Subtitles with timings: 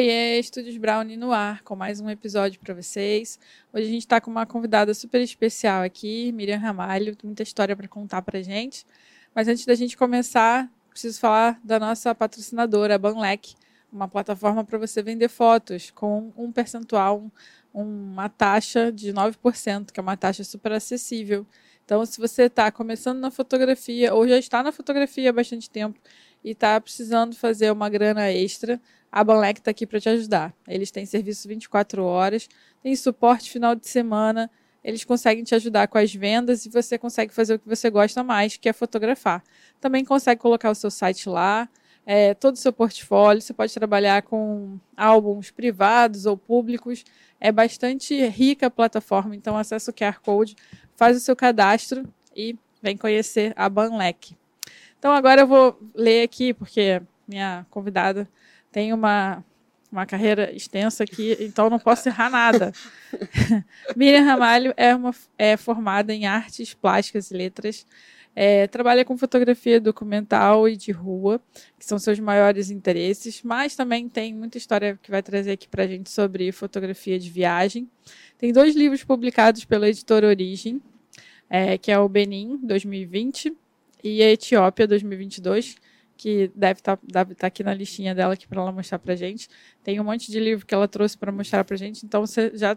[0.00, 3.38] Oiê, Estúdios Brownie no ar, com mais um episódio para vocês.
[3.70, 7.86] Hoje a gente está com uma convidada super especial aqui, Miriam Ramalho, muita história para
[7.86, 8.86] contar para gente.
[9.34, 13.54] Mas antes da gente começar, preciso falar da nossa patrocinadora, a Banlec,
[13.92, 17.30] uma plataforma para você vender fotos com um percentual,
[17.70, 21.46] uma taxa de 9%, que é uma taxa super acessível.
[21.84, 26.00] Então, se você está começando na fotografia ou já está na fotografia há bastante tempo
[26.42, 30.54] e está precisando fazer uma grana extra, a Banlec está aqui para te ajudar.
[30.68, 32.48] Eles têm serviço 24 horas,
[32.82, 34.50] tem suporte final de semana,
[34.82, 38.22] eles conseguem te ajudar com as vendas e você consegue fazer o que você gosta
[38.22, 39.42] mais, que é fotografar.
[39.80, 41.68] Também consegue colocar o seu site lá,
[42.06, 47.04] é, todo o seu portfólio, você pode trabalhar com álbuns privados ou públicos.
[47.38, 50.56] É bastante rica a plataforma, então acessa o QR Code,
[50.96, 54.36] faz o seu cadastro e vem conhecer a Banlec.
[54.98, 58.28] Então agora eu vou ler aqui, porque minha convidada
[58.70, 59.44] tem uma,
[59.90, 62.72] uma carreira extensa aqui, então não posso errar nada.
[63.96, 67.86] Miriam Ramalho é, uma, é formada em artes plásticas e letras.
[68.34, 71.42] É, trabalha com fotografia documental e de rua,
[71.76, 75.82] que são seus maiores interesses, mas também tem muita história que vai trazer aqui para
[75.82, 77.90] a gente sobre fotografia de viagem.
[78.38, 80.80] Tem dois livros publicados pela editora Origem,
[81.48, 83.52] é, que é o Benin 2020
[84.02, 85.76] e a Etiópia 2022,
[86.20, 89.48] que deve estar tá, tá aqui na listinha dela aqui para ela mostrar para gente.
[89.82, 92.76] Tem um monte de livro que ela trouxe para mostrar para gente, então você já,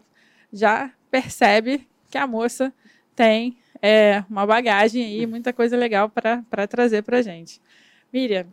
[0.52, 2.74] já percebe que a moça
[3.14, 7.62] tem é, uma bagagem aí, muita coisa legal para trazer para gente.
[8.14, 8.48] Miriam,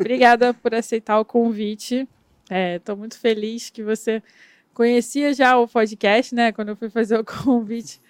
[0.00, 2.08] obrigada por aceitar o convite.
[2.74, 4.20] Estou é, muito feliz que você
[4.74, 6.50] conhecia já o podcast, né?
[6.50, 8.00] Quando eu fui fazer o convite,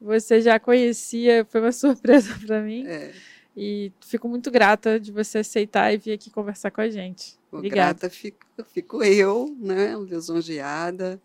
[0.00, 2.86] você já conhecia, foi uma surpresa para mim.
[2.86, 3.12] É.
[3.56, 7.38] E fico muito grata de você aceitar e vir aqui conversar com a gente.
[7.52, 8.00] Obrigada.
[8.00, 11.20] Grata fico, fico eu, né, lisonjeada.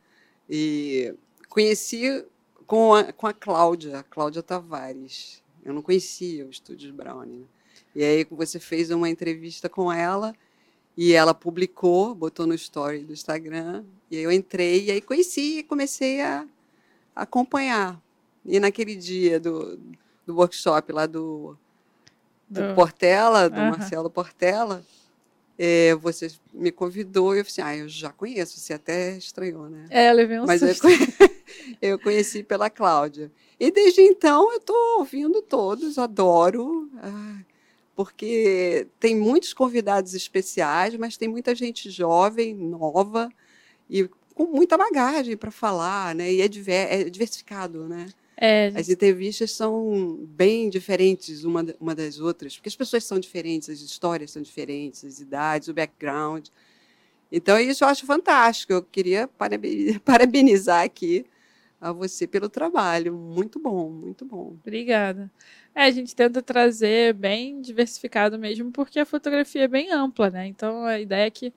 [0.47, 1.15] E
[1.47, 2.23] conheci
[2.67, 5.43] com a, com a Cláudia, a Cláudia Tavares.
[5.65, 7.39] Eu não conhecia o Estúdios Brownie.
[7.39, 7.45] Né?
[7.95, 10.35] E aí você fez uma entrevista com ela
[10.95, 13.83] e ela publicou, botou no story do Instagram.
[14.11, 16.47] E aí eu entrei e aí conheci e comecei a
[17.15, 17.99] acompanhar.
[18.45, 19.77] E naquele dia do,
[20.25, 21.57] do workshop lá do
[22.49, 23.69] do Portela, do uhum.
[23.69, 24.83] Marcelo Portela,
[25.57, 29.87] é, você me convidou e eu falei ah, eu já conheço, você até estranhou, né?
[29.89, 30.87] É, levei um Mas susto.
[30.87, 31.29] Eu,
[31.93, 33.29] eu conheci pela Cláudia.
[33.59, 37.39] E desde então eu estou ouvindo todos, adoro, ah,
[37.93, 43.29] porque tem muitos convidados especiais, mas tem muita gente jovem, nova
[43.89, 46.31] e com muita bagagem para falar, né?
[46.31, 48.07] E é, diver, é diversificado, né?
[48.41, 48.67] É.
[48.73, 53.81] As entrevistas são bem diferentes uma, uma das outras, porque as pessoas são diferentes, as
[53.81, 56.47] histórias são diferentes, as idades, o background.
[57.29, 58.71] Então, isso eu acho fantástico.
[58.71, 59.27] Eu queria
[60.05, 61.25] parabenizar aqui
[61.81, 63.13] a você pelo trabalho.
[63.13, 64.55] Muito bom, muito bom.
[64.61, 65.29] Obrigada.
[65.75, 70.47] É, a gente tenta trazer bem diversificado mesmo, porque a fotografia é bem ampla, né?
[70.47, 71.53] Então, a ideia é que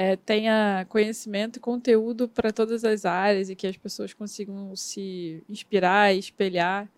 [0.00, 5.42] é, tenha conhecimento e conteúdo para todas as áreas e que as pessoas consigam se
[5.50, 6.88] inspirar e espelhar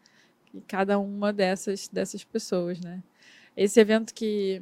[0.55, 3.03] em cada uma dessas, dessas pessoas, né?
[3.57, 4.61] Esse evento que,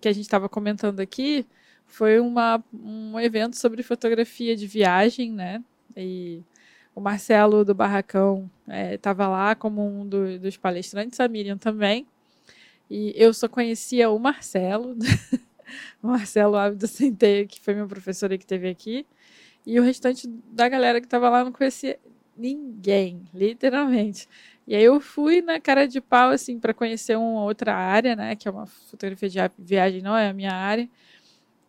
[0.00, 1.46] que a gente estava comentando aqui
[1.86, 5.62] foi uma, um evento sobre fotografia de viagem, né?
[5.96, 6.42] E
[6.92, 8.50] o Marcelo do Barracão
[8.94, 12.04] estava é, lá como um do, dos palestrantes, a Miriam também.
[12.90, 14.96] E eu só conhecia o Marcelo
[16.02, 19.06] Marcelo Ábido Centeio, que foi meu professor que teve aqui,
[19.66, 21.98] e o restante da galera que estava lá não conhecia
[22.36, 24.28] ninguém, literalmente.
[24.66, 28.36] E aí eu fui na cara de pau, assim, para conhecer uma outra área, né,
[28.36, 30.88] que é uma fotografia de viagem, não é a minha área,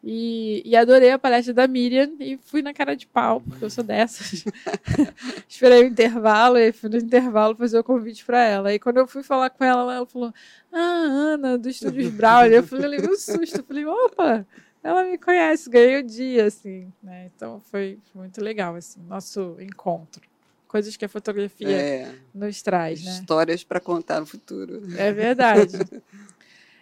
[0.04, 3.70] e, e, adorei a palestra da Miriam e fui na cara de pau, porque eu
[3.70, 4.46] sou dessas.
[5.50, 8.74] Esperei o intervalo e fui no intervalo fazer o convite para ela.
[8.74, 10.34] E quando eu fui falar com ela, ela falou:
[10.72, 12.46] Ah, Ana, do Estúdios Brown.
[12.46, 13.58] Eu falei, eu levei um susto.
[13.58, 14.46] Eu falei, opa,
[14.84, 16.94] ela me conhece, ganhei o dia, assim.
[17.02, 17.30] Né?
[17.36, 20.22] Então foi, foi, muito legal, assim, nosso encontro.
[20.68, 23.12] Coisas que a fotografia é, nos traz, né?
[23.12, 24.84] Histórias para contar no futuro.
[24.98, 25.78] É verdade.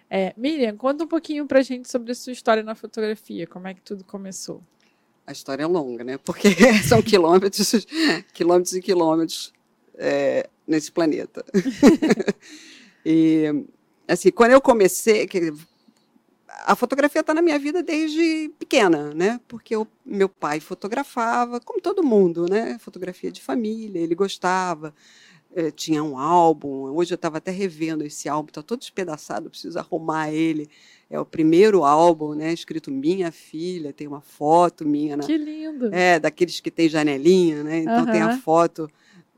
[0.10, 3.74] É, Miriam, conta um pouquinho pra gente sobre a sua história na fotografia, como é
[3.74, 4.62] que tudo começou.
[5.26, 6.18] A história é longa, né?
[6.18, 6.50] Porque
[6.88, 7.86] são quilômetros,
[8.34, 9.52] quilômetros e quilômetros
[9.96, 11.44] é, nesse planeta.
[13.04, 13.66] e,
[14.08, 15.28] assim, quando eu comecei,
[16.66, 19.40] a fotografia está na minha vida desde pequena, né?
[19.48, 19.74] Porque
[20.06, 22.78] meu pai fotografava, como todo mundo, né?
[22.80, 24.94] Fotografia de família, ele gostava.
[25.56, 26.94] Eh, tinha um álbum.
[26.94, 30.70] Hoje eu estava até revendo esse álbum, está todo despedaçado, preciso arrumar ele.
[31.10, 32.52] É o primeiro álbum, né?
[32.52, 35.16] Escrito Minha Filha, tem uma foto minha.
[35.16, 35.96] Na, Que lindo.
[35.96, 37.80] é, daqueles que tem janelinha, né?
[37.80, 38.92] Então tem a foto,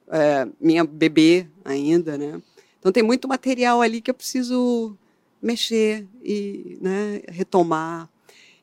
[0.10, 2.42] é, minha bebê ainda, né?
[2.80, 4.98] Então tem muito material ali que eu preciso
[5.40, 8.10] mexer e né, retomar.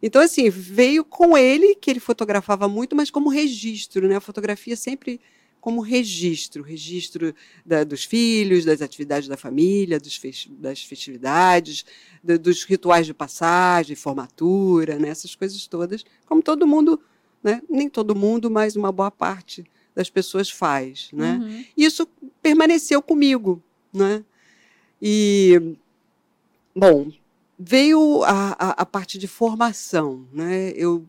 [0.02, 4.16] Então, assim, veio com ele, que ele fotografava muito, mas como registro, né?
[4.16, 5.20] A fotografia sempre
[5.64, 7.34] como registro, registro
[7.64, 11.86] da- dos filhos, das atividades da família, das festividades,
[12.22, 15.08] do- dos rituais de passagem, formatura, né?
[15.08, 17.00] essas coisas todas, como todo mundo,
[17.42, 17.62] né?
[17.66, 19.64] nem todo mundo, mas uma boa parte
[19.94, 21.08] das pessoas faz.
[21.14, 21.40] Né?
[21.42, 21.64] Uhum.
[21.74, 22.06] Isso
[22.42, 24.22] permaneceu comigo, né?
[25.00, 25.78] E
[26.76, 27.10] bom,
[27.58, 30.74] veio a, a, a parte de formação, né?
[30.76, 31.06] Eu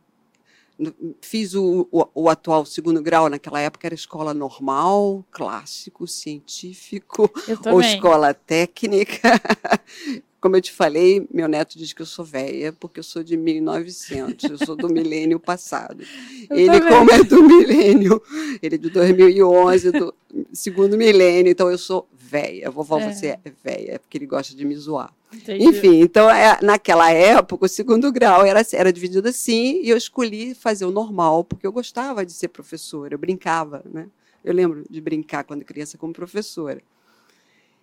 [1.22, 7.32] fiz o, o, o atual segundo grau naquela época era escola normal, clássico, científico
[7.72, 9.20] ou escola técnica.
[10.42, 13.36] Como eu te falei, meu neto diz que eu sou velha, porque eu sou de
[13.36, 16.04] 1900, eu sou do milênio passado.
[16.48, 16.94] Eu ele, também.
[16.94, 18.22] como é do milênio,
[18.62, 20.14] ele é de 2011, do
[20.54, 22.72] segundo milênio, então eu sou velha.
[22.72, 23.14] Vovó, É.
[23.14, 25.14] você é velha, é porque ele gosta de me zoar.
[25.34, 25.66] Entendi.
[25.66, 30.54] Enfim, então é, naquela época o segundo grau era, era dividido assim e eu escolhi
[30.56, 34.08] fazer o normal porque eu gostava de ser professora, eu brincava, né?
[34.44, 36.82] Eu lembro de brincar quando criança como professora.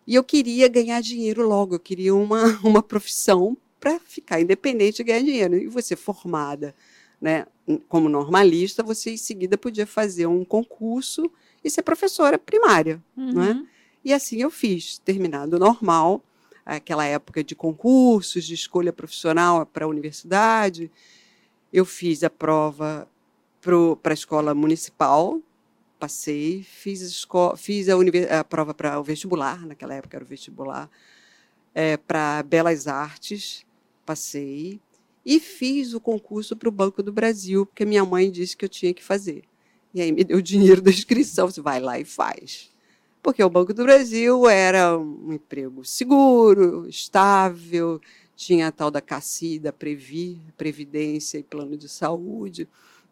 [0.07, 5.05] E eu queria ganhar dinheiro logo, eu queria uma, uma profissão para ficar independente e
[5.05, 5.57] ganhar dinheiro.
[5.57, 6.75] E você formada,
[7.21, 7.47] né,
[7.89, 11.31] como normalista, você em seguida podia fazer um concurso
[11.65, 13.03] e ser professora primária.
[13.17, 13.63] não é?
[14.05, 16.23] E assim eu fiz, terminado normal,
[16.67, 20.91] aquela época de concursos, de escolha profissional para a universidade.
[21.73, 23.09] Eu fiz a prova
[24.03, 25.41] para a escola municipal,
[26.01, 27.95] passei, fiz, a, esco- fiz a,
[28.41, 30.91] a prova para o vestibular, naquela época era o vestibular,
[32.07, 33.65] para Belas Artes,
[34.05, 34.81] passei,
[35.25, 38.69] e fiz o concurso para o Banco do Brasil, porque minha mãe disse que eu
[38.69, 39.45] tinha que fazer.
[39.95, 42.72] E aí me deu o dinheiro da inscrição, você vai lá e faz
[43.23, 48.01] porque o Banco do Brasil era um emprego seguro, estável,
[48.35, 52.69] tinha a tal da CACI, da Previ, Previdência e Plano de Saúde.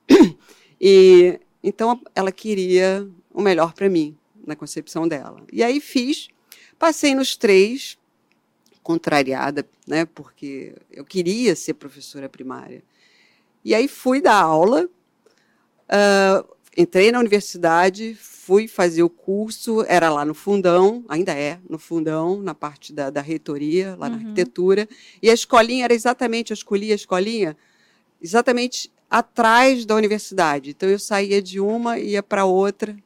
[0.82, 4.16] E então ela queria o melhor para mim,
[4.46, 5.44] na concepção dela.
[5.52, 6.28] E aí fiz,
[6.78, 7.98] passei nos três,
[8.82, 12.82] contrariada, né, porque eu queria ser professora primária.
[13.62, 14.88] E aí fui dar aula,
[15.86, 21.78] ah, entrei na universidade, fui fazer o curso, era lá no fundão, ainda é no
[21.78, 24.22] fundão, na parte da, da reitoria, lá na Uhum.
[24.22, 24.88] arquitetura.
[25.22, 27.56] E a escolinha era exatamente, eu escolhi a escolinha
[28.22, 30.70] exatamente atrás da universidade.
[30.70, 32.96] Então eu saía de uma ia para outra.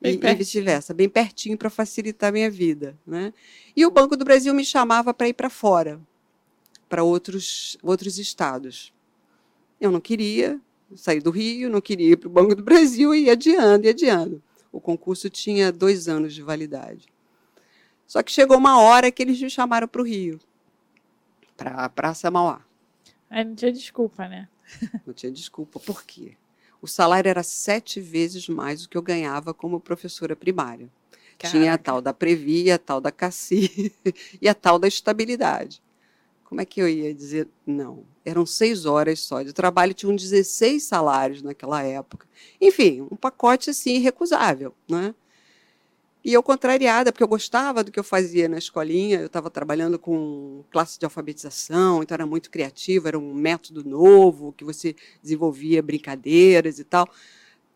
[0.00, 2.94] Bem E, e vice-versa, bem pertinho para facilitar a minha vida.
[3.06, 3.32] Né?
[3.74, 5.98] E o Banco do Brasil me chamava para ir para fora,
[6.88, 8.92] para outros, outros estados.
[9.80, 10.60] Eu não queria
[10.94, 13.88] sair do Rio, não queria ir para o Banco do Brasil e ia adiando, e
[13.88, 14.42] adiando.
[14.70, 17.06] O concurso tinha dois anos de validade.
[18.06, 20.38] Só que chegou uma hora que eles me chamaram para o Rio,
[21.56, 22.62] para a Praça Mauá.
[23.30, 24.48] Aí não tinha desculpa, né?
[25.06, 25.78] Não tinha desculpa.
[25.78, 26.36] Por quê?
[26.80, 30.88] O salário era sete vezes mais do que eu ganhava como professora primária.
[31.38, 31.84] Tinha a Caraca.
[31.84, 33.92] tal da Previ, a tal da Cassi
[34.40, 35.82] e a tal da estabilidade.
[36.44, 38.04] Como é que eu ia dizer não?
[38.24, 42.26] Eram seis horas só de trabalho, tinham 16 salários naquela época.
[42.60, 45.14] Enfim, um pacote assim irrecusável, né?
[46.24, 49.98] E eu contrariada, porque eu gostava do que eu fazia na escolinha, eu estava trabalhando
[49.98, 55.82] com classe de alfabetização, então era muito criativo, era um método novo, que você desenvolvia
[55.82, 57.06] brincadeiras e tal,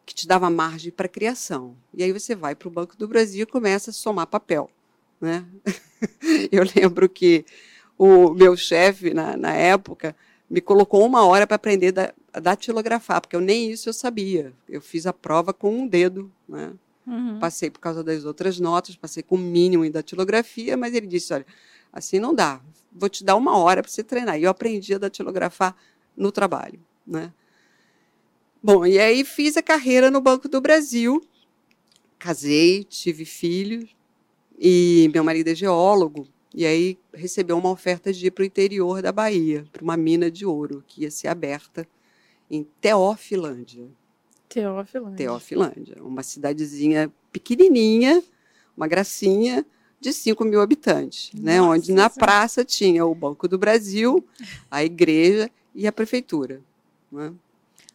[0.07, 1.77] que te dava margem para criação.
[1.93, 4.71] E aí você vai para o Banco do Brasil e começa a somar papel.
[5.21, 5.45] Né?
[6.51, 7.45] Eu lembro que
[7.99, 10.15] o meu chefe, na, na época,
[10.49, 14.53] me colocou uma hora para aprender da, a datilografar, porque eu nem isso eu sabia.
[14.69, 16.73] Eu fiz a prova com um dedo, né?
[17.07, 17.39] Uhum.
[17.39, 21.33] Passei por causa das outras notas, passei com o mínimo em datilografia, mas ele disse:
[21.33, 21.47] olha,
[21.93, 22.61] assim não dá,
[22.93, 24.39] vou te dar uma hora para você treinar.
[24.39, 25.75] E eu aprendi a datilografar
[26.17, 26.79] no trabalho.
[27.07, 27.33] Né?
[28.63, 31.23] Bom, e aí fiz a carreira no Banco do Brasil,
[32.19, 33.97] casei, tive filhos,
[34.59, 39.03] e meu marido é geólogo, e aí recebeu uma oferta de ir para o interior
[39.03, 41.87] da Bahia, para uma mina de ouro que ia ser aberta
[42.51, 43.87] em Teófilândia.
[44.49, 45.11] Teófilo.
[45.11, 45.17] né?
[45.17, 48.23] Teófilândia, uma cidadezinha pequenininha,
[48.77, 49.65] uma gracinha,
[50.01, 51.61] de 5 mil habitantes, né?
[51.61, 54.25] Onde na praça tinha o Banco do Brasil,
[54.71, 56.61] a igreja e a prefeitura.
[57.11, 57.33] né?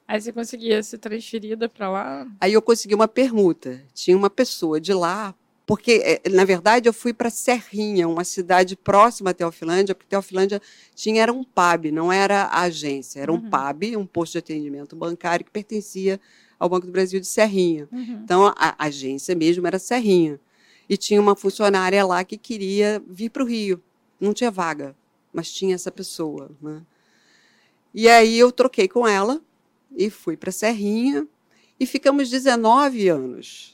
[0.05, 2.27] Aí você conseguia ser transferida pra lá?
[2.41, 3.81] Aí eu consegui uma permuta.
[3.93, 5.33] Tinha uma pessoa de lá
[5.65, 10.61] porque, é, na verdade, eu fui para Serrinha, uma cidade próxima a Teofilândia, porque Teofilândia
[10.93, 13.49] tinha era um pub, não era a agência, era um Uhum.
[13.49, 16.19] pub, um posto de atendimento bancário que pertencia
[16.59, 17.87] ao Banco do Brasil de Serrinha.
[17.91, 18.21] Uhum.
[18.23, 20.39] Então, a, a agência mesmo era Serrinha.
[20.89, 23.81] E tinha uma funcionária lá que queria vir para o Rio.
[24.19, 24.93] Não tinha vaga,
[25.31, 26.51] mas tinha essa pessoa.
[26.61, 26.81] Né?
[27.93, 29.41] E aí eu troquei com ela
[29.95, 31.25] e fui para Serrinha
[31.79, 33.72] e ficamos 19 anos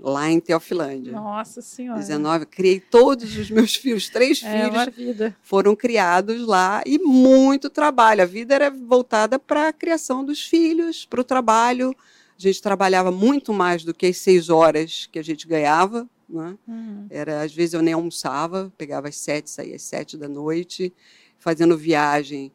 [0.00, 1.12] lá em Teofilândia.
[1.12, 1.98] Nossa Senhora.
[2.00, 5.36] 19, criei todos os meus filhos, três É filhos vida.
[5.42, 8.22] foram criados lá e muito trabalho.
[8.22, 11.94] A vida era voltada para a criação dos filhos, para o trabalho.
[12.38, 16.08] A gente trabalhava muito mais do que as seis horas que a gente ganhava.
[16.28, 16.56] Né?
[16.66, 17.06] Uhum.
[17.10, 20.92] Era, às vezes eu nem almoçava, pegava às sete, saía às sete da noite,
[21.38, 22.50] fazendo viagem,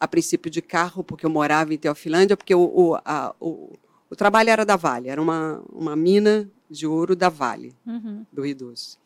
[0.00, 3.72] a princípio de carro, porque eu morava em Teofilândia, porque o, o, a- o,
[4.10, 8.24] o trabalho era da Vale, era uma, uma mina de ouro da Vale Uhum.
[8.32, 8.96] do Rio Doce.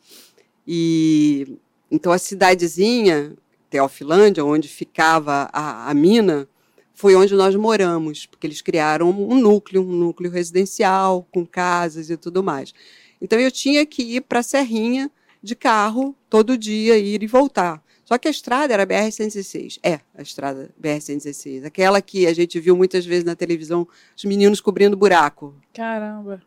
[0.67, 1.57] E
[1.91, 3.33] então a cidadezinha,
[3.69, 6.47] Teofilândia, onde ficava a, a mina,
[6.93, 12.17] foi onde nós moramos, porque eles criaram um núcleo, um núcleo residencial, com casas e
[12.17, 12.73] tudo mais.
[13.21, 15.09] Então eu tinha que ir para a Serrinha
[15.41, 17.83] de carro todo dia, ir e voltar.
[18.13, 19.79] Só que a estrada era BR-116.
[19.81, 21.65] É, a estrada BR-116.
[21.65, 25.55] Aquela que a gente viu muitas vezes na televisão, os meninos cobrindo buraco.
[25.73, 26.39] Caramba.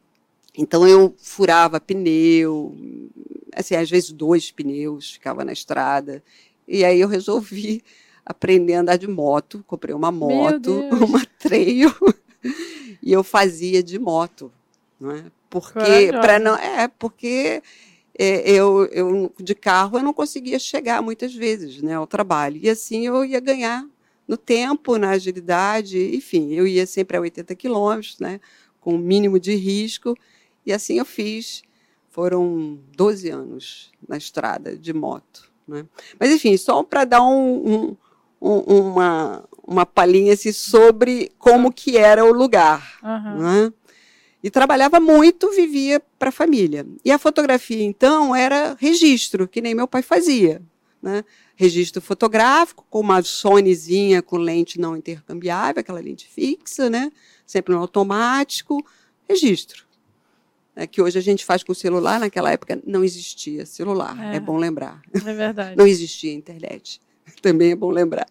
[0.57, 2.73] Então eu furava pneu,
[3.53, 6.23] assim, às vezes dois pneus, ficava na estrada.
[6.69, 7.83] E aí eu resolvi
[8.25, 10.73] aprender a andar de moto, comprei uma moto,
[11.05, 11.93] uma trail,
[13.03, 14.53] e eu fazia de moto,
[15.01, 15.25] não é?
[15.51, 17.61] Porque para não, é, porque
[18.19, 22.59] eu, eu de carro eu não conseguia chegar muitas vezes, né, ao trabalho.
[22.63, 23.87] E assim eu ia ganhar
[24.27, 28.41] no tempo, na agilidade, enfim, eu ia sempre a 80 quilômetros, né,
[28.81, 30.17] com o mínimo de risco.
[30.65, 31.63] E assim eu fiz.
[32.09, 35.53] Foram 12 anos na estrada de moto.
[35.69, 35.85] Né?
[36.19, 37.37] Mas, enfim, só para dar um,
[37.69, 37.97] um-
[38.41, 42.99] um- uma, uma palhinha assim, sobre como que era o lugar.
[43.03, 43.37] Aham.
[43.67, 43.73] né?
[44.47, 46.87] E trabalhava muito, vivia para a família.
[47.05, 50.63] E a fotografia, então, era registro, que nem meu pai fazia.
[51.03, 51.25] Né?
[51.57, 57.11] Registro fotográfico, com uma Sonyzinha com lente não intercambiável, aquela lente fixa, né?
[57.45, 58.87] sempre no automático.
[59.29, 59.85] Registro.
[60.77, 64.37] É que hoje a gente faz com celular, naquela época não existia celular, É.
[64.37, 65.03] é bom lembrar.
[65.13, 65.77] É verdade.
[65.77, 67.01] Não existia internet.
[67.43, 68.29] Também é bom lembrar.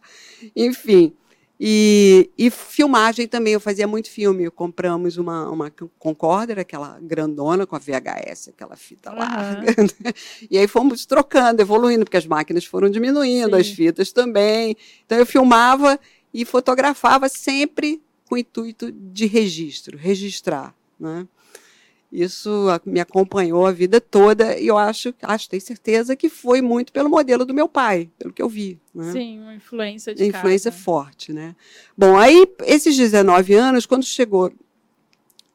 [0.55, 1.11] Enfim.
[1.59, 4.49] E, e filmagem também, eu fazia muito filme.
[4.49, 9.19] Compramos uma, uma Concorder, aquela grandona com a VHS, aquela fita Aham.
[9.19, 9.83] larga.
[9.99, 10.13] né?
[10.49, 13.75] E aí fomos trocando, evoluindo, porque as máquinas foram diminuindo, as Sim.
[13.75, 14.75] fitas também.
[15.05, 15.99] Então eu filmava
[16.33, 20.75] e fotografava sempre com o intuito de registro, registrar.
[20.99, 21.27] Né?
[22.15, 26.93] Isso me acompanhou a vida toda e eu acho, acho, tenho certeza que foi muito
[26.93, 28.79] pelo modelo do meu pai, pelo que eu vi.
[28.93, 29.11] Né?
[29.11, 30.81] Sim, uma influência de influência casa.
[30.81, 31.53] forte, né?
[31.97, 34.49] Bom, aí, esses 19 anos, quando chegou,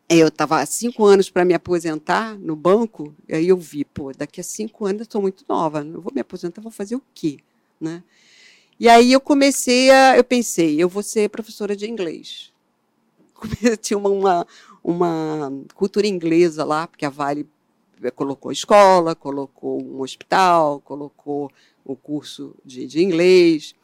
[0.07, 4.13] eu estava há cinco anos para me aposentar no banco, e aí eu vi, pô,
[4.13, 7.03] daqui a cinco anos eu estou muito nova, eu vou me aposentar, vou fazer o
[7.15, 7.39] quê,
[7.81, 8.03] né?
[8.79, 12.53] E aí eu comecei a, eu pensei, eu vou ser professora de inglês.
[13.81, 14.47] Tinha uma, uma,
[14.83, 17.47] uma cultura inglesa lá, porque a Vale
[18.03, 21.51] eh, colocou escola, colocou um hospital, colocou
[21.85, 23.75] o curso de, de inglês.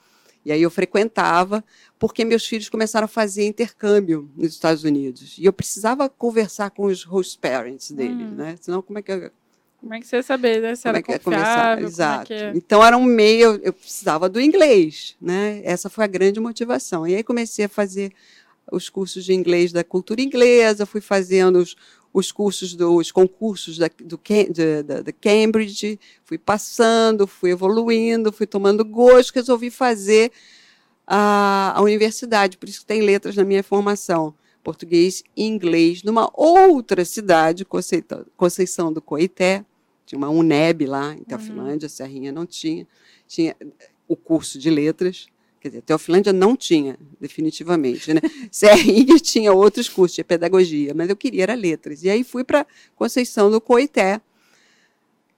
[0.45, 1.65] E aí eu frequentava,
[1.99, 5.37] porque meus filhos começaram a fazer intercâmbio nos Estados Unidos.
[5.39, 8.35] E eu precisava conversar com os host parents deles, Hum.
[8.37, 8.57] né?
[8.61, 9.31] Senão, como é que eu,
[9.81, 10.77] Como é que você ia saber, né?
[10.77, 12.27] Se como era é que ia é Exato.
[12.27, 12.53] que é...
[12.55, 15.61] Então era um meio, eu precisava do inglês, né?
[15.65, 17.07] Essa foi a grande motivação.
[17.07, 18.13] E aí comecei a fazer
[18.71, 21.77] os cursos de inglês da cultura inglesa, fui fazendo os,
[22.13, 24.19] os cursos dos concursos da, do,
[24.85, 30.33] da, da Cambridge, fui passando, fui evoluindo, fui tomando gosto, resolvi fazer
[31.07, 36.29] a, a universidade, por isso que tem letras na minha formação, português e inglês, numa
[36.35, 37.67] outra cidade,
[38.37, 39.65] Conceição do Coité,
[40.05, 42.87] tinha uma UNEB lá em Teofilândia, Serrinha não tinha,
[43.29, 43.57] tinha
[44.09, 45.27] o curso de letras,
[45.67, 48.21] quer dizer, Teofilândia não tinha, definitivamente, né?
[48.51, 52.03] Serrinha tinha outros cursos, tinha pedagogia, mas eu queria era letras.
[52.03, 54.21] E aí fui para Conceição do Coité,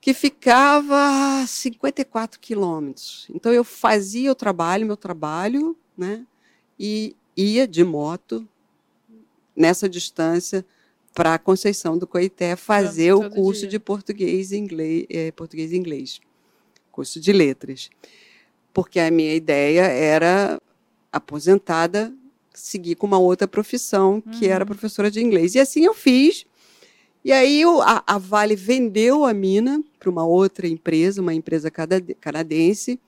[0.00, 3.26] que ficava a 54 quilômetros.
[3.34, 6.24] Então eu fazia o trabalho, meu trabalho, né?
[6.78, 8.46] E ia de moto
[9.56, 10.64] nessa distância
[11.14, 13.70] para Conceição do Coité fazer o curso dia.
[13.70, 16.20] de português e inglês, eh, português e inglês,
[16.92, 17.90] curso de letras,
[18.82, 20.60] porque a minha ideia era
[21.12, 22.12] aposentada
[22.54, 24.68] seguir com uma outra profissão que era Uhum.
[24.68, 26.44] professora de inglês e assim eu fiz
[27.24, 31.70] E aí a, a Vale vendeu a mina para uma outra empresa, uma empresa
[32.20, 32.98] canadense.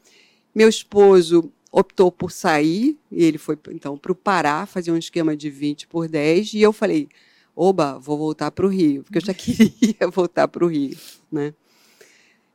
[0.54, 5.36] Meu esposo optou por sair, e ele foi então para o Pará fazer um esquema
[5.36, 7.08] de 20 por 10, e eu falei,
[7.54, 10.98] oba, vou voltar para o Rio, porque eu já queria voltar para o Rio,
[11.30, 11.54] né?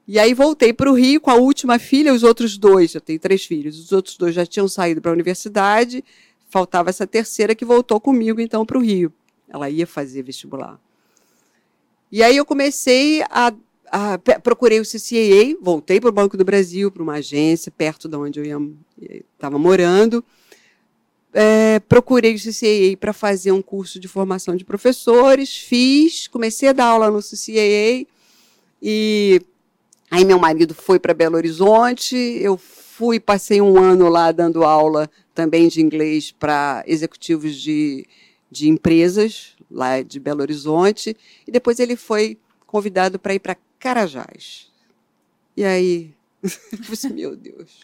[0.08, 3.20] E aí voltei para o Rio com a última filha, os outros dois, eu tenho
[3.20, 6.04] três filhos, os outros dois já tinham saído para a universidade,
[6.50, 9.12] faltava essa terceira que voltou comigo então para o Rio.
[9.50, 10.80] Ela ia fazer vestibular.
[12.12, 13.52] E aí eu comecei a,
[13.92, 18.16] a procurei o CCAA, voltei para o Banco do Brasil, para uma agência perto de
[18.16, 18.76] onde eu
[19.34, 20.24] estava morando.
[21.34, 26.74] É, procurei o CCAA para fazer um curso de formação de professores, fiz, comecei a
[26.74, 28.06] dar aula no CCAA
[28.82, 29.42] e
[30.16, 35.12] Aí meu marido foi para Belo Horizonte, eu fui, passei um ano lá dando aula
[35.34, 38.08] também de inglês para executivos de,
[38.50, 44.72] de empresas lá de Belo Horizonte, e depois ele foi convidado para ir para Carajás.
[45.58, 47.82] E aí, eu meu Deus.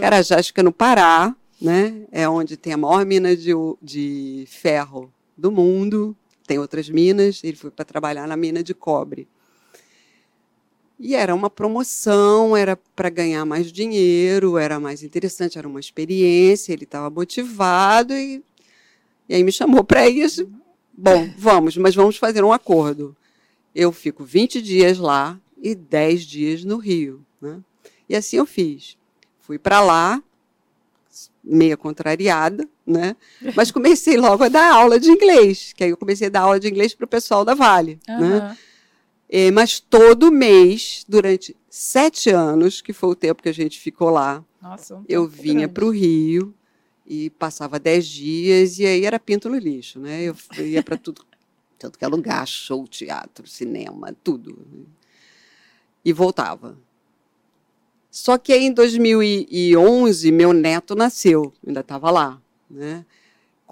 [0.00, 2.02] Carajás fica no Pará, né?
[2.10, 6.16] É onde tem a maior mina de, de ferro do mundo.
[6.48, 7.44] Tem outras minas.
[7.44, 9.28] Ele foi para trabalhar na mina de cobre.
[10.98, 16.72] E era uma promoção, era para ganhar mais dinheiro, era mais interessante, era uma experiência,
[16.72, 18.42] ele estava motivado e,
[19.28, 20.48] e aí me chamou para isso.
[20.92, 23.16] Bom, vamos, mas vamos fazer um acordo.
[23.74, 27.24] Eu fico 20 dias lá e 10 dias no Rio.
[27.40, 27.60] Né?
[28.08, 28.96] E assim eu fiz.
[29.40, 30.22] Fui para lá,
[31.42, 33.16] meia contrariada, né?
[33.56, 36.60] Mas comecei logo a dar aula de inglês, que aí eu comecei a dar aula
[36.60, 38.18] de inglês para o pessoal da Vale, uhum.
[38.20, 38.56] né?
[39.34, 44.10] É, mas todo mês, durante sete anos, que foi o tempo que a gente ficou
[44.10, 46.54] lá, Nossa, um eu vinha para o Rio
[47.06, 50.24] e passava dez dias e aí era pinto no lixo, né?
[50.24, 51.24] Eu ia para tudo,
[51.78, 54.66] tanto que é lugar, show, teatro, cinema, tudo.
[56.04, 56.76] E voltava.
[58.10, 63.06] Só que aí em 2011 meu neto nasceu, ainda estava lá, né?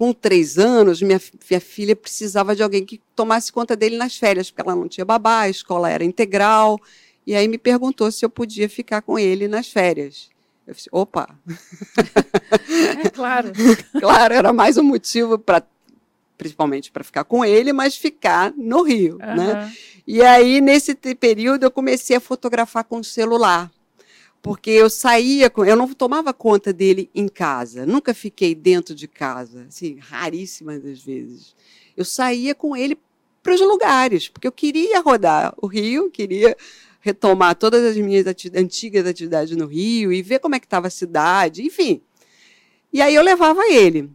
[0.01, 4.49] Com três anos, minha, minha filha precisava de alguém que tomasse conta dele nas férias,
[4.49, 6.79] porque ela não tinha babá, a escola era integral.
[7.23, 10.31] E aí me perguntou se eu podia ficar com ele nas férias.
[10.65, 11.29] Eu disse, opa!
[13.05, 13.51] É claro.
[14.01, 15.61] claro, era mais um motivo para
[16.35, 19.35] principalmente para ficar com ele, mas ficar no Rio, uhum.
[19.35, 19.71] né?
[20.07, 23.69] E aí nesse período eu comecei a fotografar com o celular
[24.41, 29.65] porque eu saía eu não tomava conta dele em casa, nunca fiquei dentro de casa,
[29.67, 31.55] assim, raríssimas das vezes.
[31.95, 32.97] Eu saía com ele
[33.43, 36.55] para os lugares, porque eu queria rodar o Rio, queria
[36.99, 40.87] retomar todas as minhas ati antigas atividades no Rio e ver como é que estava
[40.87, 42.01] a cidade, enfim.
[42.93, 44.09] E aí eu levava ele.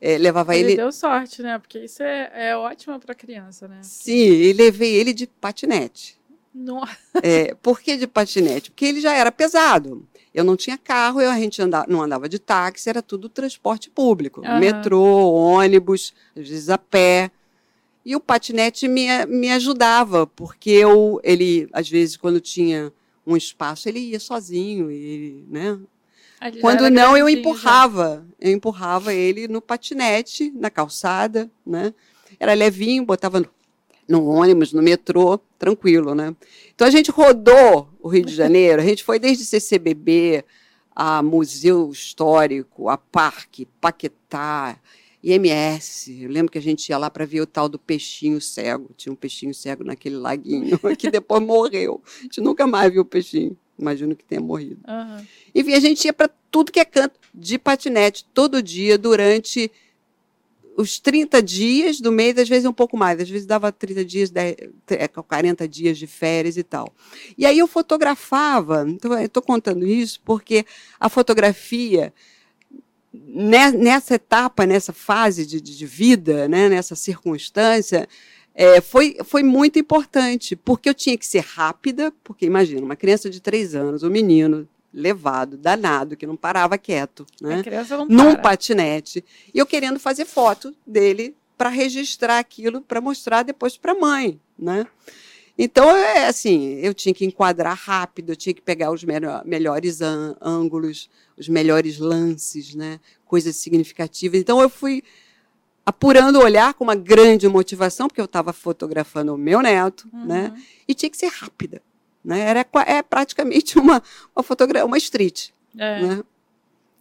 [0.00, 0.76] É, levava ele, ele.
[0.76, 1.58] deu sorte, né?
[1.58, 3.80] Porque isso é, é ótimo para criança, né?
[3.82, 6.19] Sim, e levei ele de patinete.
[6.54, 6.96] Nossa.
[7.22, 8.70] É, por que de patinete?
[8.70, 10.06] Porque ele já era pesado.
[10.32, 13.90] Eu não tinha carro, eu, a gente andava, não andava de táxi, era tudo transporte
[13.90, 14.40] público.
[14.40, 14.58] Uhum.
[14.58, 17.30] Metrô, ônibus, às vezes a pé.
[18.04, 22.92] E o patinete me, me ajudava, porque eu, ele, às vezes, quando tinha
[23.26, 24.90] um espaço, ele ia sozinho.
[24.90, 25.78] E, né?
[26.60, 28.24] Quando não, eu empurrava.
[28.40, 28.48] Já.
[28.48, 31.92] Eu empurrava ele no patinete, na calçada, né?
[32.38, 33.44] Era levinho, botava
[34.10, 36.34] no ônibus, no metrô, tranquilo, né?
[36.74, 40.44] Então a gente rodou o Rio de Janeiro, a gente foi desde CCBB
[40.94, 44.76] a Museu Histórico, a Parque, Paquetá,
[45.22, 46.08] IMS.
[46.22, 48.90] Eu lembro que a gente ia lá para ver o tal do peixinho cego.
[48.96, 52.02] Tinha um peixinho cego naquele laguinho, que depois morreu.
[52.18, 53.56] A gente nunca mais viu o peixinho.
[53.78, 54.80] Imagino que tenha morrido.
[54.86, 55.26] Uhum.
[55.54, 59.70] Enfim, a gente ia para tudo que é canto de patinete todo dia durante
[60.80, 64.30] os 30 dias do mês, às vezes um pouco mais, às vezes dava 30 dias,
[64.30, 64.56] 10,
[65.28, 66.92] 40 é, dias de férias e tal.
[67.36, 70.64] E aí eu fotografava, então eu estou contando isso porque
[70.98, 72.12] a fotografia,
[73.12, 78.08] nessa etapa, nessa fase de, de vida, né, nessa circunstância,
[78.54, 83.30] é, foi, foi muito importante, porque eu tinha que ser rápida, porque imagina, uma criança
[83.30, 87.56] de três anos, um menino levado, danado, que não parava quieto, né?
[88.08, 89.24] Num patinete.
[89.54, 94.40] E eu querendo fazer foto dele para registrar aquilo, para mostrar depois para a mãe,
[94.58, 94.86] né?
[95.58, 99.04] Então, é assim, eu tinha que enquadrar rápido, eu tinha que pegar os
[99.44, 100.00] melhores
[100.40, 102.98] ângulos, os melhores lances, né?
[103.26, 104.40] Coisas significativas.
[104.40, 105.02] Então, eu fui
[105.84, 110.20] apurando o olhar com uma grande motivação, porque eu estava fotografando o meu neto, né?
[110.20, 110.26] uhum.
[110.26, 110.62] né?
[110.88, 111.82] E tinha que ser rápida.
[112.24, 112.40] Né?
[112.40, 114.02] Era, é praticamente uma,
[114.34, 115.50] uma fotografia, uma street.
[115.76, 116.02] É.
[116.02, 116.22] Né?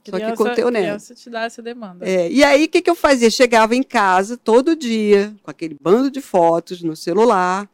[0.03, 0.83] Criança, só que com teu neto.
[0.83, 2.07] Criança te dá essa demanda.
[2.07, 3.29] É, e aí, o que, que eu fazia?
[3.29, 7.69] Chegava em casa todo dia, com aquele bando de fotos no celular.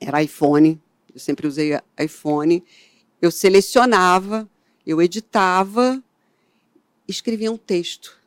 [0.00, 0.80] Era iPhone,
[1.14, 2.62] eu sempre usei iPhone.
[3.20, 4.48] Eu selecionava,
[4.84, 6.02] eu editava,
[7.06, 8.18] escrevia um texto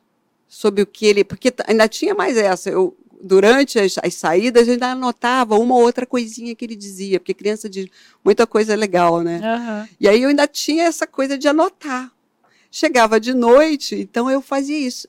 [0.48, 1.22] sobre o que ele.
[1.22, 2.70] Porque ainda tinha mais essa.
[2.70, 7.20] Eu, durante as, as saídas, eu ainda anotava uma ou outra coisinha que ele dizia,
[7.20, 7.86] porque criança diz
[8.24, 9.40] muita coisa legal, né?
[9.42, 9.88] Aham.
[9.98, 12.12] E aí eu ainda tinha essa coisa de anotar.
[12.70, 15.08] Chegava de noite, então eu fazia isso.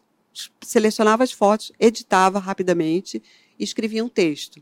[0.61, 3.21] Selecionava as fotos, editava rapidamente,
[3.59, 4.61] escrevia um texto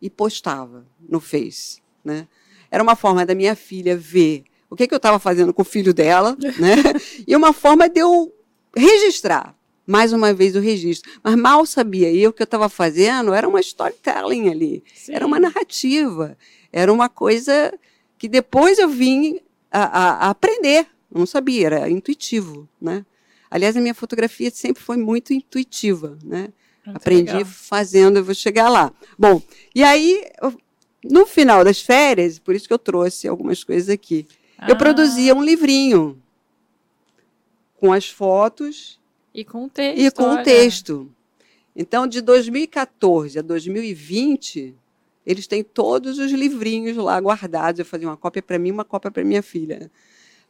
[0.00, 2.28] e postava no Face, né?
[2.70, 5.64] Era uma forma da minha filha ver o que, que eu estava fazendo com o
[5.64, 6.76] filho dela, né?
[7.26, 8.32] E uma forma de eu
[8.76, 9.54] registrar.
[9.86, 11.10] Mais uma vez o registro.
[11.22, 14.82] Mas mal sabia eu que eu estava fazendo era uma storytelling ali.
[14.94, 15.14] Sim.
[15.14, 16.36] Era uma narrativa.
[16.72, 17.72] Era uma coisa
[18.18, 19.38] que depois eu vim
[19.70, 20.86] a, a- a aprender.
[21.12, 23.04] Eu não sabia, era intuitivo, né?
[23.50, 26.48] Aliás, a minha fotografia sempre foi muito intuitiva, né?
[26.84, 27.44] Muito Aprendi legal.
[27.46, 28.92] fazendo, eu vou chegar lá.
[29.18, 29.40] Bom,
[29.74, 30.58] e aí, eu-
[31.04, 34.26] no final das férias, por isso que eu trouxe algumas coisas aqui,
[34.66, 36.20] eu Ah, produzia um livrinho
[37.78, 38.98] com as fotos
[39.36, 40.00] E com o texto.
[40.00, 41.12] e com o texto.
[41.76, 44.74] Então, de 2014 a 2020,
[45.26, 47.78] eles têm todos os livrinhos lá guardados.
[47.78, 49.90] Eu fazia uma cópia para mim, uma cópia para minha filha.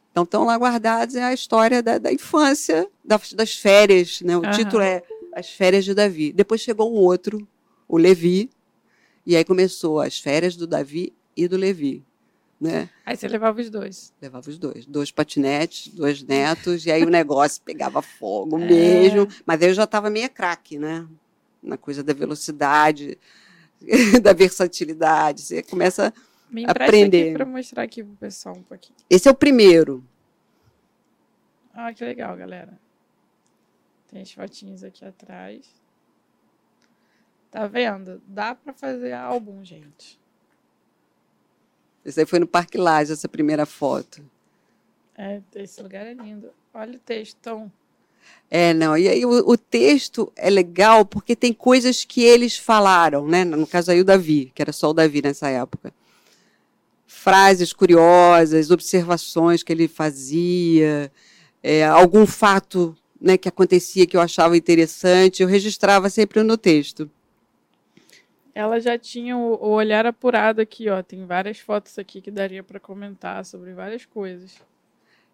[0.09, 4.21] Então, estão lá guardados é a história da, da infância, das, das férias.
[4.21, 4.37] Né?
[4.37, 4.51] O Aham.
[4.51, 6.31] título é As Férias de Davi.
[6.31, 7.45] Depois chegou um outro,
[7.89, 8.49] o Levi,
[9.25, 12.05] e aí começou as férias do Davi e do Levi.
[12.59, 12.89] Né?
[13.05, 14.11] Aí você levava os dois.
[14.19, 14.85] Levava os dois.
[14.85, 18.65] Dois patinetes, dois netos, e aí o negócio pegava fogo É.
[18.65, 19.27] mesmo.
[19.45, 21.07] Mas aí eu já estava meio craque, né?
[21.61, 23.17] Na coisa da velocidade,
[24.23, 25.41] da versatilidade.
[25.41, 26.11] Você começa.
[26.49, 27.23] Me empresta Aprender.
[27.27, 28.97] aqui para mostrar aqui pro pessoal um pouquinho.
[29.09, 30.03] Esse é o primeiro.
[31.73, 32.79] Ah, que legal, galera.
[34.09, 35.67] Tem as fotinhas aqui atrás.
[37.51, 38.21] Tá vendo?
[38.25, 40.19] Dá para fazer álbum, gente.
[42.07, 44.23] Esse aí foi no Parque Lage, essa primeira foto.
[45.17, 46.49] É, esse lugar é lindo.
[46.73, 47.69] Olha o textão.
[48.49, 48.97] É, não.
[48.97, 53.43] E aí o, o texto é legal porque tem coisas que eles falaram, né?
[53.43, 55.93] No caso aí o Davi, que era só o Davi nessa época.
[57.05, 61.11] Frases curiosas, observações que ele fazia,
[61.61, 67.11] é, algum fato né, que acontecia que eu achava interessante, eu registrava sempre no texto.
[68.57, 71.03] Ela já tinha o, o olhar apurado aqui, ó.
[71.03, 74.59] Tem várias fotos aqui que daria para comentar sobre várias coisas.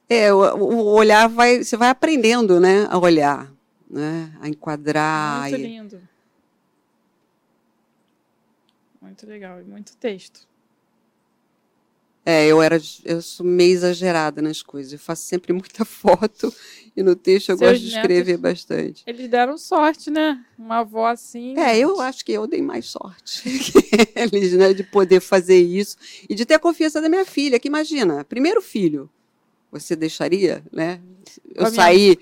[0.09, 3.49] É, o, o olhar vai, você vai aprendendo, né, a olhar,
[3.89, 5.43] né, a enquadrar.
[5.43, 6.01] muito e- lindo.
[9.01, 9.62] Muito legal.
[9.62, 10.45] E muito texto.
[12.25, 14.93] É, eu era, eu sou meio exagerada nas coisas.
[14.93, 16.53] Eu faço sempre muita foto
[16.95, 19.03] e no texto eu Seus gosto de escrever netos- bastante.
[19.05, 20.43] Eles deram sorte, né?
[20.57, 21.57] Uma avó assim.
[21.57, 23.73] É, eu acho que eu dei mais sorte que
[24.15, 25.97] eles, né, de poder fazer isso
[26.29, 29.09] e de ter a confiança da minha filha, que imagina, primeiro filho,
[29.71, 31.01] você deixaria, né?
[31.53, 32.17] Eu saí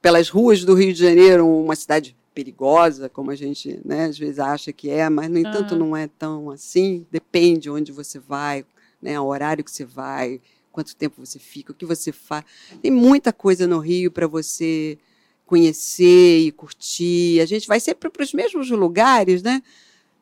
[0.00, 4.38] pelas ruas do Rio de Janeiro, uma cidade perigosa, como a gente, né, às vezes
[4.38, 7.06] acha que é, mas no entanto não é tão assim.
[7.10, 8.64] Depende onde você vai,
[9.02, 12.44] né, o horário que você vai, quanto tempo você fica, o que você faz.
[12.80, 14.98] Tem muita coisa no Rio para você
[15.44, 17.40] conhecer e curtir.
[17.40, 19.62] A gente vai sempre para os mesmos lugares, né?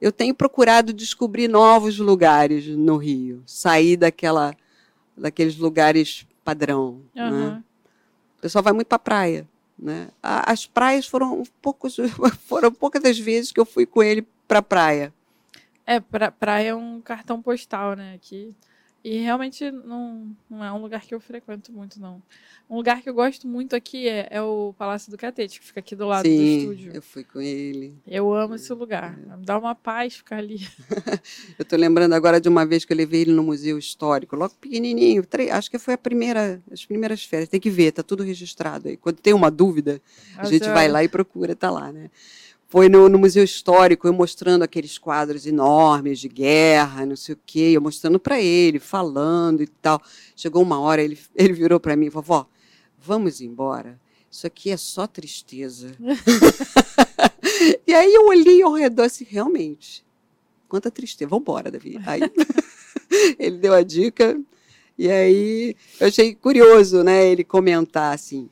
[0.00, 4.56] Eu tenho procurado descobrir novos lugares no Rio, sair daquela,
[5.16, 7.02] daqueles lugares padrão.
[7.14, 7.22] Né?
[7.22, 7.64] Aham.
[8.38, 9.48] O pessoal vai muito para a praia.
[9.78, 10.08] Né?
[10.22, 11.96] As praias foram poucos,
[12.46, 15.12] foram poucas as vezes que eu fui com ele para a praia.
[15.86, 18.14] É, pra, praia é um cartão postal, né?
[18.14, 18.54] Aqui.
[19.02, 22.22] E realmente não, não é um lugar que eu frequento muito, não.
[22.68, 25.80] Um lugar que eu gosto muito aqui é, é o Palácio do Catete, que fica
[25.80, 26.92] aqui do lado do Sim, estúdio.
[26.94, 27.94] eu fui com ele.
[28.06, 29.16] Eu amo esse lugar.
[29.16, 30.60] Me dá uma paz ficar ali.
[31.58, 34.54] Eu estou lembrando agora de uma vez que eu levei ele no Museu Histórico, logo
[34.54, 37.48] pequenininho, acho que foi a primeira, as primeiras férias.
[37.48, 38.96] Tem que ver, tá tudo registrado aí.
[38.96, 40.00] Quando tem uma dúvida,
[40.36, 42.10] a gente vai lá e procura, tá lá, né?
[42.70, 47.38] Foi no, no Museu Histórico, eu mostrando aqueles quadros enormes de guerra, não sei o
[47.44, 50.00] quê, eu mostrando para ele, falando e tal.
[50.36, 52.46] Chegou uma hora, ele, ele virou para mim e falou:
[52.96, 54.00] vamos embora.
[54.30, 55.90] Isso aqui é só tristeza.
[57.84, 60.04] e aí eu olhei ao redor assim, realmente,
[60.68, 61.28] quanta tristeza.
[61.28, 62.00] Vamos embora, Davi.
[62.06, 62.20] Aí
[63.36, 64.40] ele deu a dica,
[64.96, 68.48] e aí eu achei curioso, né, ele comentar assim.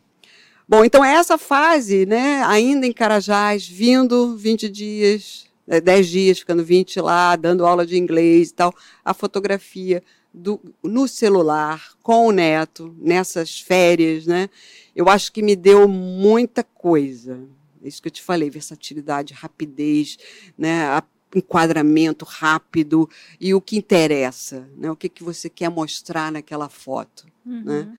[0.68, 6.38] Bom, então é essa fase, né, ainda em Carajás, vindo 20 dias, eh, 10 dias,
[6.40, 10.02] ficando 20 lá, dando aula de inglês e tal, a fotografia
[10.32, 14.50] do, no celular, com o neto, nessas férias, né?
[14.94, 17.40] Eu acho que me deu muita coisa.
[17.82, 20.18] Isso que eu te falei, versatilidade, rapidez,
[20.56, 20.84] né?
[20.84, 21.02] A,
[21.34, 24.90] enquadramento rápido e o que interessa, né?
[24.90, 27.64] O que, que você quer mostrar naquela foto, uhum.
[27.64, 27.98] né?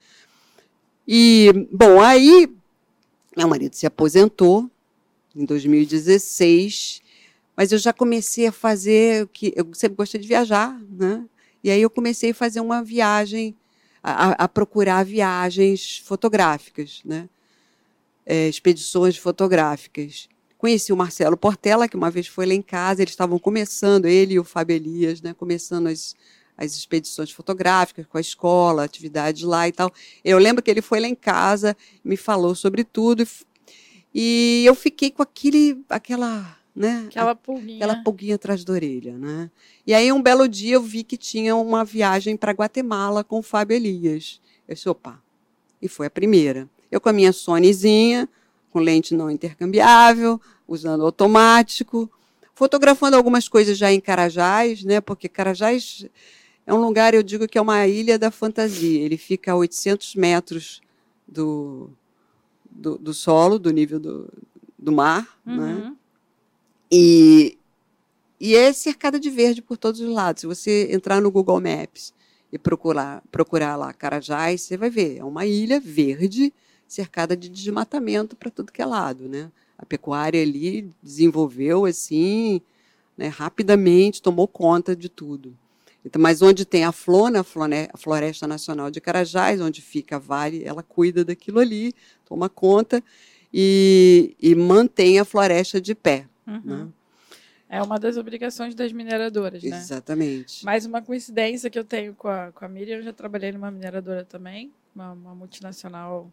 [1.12, 2.48] E, bom, aí
[3.40, 4.70] meu marido se aposentou
[5.34, 7.02] em 2016,
[7.56, 11.26] mas eu já comecei a fazer que eu sempre gostei de viajar, né?
[11.64, 13.56] E aí eu comecei a fazer uma viagem,
[14.04, 17.30] a, a procurar viagens fotográficas, né?
[18.26, 20.28] É, expedições fotográficas.
[20.58, 24.34] Conheci o Marcelo Portela, que uma vez foi lá em casa, eles estavam começando, ele
[24.34, 25.34] e o Fábio Elias, né?
[25.34, 26.14] Começando as,
[26.60, 29.92] as expedições fotográficas com a escola, atividades lá e tal.
[30.26, 33.26] Eu lembro que ele foi lá em casa, me falou sobre tudo
[34.14, 37.06] e eu fiquei com aquele, aquela, né?
[37.08, 37.78] Aquela pulguinha.
[37.78, 39.50] Aquela pulguinha atrás da orelha, né?
[39.88, 43.44] E aí um belo dia eu vi que tinha uma viagem para Guatemala com o
[43.44, 44.42] Fábio Elias.
[44.68, 45.22] Eu disse, opa,
[45.82, 46.70] e foi a primeira.
[46.92, 48.28] Eu com a minha Sonyzinha,
[48.70, 52.12] com lente não intercambiável, usando automático,
[52.54, 55.00] fotografando algumas coisas já em Carajás, né?
[55.00, 56.06] Porque Carajás
[56.70, 59.02] é um lugar, eu digo que é uma ilha da fantasia.
[59.02, 60.82] Ele fica a 800 metros
[61.28, 61.90] do,
[62.70, 64.32] do, do solo, do nível do,
[64.78, 65.58] do mar, uhum.
[65.58, 65.96] né?
[66.92, 67.58] E,
[68.40, 70.42] e é cercada de verde por todos os lados.
[70.42, 72.14] Se você entrar no Google Maps
[72.54, 75.18] e procurar, procurar lá Carajás, você vai ver.
[75.18, 76.54] É uma ilha verde
[76.88, 79.52] cercada de desmatamento para tudo que é lado, né?
[79.76, 82.62] A pecuária ali desenvolveu assim,
[83.18, 85.58] né, rapidamente, tomou conta de tudo.
[86.06, 90.64] Então, mas onde tem a Flona, a Floresta Nacional de Carajás, onde fica a Vale,
[90.64, 91.94] ela cuida daquilo ali,
[92.26, 93.04] toma conta
[93.54, 96.26] e, e mantém a floresta de pé.
[96.48, 96.62] Uhum.
[96.64, 96.88] Né?
[97.68, 99.78] É uma das obrigações das mineradoras, né?
[99.78, 100.66] Exatamente.
[100.66, 103.70] Mais uma coincidência que eu tenho com a, com a Miriam, eu já trabalhei numa
[103.70, 106.32] mineradora também, uma, uma multinacional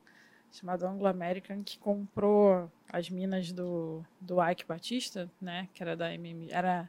[0.51, 5.69] chamada Anglo American, que comprou as minas do, do Ike Batista, né?
[5.75, 6.89] Que era da MM, era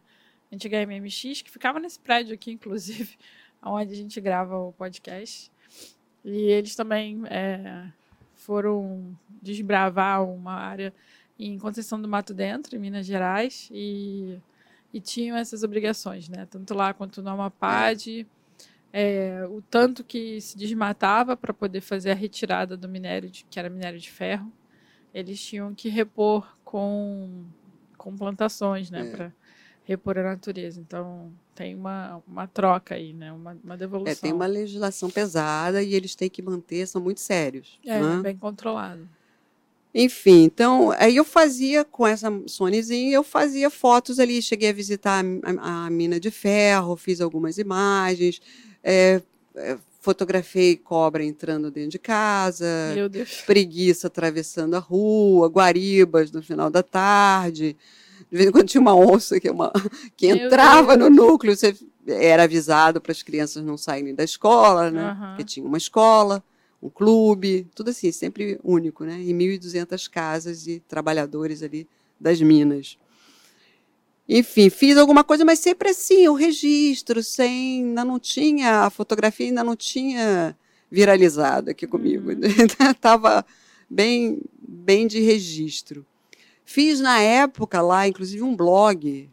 [0.51, 3.17] antiga MMX, que ficava nesse prédio aqui, inclusive,
[3.63, 5.51] onde a gente grava o podcast.
[6.23, 7.87] E eles também é,
[8.35, 10.93] foram desbravar uma área
[11.39, 14.37] em Conceição do Mato Dentro, em Minas Gerais, e,
[14.93, 16.47] e tinham essas obrigações, né?
[16.49, 18.25] Tanto lá quanto no Amapá, de
[18.91, 23.59] é, o tanto que se desmatava para poder fazer a retirada do minério, de, que
[23.59, 24.51] era minério de ferro,
[25.13, 27.45] eles tinham que repor com,
[27.97, 29.07] com plantações, né?
[29.07, 29.31] É.
[29.87, 30.81] repor a natureza.
[30.81, 33.31] Então, tem uma, uma troca aí, né?
[33.31, 34.11] Uma, uma devolução.
[34.11, 37.79] É, tem uma legislação pesada e eles têm que manter, são muito sérios.
[37.85, 38.19] É, né?
[38.21, 39.07] bem controlado.
[39.95, 45.23] Enfim, então, aí eu fazia com essa Sonyzinha, eu fazia fotos ali, cheguei a visitar
[45.23, 48.41] a, a, a mina de ferro, fiz algumas imagens,
[48.83, 49.21] é,
[49.55, 52.67] é, fotografei cobra entrando dentro de casa,
[53.45, 57.75] preguiça atravessando a rua, guaribas no final da tarde,
[58.29, 59.71] de vez em quando tinha uma onça que, é uma,
[60.15, 61.75] que entrava no núcleo, você
[62.07, 65.11] era avisado para as crianças não saírem da escola, né?
[65.11, 65.27] Uhum.
[65.29, 66.43] Porque tinha uma escola,
[66.81, 69.19] um clube, tudo assim, sempre único, né?
[69.19, 71.87] E 1.200 casas de trabalhadores ali
[72.19, 72.97] das minas.
[74.29, 79.47] Enfim, fiz alguma coisa, mas sempre assim, o registro, sem, ainda não tinha, a fotografia
[79.47, 80.55] ainda não tinha
[80.91, 82.31] viralizado aqui comigo.
[82.79, 83.43] Estava uhum.
[83.89, 86.05] bem, bem de registro.
[86.69, 89.29] Fiz na época lá, inclusive, um blog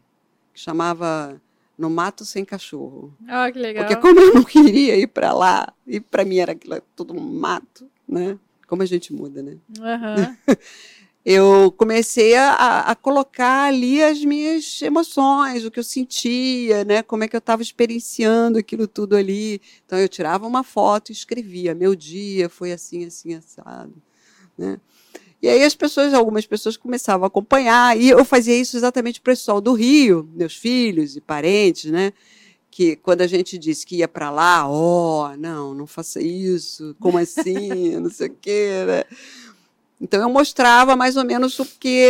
[0.53, 1.39] que chamava
[1.77, 3.13] No Mato Sem Cachorro.
[3.27, 3.85] Ah, que legal.
[3.85, 7.19] Porque como eu não queria ir para lá, e para mim era aquilo, todo um
[7.19, 8.39] mato, né?
[8.65, 9.57] Como a gente muda, né?
[9.77, 10.55] Uhum.
[11.25, 17.03] eu comecei a, a, colocar ali as minhas emoções, o que eu sentia, né?
[17.03, 19.61] Como é que eu estava experienciando aquilo tudo ali.
[19.85, 24.01] Então eu tirava uma foto e escrevia: meu dia foi assim, assim, assado,
[24.57, 24.79] né?
[25.45, 29.29] E aí as pessoas, algumas pessoas começavam a acompanhar, e eu fazia isso exatamente para
[29.29, 32.13] o pessoal do Rio, meus filhos e parentes, né?
[32.71, 36.95] Que quando a gente disse que ia para lá, ó, oh, não, não faça isso,
[36.99, 39.03] como assim, não sei o quê, né?
[40.01, 42.09] Então eu mostrava mais ou menos o que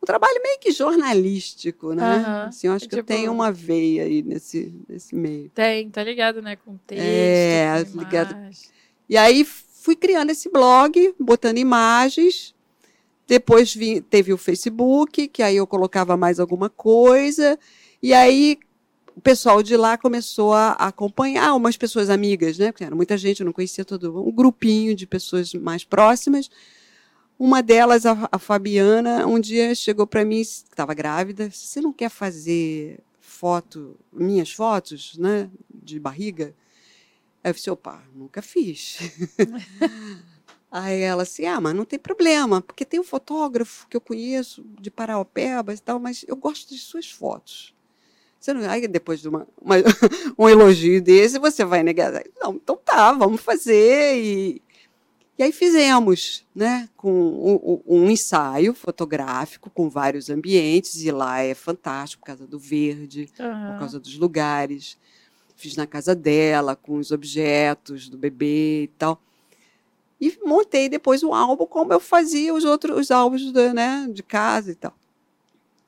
[0.00, 2.18] um trabalho meio que jornalístico, né?
[2.18, 2.48] Uhum.
[2.48, 5.50] Assim, eu acho é, que tipo, eu tenho uma veia aí nesse, nesse meio.
[5.52, 6.54] Tem, tá ligado, né?
[6.54, 8.36] Com texto, é, com ligado.
[9.08, 12.54] E aí fui criando esse blog, botando imagens,
[13.28, 17.58] depois vi, teve o Facebook, que aí eu colocava mais alguma coisa.
[18.02, 18.58] E aí
[19.14, 22.72] o pessoal de lá começou a acompanhar, umas pessoas amigas, né?
[22.72, 26.48] Porque era muita gente, eu não conhecia todo um grupinho de pessoas mais próximas.
[27.38, 32.08] Uma delas, a, a Fabiana, um dia chegou para mim, estava grávida, você não quer
[32.08, 36.54] fazer foto, minhas fotos, né, de barriga?
[37.44, 38.98] Aí eu disse, opa, nunca fiz.
[40.70, 44.62] Aí ela assim, ah, mas não tem problema, porque tem um fotógrafo que eu conheço
[44.78, 47.74] de Paraupeba e tal, mas eu gosto de suas fotos.
[48.38, 49.76] Você não, aí depois de uma, uma,
[50.38, 52.22] um elogio desse, você vai negar.
[52.38, 54.16] Não, então tá, vamos fazer.
[54.22, 54.62] E,
[55.38, 61.54] e aí fizemos, né, com um, um, ensaio fotográfico com vários ambientes, e lá é
[61.54, 63.72] fantástico por causa do verde, uhum.
[63.72, 64.98] por causa dos lugares.
[65.56, 69.20] Fiz na casa dela, com os objetos do bebê e tal.
[70.20, 74.22] E montei depois o álbum como eu fazia os outros os álbuns de, né, de
[74.22, 74.94] casa e tal.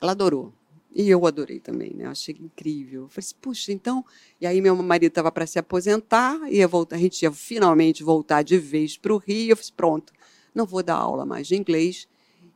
[0.01, 0.53] Ela adorou.
[0.93, 2.07] E eu adorei também, né?
[2.07, 3.03] Eu achei incrível.
[3.03, 4.05] Eu falei assim, puxa, então.
[4.40, 8.43] E aí, meu marido estava para se aposentar, ia voltar, a gente ia finalmente voltar
[8.43, 9.53] de vez para o Rio.
[9.53, 10.12] Eu falei, pronto,
[10.55, 12.09] não vou dar aula mais de inglês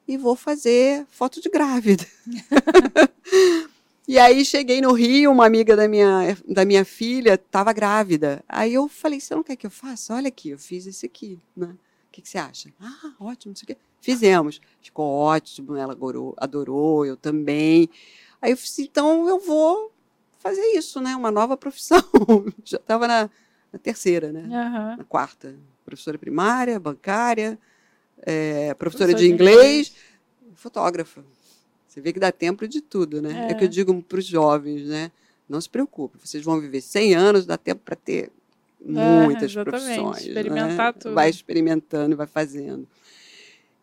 [0.06, 2.04] e vou fazer foto de grávida.
[4.06, 8.44] e aí cheguei no Rio, uma amiga da minha, da minha filha estava grávida.
[8.46, 10.14] Aí eu falei, você não quer que eu faça?
[10.14, 11.68] Olha aqui, eu fiz esse aqui, né?
[12.08, 12.72] O que, que você acha?
[12.80, 13.76] Ah, ótimo, não sei o quê.
[14.00, 14.60] Fizemos.
[14.82, 17.88] Ficou ótimo, ela adorou, adorou eu também.
[18.42, 19.90] Aí eu disse, então eu vou
[20.38, 21.16] fazer isso, né?
[21.16, 22.02] Uma nova profissão.
[22.62, 23.30] Já estava na,
[23.72, 24.42] na, terceira, né?
[24.42, 24.96] Uhum.
[24.98, 25.56] Na quarta.
[25.86, 27.58] Professora primária, bancária,
[28.18, 29.94] é, professora Professor de, inglês, inglês,
[30.54, 31.24] fotógrafa.
[31.94, 33.46] Você vê que dá tempo de tudo, né?
[33.46, 35.12] É, é que eu digo para os jovens, né?
[35.48, 38.32] Não se preocupe, vocês vão viver 100 anos, dá tempo para ter
[38.84, 40.24] muitas é, profissões.
[40.24, 40.28] Né?
[40.28, 40.98] Experimentar né?
[41.00, 41.14] tudo.
[41.14, 42.88] Vai experimentando e vai fazendo.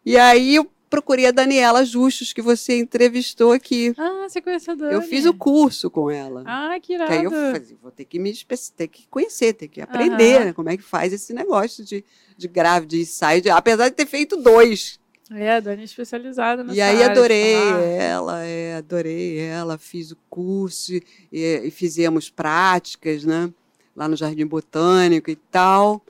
[0.06, 3.94] E aí eu procurei a Daniela Justus, que você entrevistou aqui.
[3.98, 4.94] Ah, você conheceu a Dani.
[4.94, 6.44] Eu fiz o curso com ela.
[6.46, 7.12] Ah, que irado.
[7.12, 8.34] Que aí eu falei, vou ter que me
[8.76, 12.04] ter que conhecer, ter que aprender né, como é que faz esse negócio de,
[12.38, 15.00] de grávida, de ensaio, de, apesar de ter feito dois.
[15.34, 20.18] É, a Dani é especializada nessa E aí adorei ela, é, adorei ela, fiz o
[20.30, 23.52] curso e, e fizemos práticas, né?
[23.96, 26.04] Lá no Jardim Botânico e tal.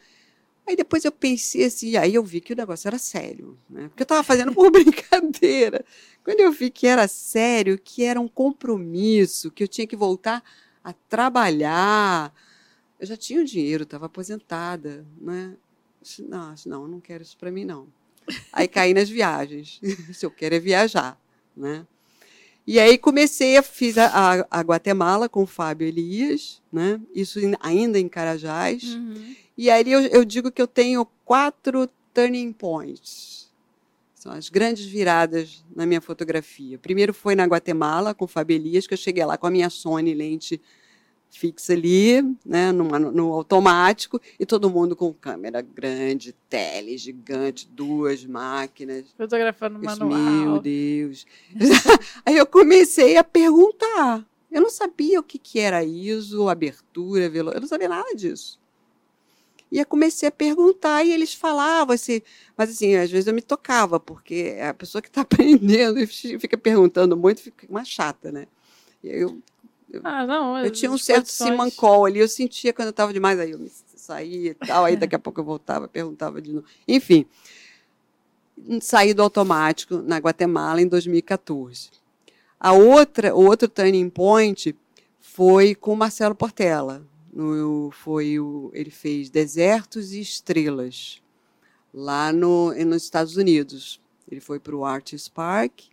[0.67, 3.89] Aí depois eu pensei assim, aí eu vi que o negócio era sério, né?
[3.89, 5.86] Porque eu estava fazendo por brincadeira.
[6.23, 10.43] Quando eu vi que era sério, que era um compromisso, que eu tinha que voltar
[10.84, 12.34] a trabalhar,
[12.99, 15.55] eu já tinha o dinheiro, estava aposentada, né?
[16.27, 17.88] Não, não, não quero isso para mim não.
[18.51, 19.79] Aí caí nas viagens.
[20.13, 21.19] Se eu quero é viajar,
[21.55, 21.86] né?
[22.65, 27.01] E aí comecei, a, fiz a, a, Guatemala com o Fábio Elias, né?
[27.13, 28.84] Isso ainda em Carajás.
[28.95, 29.36] Uhum.
[29.57, 33.49] E aí eu, eu digo que eu tenho quatro turning points.
[34.15, 36.77] São as grandes viradas na minha fotografia.
[36.77, 40.13] Primeiro foi na Guatemala, com Fábio Elias, que eu cheguei lá com a minha Sony
[40.13, 40.62] lente
[41.32, 48.26] fixa ali, né, numa, no automático, e todo mundo com câmera grande, tele gigante, duas
[48.26, 49.06] máquinas.
[49.17, 50.10] Fotografando manual.
[50.10, 51.26] Meu Deus.
[52.26, 54.26] Aí eu comecei a perguntar.
[54.52, 57.52] Eu não sabia o que, que era ISO, abertura, velo...
[57.52, 58.60] eu não sabia nada disso.
[59.72, 62.22] E eu comecei a perguntar e eles falavam assim,
[62.58, 66.58] mas assim, às vezes eu me tocava, porque a pessoa que está aprendendo e fica
[66.58, 68.48] perguntando muito fica uma chata, né?
[69.02, 69.41] Eu, eu,
[70.04, 73.51] ah, não, eu tinha um certo simancol ali, eu sentia quando eu estava demais, aí
[73.51, 76.65] eu me saía e tal, aí daqui a pouco eu voltava, perguntava de novo.
[76.88, 77.25] Enfim,
[78.82, 81.89] saí do automático na Guatemala em 2014.
[82.60, 84.75] A outra, o outro turning point
[85.19, 91.21] foi com o Marcelo Portela, no, foi o, ele fez Desertos e Estrelas,
[91.93, 93.99] lá no, nos Estados Unidos.
[94.30, 95.90] Ele foi para o Artist Park,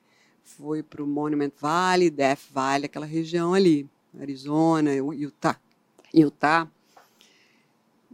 [0.56, 5.60] foi para o Monument Valley, Death Valley, aquela região ali, Arizona, Utah.
[6.12, 6.68] Utah.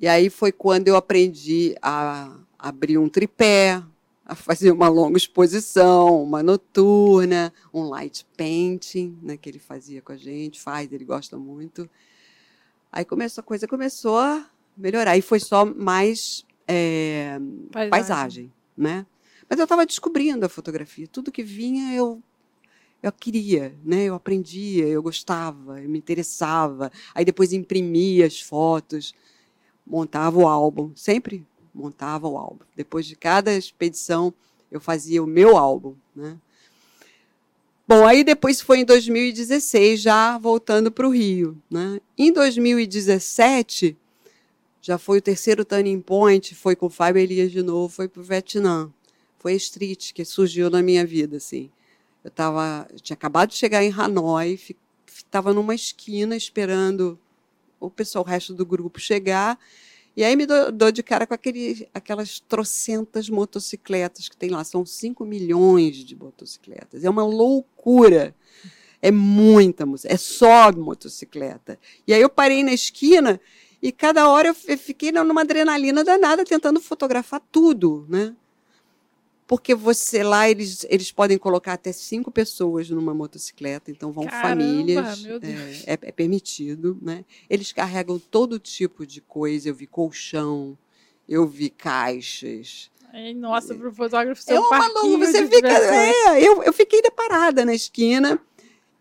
[0.00, 3.82] E aí foi quando eu aprendi a abrir um tripé,
[4.26, 10.12] a fazer uma longa exposição, uma noturna, um light painting, né, que ele fazia com
[10.12, 11.88] a gente, faz, ele gosta muito.
[12.90, 15.16] Aí começou, a coisa começou a melhorar.
[15.16, 17.38] E foi só mais é,
[17.70, 17.90] paisagem.
[17.90, 18.52] paisagem.
[18.76, 19.06] né?
[19.54, 21.06] Mas eu estava descobrindo a fotografia.
[21.06, 22.20] Tudo que vinha eu
[23.00, 24.06] eu queria, né?
[24.06, 26.90] Eu aprendia, eu gostava, eu me interessava.
[27.14, 29.14] Aí depois imprimia as fotos,
[29.86, 32.64] montava o álbum, sempre montava o álbum.
[32.74, 34.34] Depois de cada expedição,
[34.72, 36.36] eu fazia o meu álbum, né?
[37.86, 41.56] Bom, aí depois foi em 2016, já voltando para o Rio.
[41.70, 42.00] Né?
[42.18, 43.96] Em 2017,
[44.82, 48.20] já foi o terceiro turning point, foi com o Fábio Elias de novo, foi para
[48.20, 48.90] o Vietnã.
[49.44, 51.70] Foi a Street que surgiu na minha vida, assim.
[52.24, 54.58] Eu, tava, eu tinha acabado de chegar em Hanoi,
[55.06, 57.20] estava numa esquina esperando
[57.78, 59.58] o pessoal, o resto do grupo chegar,
[60.16, 64.64] e aí me dou, de cara com aquele, aquelas trocentas motocicletas que tem lá.
[64.64, 67.04] São 5 milhões de motocicletas.
[67.04, 68.34] É uma loucura.
[69.02, 69.84] É muita.
[70.04, 71.78] É só motocicleta.
[72.06, 73.38] E aí eu parei na esquina
[73.82, 78.34] E cada hora eu fiquei numa adrenalina danada tentando fotografar tudo, né?
[79.46, 84.48] Porque você lá, eles, eles podem colocar até cinco pessoas numa motocicleta, então vão Caramba,
[84.48, 85.22] famílias.
[85.22, 85.82] meu Deus.
[85.86, 87.24] É, é, é permitido, né?
[87.48, 89.68] Eles carregam todo tipo de coisa.
[89.68, 90.78] Eu vi colchão,
[91.28, 92.90] eu vi caixas.
[93.12, 95.68] Ai, nossa, para o fotógrafo ser É um louca, você de fica.
[95.68, 98.40] É, eu, eu fiquei deparada na esquina.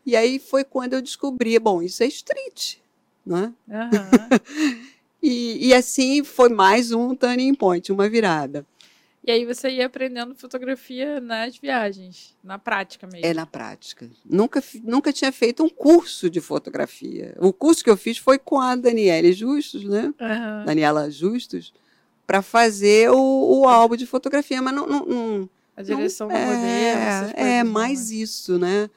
[0.05, 2.75] E aí foi quando eu descobri, bom, isso é street,
[3.25, 3.53] né?
[3.69, 4.29] Aham.
[5.25, 8.67] E, e assim foi mais um turning point, uma virada.
[9.25, 13.25] E aí você ia aprendendo fotografia nas viagens, na prática mesmo.
[13.25, 14.09] É na prática.
[14.25, 17.33] Nunca, nunca tinha feito um curso de fotografia.
[17.39, 20.13] O curso que eu fiz foi com a Daniele Justus, né?
[20.19, 20.65] Aham.
[20.65, 21.73] Daniela Justus,
[22.27, 26.45] para fazer o, o álbum de fotografia, mas não, não- não, A direção do é,
[26.45, 27.01] modelo.
[27.01, 28.15] essas é coisas, não, mais né?
[28.17, 28.89] isso, né?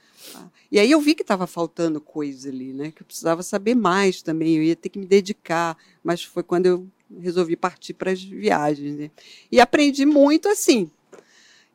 [0.72, 2.90] E aí eu vi que estava faltando coisa ali, né?
[2.90, 6.66] Que eu precisava saber mais também, eu ia ter que me dedicar, mas foi quando
[6.66, 6.86] eu
[7.20, 9.11] resolvi partir para as viagens, né?
[9.50, 10.90] E aprendi muito assim.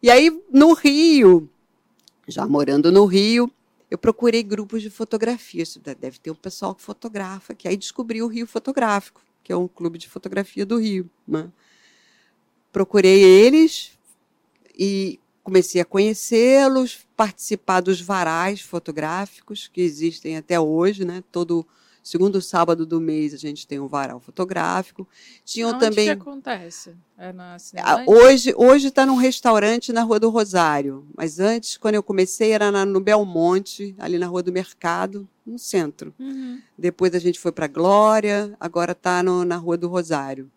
[0.01, 1.49] E aí no Rio,
[2.27, 3.51] já morando no Rio,
[3.89, 5.63] eu procurei grupos de fotografia.
[5.99, 9.67] Deve ter um pessoal que fotografa, que aí descobri o Rio Fotográfico, que é um
[9.67, 11.51] clube de fotografia do Rio, né?
[12.71, 13.91] Procurei eles
[14.77, 21.21] e comecei a conhecê-los, participar dos varais fotográficos que existem até hoje, né?
[21.31, 21.67] Todo
[22.03, 25.07] segundo sábado do mês a gente tem um varal fotográfico.
[25.45, 26.95] Tinham Onde também que acontece?
[27.17, 28.05] É na ah, Cinelândia?
[28.07, 32.71] Hoje hoje está num restaurante na Rua do Rosário, mas antes, quando eu comecei, era
[32.71, 36.13] na- no Belmonte, ali na Rua do Mercado, no centro.
[36.19, 36.59] Uhum.
[36.77, 40.51] Depois a gente foi para Glória, agora está na Rua do Rosário.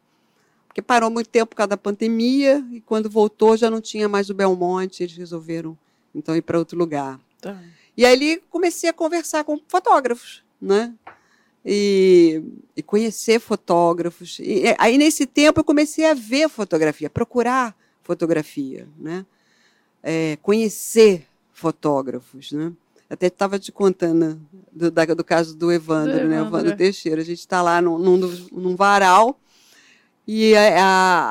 [0.75, 4.29] Porque parou muito tempo por causa da pandemia e quando voltou já não tinha mais
[4.29, 5.79] o Belmonte, eles resolveram
[6.13, 7.21] então ir para outro lugar.
[7.41, 7.63] Tá.
[7.97, 10.93] E ali comecei a conversar com fotógrafos, né?
[11.65, 12.43] E,
[12.77, 14.39] e conhecer fotógrafos.
[14.41, 19.25] E aí nesse tempo eu comecei a ver fotografia, procurar fotografia, né?
[20.03, 22.71] É, conhecer fotógrafos, né?
[23.09, 24.41] Até estava te contando
[24.73, 26.37] do, da- do caso do Evandro, Do né?
[26.37, 26.77] Evandro, Evandro é.
[26.77, 27.21] Teixeira.
[27.23, 28.17] A gente está lá num, num,
[28.53, 29.39] num varal
[30.27, 31.29] e a, a-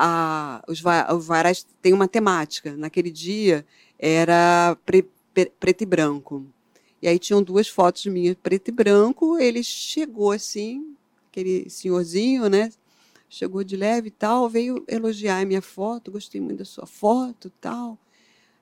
[0.59, 2.75] a- os, va- os varais têm uma temática.
[2.75, 3.65] Naquele dia
[3.99, 6.43] era pre- pre- preto e branco.
[7.03, 9.37] E aí tinham duas fotos minhas, preto e branco.
[9.37, 10.95] Ele chegou assim,
[11.29, 12.71] aquele senhorzinho, né?
[13.27, 17.49] Chegou de leve e tal, veio elogiar a minha foto, gostei muito da sua foto
[17.49, 17.97] e tal.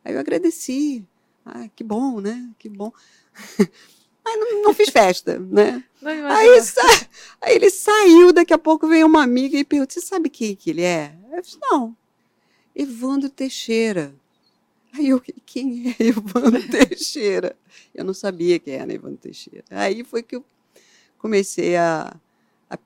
[0.03, 1.05] Aí eu agradeci.
[1.45, 2.49] Ah, que bom, né?
[2.57, 2.91] Que bom.
[4.25, 5.83] Mas não, não fiz festa, né?
[6.01, 7.07] Não, Aí, sa-
[7.41, 10.71] aí ele saiu, daqui a pouco veio uma amiga e perguntou: Você sabe quem que
[10.71, 11.15] ele é?
[11.31, 11.95] Eu disse: Não,
[12.75, 14.15] Evandro Teixeira.
[14.93, 17.55] Aí eu, quem é Evandro Teixeira?
[17.93, 19.63] Eu não sabia quem era Evandro Teixeira.
[19.69, 20.45] Aí foi que eu
[21.17, 22.13] comecei a,
[22.69, 22.77] a,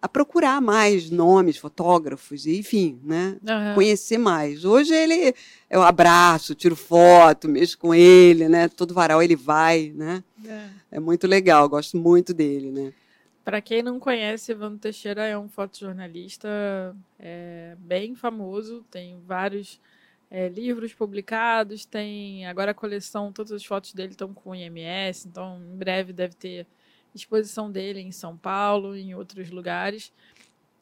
[0.00, 3.36] a procurar mais nomes, fotógrafos, enfim, né?
[3.46, 3.74] Aham.
[3.74, 4.64] Conhecer mais.
[4.64, 5.34] Hoje ele,
[5.68, 8.68] eu abraço, tiro foto, mexo com ele, né?
[8.68, 10.24] Todo varal ele vai, né?
[10.46, 10.68] É.
[10.92, 12.92] É muito legal, gosto muito dele, né?
[13.44, 16.48] Para quem não conhece, Evandro Teixeira é um fotojornalista
[17.18, 19.78] é, bem famoso, tem vários
[20.36, 25.28] é, livros publicados, tem agora a coleção, todas as fotos dele estão com o IMS,
[25.28, 26.66] então em breve deve ter
[27.14, 30.12] exposição dele em São Paulo, em outros lugares.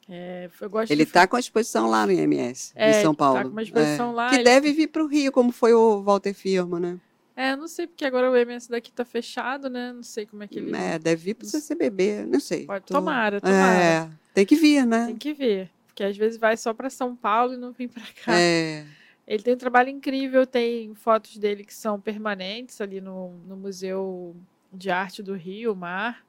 [0.09, 0.49] É,
[0.89, 3.43] Ele de está com a exposição lá no IMS, É, em São tá Paulo.
[3.43, 4.13] com uma exposição É.
[4.15, 6.99] lá, Que ele- deve vir para o Rio, como foi o Walter Firmo, né?
[7.35, 9.93] É, não sei porque agora o IMS daqui tá fechado, né?
[9.93, 12.65] Não sei como é que ele É, deve vir para o CCBB, não sei.
[12.65, 12.85] pode.
[12.85, 13.83] Tô- Tomara, tomara.
[13.83, 15.05] É, tem que vir, né?
[15.07, 15.69] Tem que ver.
[15.87, 18.33] Porque às vezes vai só para São Paulo e não vem para cá.
[18.39, 18.83] É,
[19.27, 24.35] Ele tem um trabalho incrível, tem fotos dele que são permanentes ali no, no Museu
[24.71, 26.25] de Arte do Rio, Mar.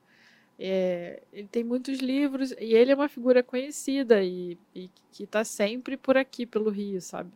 [0.59, 5.43] É, ele tem muitos livros e ele é uma figura conhecida e, e que está
[5.45, 7.31] sempre por aqui, pelo Rio, sabe?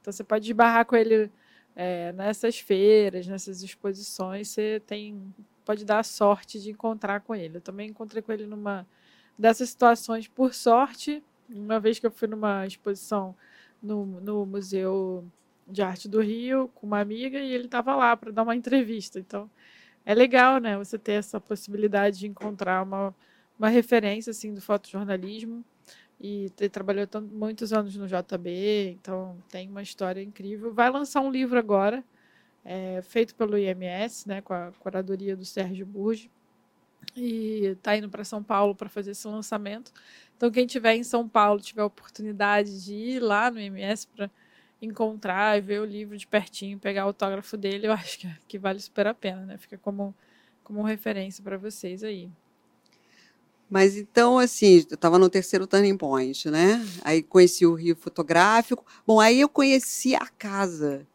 [0.00, 1.30] Então você pode esbarrar com ele
[1.76, 5.32] é, nessas feiras, nessas exposições, você tem
[5.64, 7.58] pode dar a sorte de encontrar com ele.
[7.58, 8.86] Eu também encontrei com ele numa
[9.38, 13.34] dessas situações, por sorte, uma vez que eu fui numa exposição
[13.82, 15.24] no, no Museu
[15.66, 19.18] de Arte do Rio com uma amiga e ele estava lá para dar uma entrevista.
[19.18, 19.50] Então,
[20.04, 20.76] é legal, né?
[20.78, 23.14] Você ter essa possibilidade de encontrar uma,
[23.58, 25.64] uma referência assim do fotojornalismo
[26.20, 30.72] e ter trabalhou muitos anos no JB, então tem uma história incrível.
[30.72, 32.04] Vai lançar um livro agora,
[32.64, 36.30] é, feito pelo IMS, né, com a curadoria do Sérgio Burge,
[37.16, 39.92] e está indo para São Paulo para fazer esse lançamento.
[40.42, 44.28] Então, quem tiver em São Paulo, tiver a oportunidade de ir lá no IMS para
[44.82, 48.58] encontrar e ver o livro de pertinho, pegar o autógrafo dele, eu acho que, que
[48.58, 49.56] vale super a pena, né?
[49.56, 50.12] Fica como,
[50.64, 52.28] como referência para vocês aí.
[53.70, 56.84] Mas então, assim, eu estava no terceiro turning point, né?
[57.04, 58.84] Aí conheci o Rio Fotográfico.
[59.06, 61.06] Bom, aí eu conheci a casa,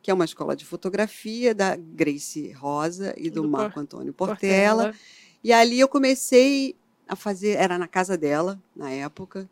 [0.00, 4.84] que é uma escola de fotografia da Grace Rosa e do, do Marco Antônio Portela.
[4.84, 5.02] Portela.
[5.44, 6.74] E ali eu comecei
[7.08, 9.48] a fazer, era na casa dela, na época.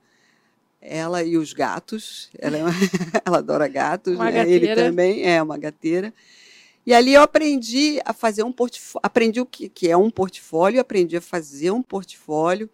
[0.81, 2.31] Ela e os gatos.
[2.39, 2.73] Ela, é uma,
[3.25, 4.49] ela adora gatos, uma né?
[4.49, 6.13] Ele também é uma gateira.
[6.87, 10.81] E ali eu aprendi a fazer um portfólio, aprendi o que, que é um portfólio,
[10.81, 12.71] aprendi a fazer um portfólio,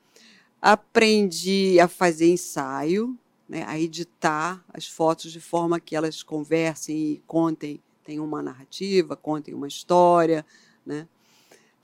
[0.63, 3.19] aprendi a fazer ensaio,
[3.49, 9.17] né, a editar as fotos de forma que elas conversem e contem, tem uma narrativa,
[9.17, 10.47] contem uma história,
[10.85, 11.09] né?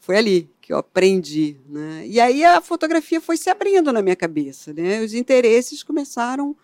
[0.03, 2.05] Foi ali que eu aprendi, né?
[2.09, 5.01] E aí a fotografia foi se abrindo na minha cabeça, né?
[5.01, 6.57] Os interesses começaram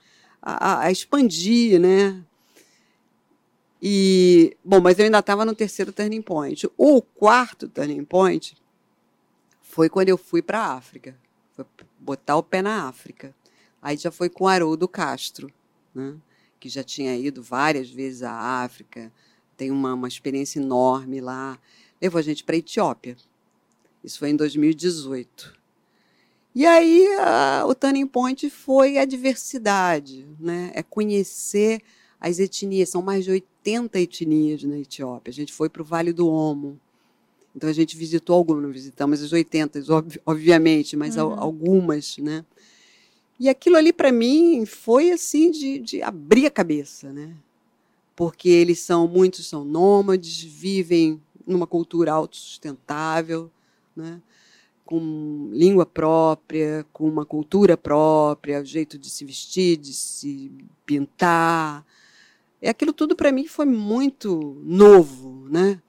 [0.42, 2.20] a, a expandir, né?
[3.80, 6.68] E, bom, mas eu ainda estava no terceiro turning point.
[6.76, 8.56] O quarto turning point
[9.62, 11.16] foi quando eu fui para a África.
[11.52, 11.64] Foi
[11.96, 13.32] botar o pé na África.
[13.80, 15.48] Aí já foi com Haroldo Castro,
[15.94, 16.16] né?
[16.58, 19.12] que já tinha ido várias vezes à África,
[19.56, 21.56] tem uma, uma experiência enorme lá.
[22.02, 23.16] Levou a gente para a Etiópia.
[24.02, 25.58] Isso foi em 2018.
[26.54, 30.72] E aí a, o turning point foi a diversidade, né?
[30.74, 31.80] é conhecer
[32.20, 35.30] as etnias, são mais de 80 etnias na Etiópia.
[35.30, 36.80] A gente foi para o Vale do Omo.
[37.54, 39.82] Então a gente visitou algumas, não visitamos as 80,
[40.26, 41.34] obviamente, mas uhum.
[41.38, 42.44] algumas, né?
[43.38, 47.34] E aquilo ali para mim foi assim de, de, abrir a cabeça, né?
[48.16, 53.50] Porque eles são muitos são nômades, vivem numa cultura autossustentável,
[53.98, 54.20] né?
[54.84, 60.50] com língua própria, com uma cultura própria, o jeito de se vestir, de se
[60.86, 61.84] pintar,
[62.62, 65.80] é aquilo tudo para mim foi muito novo, né?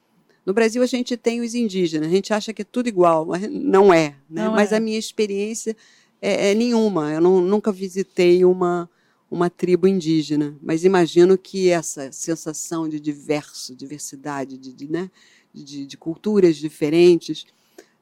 [0.46, 3.50] No Brasil a gente tem os indígenas, a gente acha que é tudo igual, mas
[3.50, 4.16] não é.
[4.30, 4.44] Né?
[4.44, 4.76] Não mas é.
[4.78, 5.78] a minha experiência
[6.22, 7.14] é, é nenhuma.
[7.14, 8.90] Eu não, nunca visitei uma
[9.32, 15.12] uma tribo indígena, mas imagino que essa sensação de diverso, diversidade, de, de né,
[15.54, 17.46] de, de, culturas diferentes,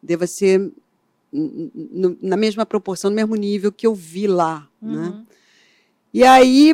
[0.02, 0.72] deva ser
[2.22, 4.98] na mesma proporção, no mesmo nível que eu vi lá, né?
[4.98, 5.10] uhum.
[5.12, 5.26] né?
[6.14, 6.74] E aí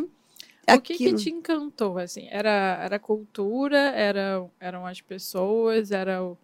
[0.68, 2.28] o que, que, te encantou, assim?
[2.30, 6.38] Era, era a cultura, era, eram as pessoas, era o,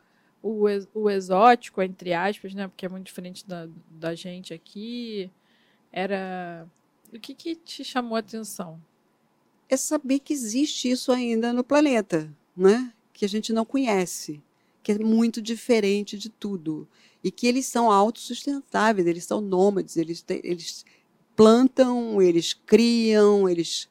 [0.44, 2.68] o, o exótico, entre aspas, né?
[2.68, 5.32] Porque é muito diferente da, da gente aqui.
[5.92, 6.68] Era...
[7.14, 8.80] O que, que te chamou a atenção?
[9.70, 12.94] É saber que existe isso ainda no planeta, né?
[13.14, 14.42] Que a gente não conhece,
[14.82, 16.88] que é muito diferente de tudo.
[17.24, 20.86] E que eles são autossustentáveis, eles são nômades, eles, eles
[21.36, 23.90] plantam, eles criam, eles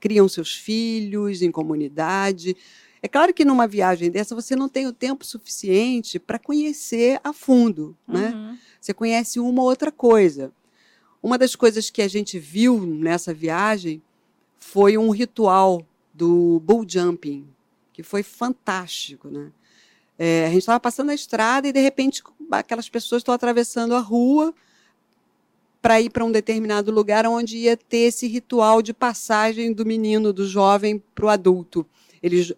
[0.00, 2.56] criam seus filhos em comunidade.
[3.02, 7.32] É claro que numa viagem dessa você não tem o tempo suficiente para conhecer a
[7.32, 8.30] fundo, né?
[8.30, 8.58] Uhum.
[8.80, 10.52] Você conhece uma ou outra coisa.
[11.22, 14.02] Uma das coisas que a gente viu nessa viagem
[14.58, 17.46] foi um ritual do bull jumping,
[17.92, 19.52] que foi fantástico, né?
[20.18, 24.00] É, a gente estava passando a estrada e de repente aquelas pessoas estão atravessando a
[24.00, 24.54] rua
[25.80, 30.32] para ir para um determinado lugar onde ia ter esse ritual de passagem do menino,
[30.32, 31.84] do jovem, para o adulto.
[32.22, 32.52] Eles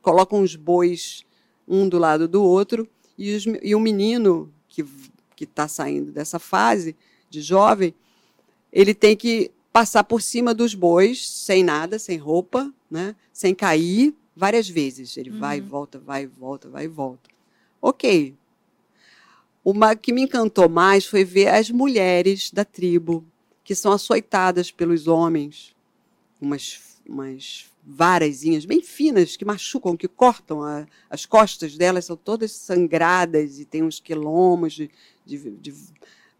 [0.00, 1.24] colocam os bois
[1.66, 6.96] um do lado do outro e, os, e o menino que está saindo dessa fase
[7.28, 7.94] de jovem,
[8.72, 13.14] ele tem que passar por cima dos bois sem nada, sem roupa, né?
[13.32, 15.16] sem cair, várias vezes.
[15.16, 15.38] Ele uhum.
[15.38, 17.28] vai e volta, vai e volta, vai e volta.
[17.82, 18.34] Ok,
[19.64, 23.24] o que me encantou mais foi ver as mulheres da tribo,
[23.62, 25.76] que são açoitadas pelos homens,
[26.40, 32.52] umas, umas varazinhas bem finas que machucam, que cortam a, as costas delas, são todas
[32.52, 34.90] sangradas e tem uns quilombos de,
[35.26, 35.74] de, de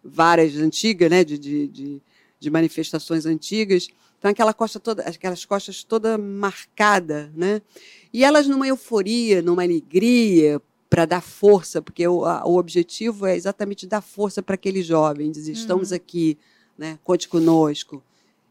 [0.03, 2.03] varas antigas, né, de, de, de,
[2.51, 3.89] manifestações antigas.
[4.19, 7.63] Então, aquela costa toda, aquelas costas toda marcada, né?
[8.13, 10.61] E elas numa euforia, numa alegria,
[10.91, 15.33] para dar força, porque o, a, o objetivo é exatamente dar força para aqueles jovens,
[15.33, 15.97] dizer, estamos uhum.
[15.97, 16.39] aqui,
[16.77, 16.99] né?
[17.05, 18.03] conte conosco.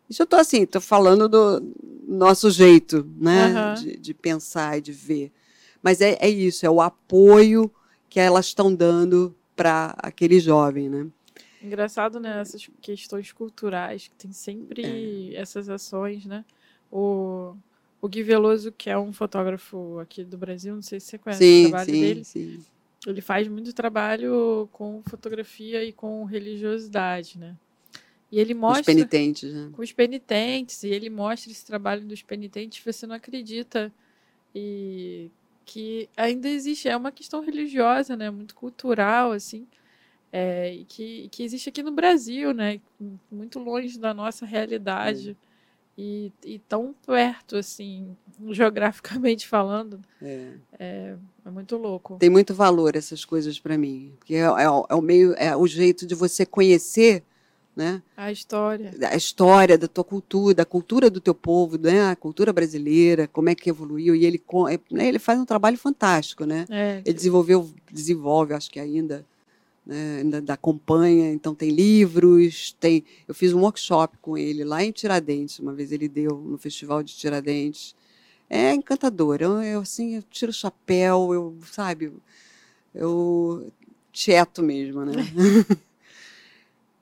[0.09, 1.61] Isso eu estou assim, estou falando do
[2.07, 3.47] nosso jeito né?
[3.47, 3.73] Uhum.
[3.73, 5.31] De, de, pensar e de ver.
[5.81, 7.69] Mas é, é isso, é o apoio
[8.09, 10.89] que elas estão dando para aquele jovem.
[10.89, 11.07] Né?
[11.61, 12.39] Engraçado, né?
[12.39, 15.35] Essas questões culturais, que tem sempre é.
[15.35, 16.45] essas ações, né?
[16.91, 17.55] O,
[18.01, 21.43] o Gui Veloso, que é um fotógrafo aqui do Brasil, não sei se você conhece
[21.43, 22.23] sim, o trabalho sim, dele.
[22.23, 22.65] Sim.
[23.05, 27.55] Ele faz muito trabalho com fotografia e com religiosidade, né?
[28.31, 28.81] E ele mostra.
[28.81, 29.69] Os penitentes, né?
[29.73, 33.91] Com os penitentes, e ele mostra esse trabalho dos penitentes, você não acredita.
[34.53, 35.29] E
[35.65, 38.29] que ainda existe, é uma questão religiosa, né?
[38.29, 39.67] Muito cultural, assim.
[40.31, 42.79] É, que, que existe aqui no Brasil, né?
[43.31, 45.31] Muito longe da nossa realidade.
[45.31, 45.47] É.
[45.99, 48.15] E, e, tão perto, assim,
[48.51, 49.99] geograficamente falando.
[50.21, 50.53] É.
[50.77, 51.15] é.
[51.43, 52.17] É, muito louco.
[52.19, 54.13] Tem muito valor essas coisas para mim.
[54.19, 57.23] Porque é, é, é, o meio, é o jeito de você conhecer
[57.77, 58.01] né?
[58.17, 58.91] A história.
[59.11, 62.09] A história da tua cultura, da cultura do teu povo, né?
[62.09, 64.15] A cultura brasileira, como é que evoluiu.
[64.15, 64.41] E ele,
[64.89, 65.07] né?
[65.07, 66.65] ele faz um trabalho fantástico, né?
[66.71, 67.03] É.
[67.05, 69.23] Ele desenvolveu, desenvolve, acho que ainda
[69.87, 73.05] né, da, acompanha, então tem livros, tem.
[73.25, 77.01] Eu fiz um workshop com ele lá em Tiradentes, uma vez ele deu no Festival
[77.01, 77.95] de Tiradentes.
[78.49, 79.37] É encantador.
[79.41, 82.11] Eu, eu assim, eu tiro o chapéu, eu, sabe,
[82.93, 83.71] eu
[84.11, 85.13] tieto mesmo, né?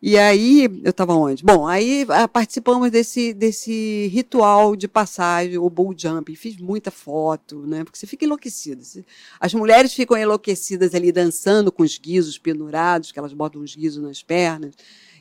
[0.07, 1.43] E aí, eu estava onde?
[1.43, 6.35] Bom, aí ah, participamos desse, desse ritual de passagem, o bull jump.
[6.35, 7.83] Fiz muita foto, né?
[7.83, 8.83] Porque você fica enlouquecida.
[9.39, 14.03] As mulheres ficam enlouquecidas ali dançando com os guizos pendurados, que elas botam os guizos
[14.03, 14.75] nas pernas,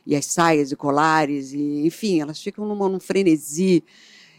[0.07, 3.83] e as saias e colares, e, enfim, elas ficam numa, num frenesi.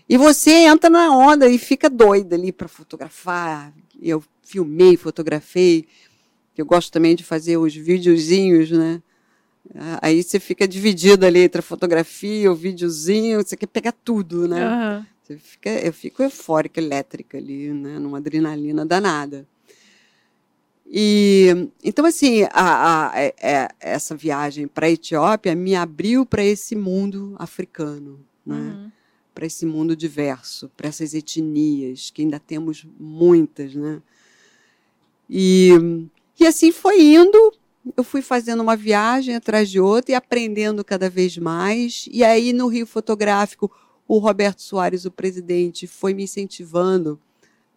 [0.07, 3.73] E você entra na onda e fica doida ali para fotografar.
[3.99, 5.87] Eu filmei, fotografei.
[6.55, 9.01] Eu gosto também de fazer os videozinhos, né?
[10.01, 14.67] Aí você fica dividido ali entre a fotografia, o videozinho, você quer pegar tudo, né?
[14.67, 15.05] Uhum.
[15.23, 17.97] Você fica, eu fico eufórica, elétrica ali, né?
[17.99, 19.47] Numa adrenalina danada.
[20.87, 26.25] E então assim, a, a, a, é, é, essa viagem para a Etiópia me abriu
[26.25, 28.55] para esse mundo africano, né?
[28.55, 28.91] Uhum.
[29.33, 34.01] Para esse mundo diverso, para essas etnias que ainda temos muitas, né?
[35.29, 35.71] E,
[36.39, 37.51] e assim foi indo
[37.95, 42.07] eu fui fazendo uma viagem atrás de outra e aprendendo cada vez mais.
[42.11, 43.71] E aí, no Rio Fotográfico,
[44.07, 47.19] o Roberto Soares, o presidente, foi me incentivando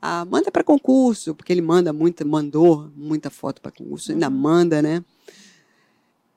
[0.01, 4.35] a manda para concurso, porque ele manda muita, mandou muita foto para concurso, ainda uhum.
[4.35, 5.05] manda, né?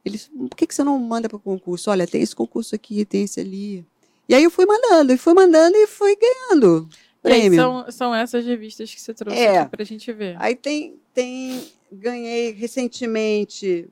[0.04, 0.20] Ele,
[0.50, 1.92] por que, que você não manda para concurso?
[1.92, 3.86] Olha, tem esse concurso aqui, tem esse ali.
[4.28, 6.90] E aí eu fui mandando, e fui mandando e fui ganhando.
[7.22, 7.60] Prêmio.
[7.60, 9.64] São, são essas revistas que você trouxe é.
[9.64, 10.36] para a gente ver.
[10.40, 13.90] Aí tem, tem ganhei recentemente,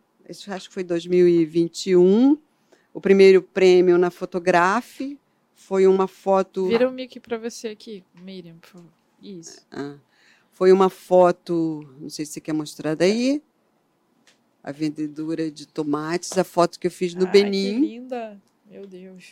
[0.48, 2.38] acho que foi 2021,
[2.94, 5.20] o primeiro prêmio na Fotografe.
[5.54, 6.68] Foi uma foto.
[6.68, 8.90] Vira o mic para você aqui, Miriam, por favor.
[9.22, 9.66] Isso.
[9.72, 9.98] Ah,
[10.52, 13.42] foi uma foto, não sei se você quer mostrar daí.
[14.64, 17.82] A vendedora de tomates, a foto que eu fiz no Ai, Benin.
[17.82, 18.42] Que linda!
[18.70, 19.32] Meu Deus.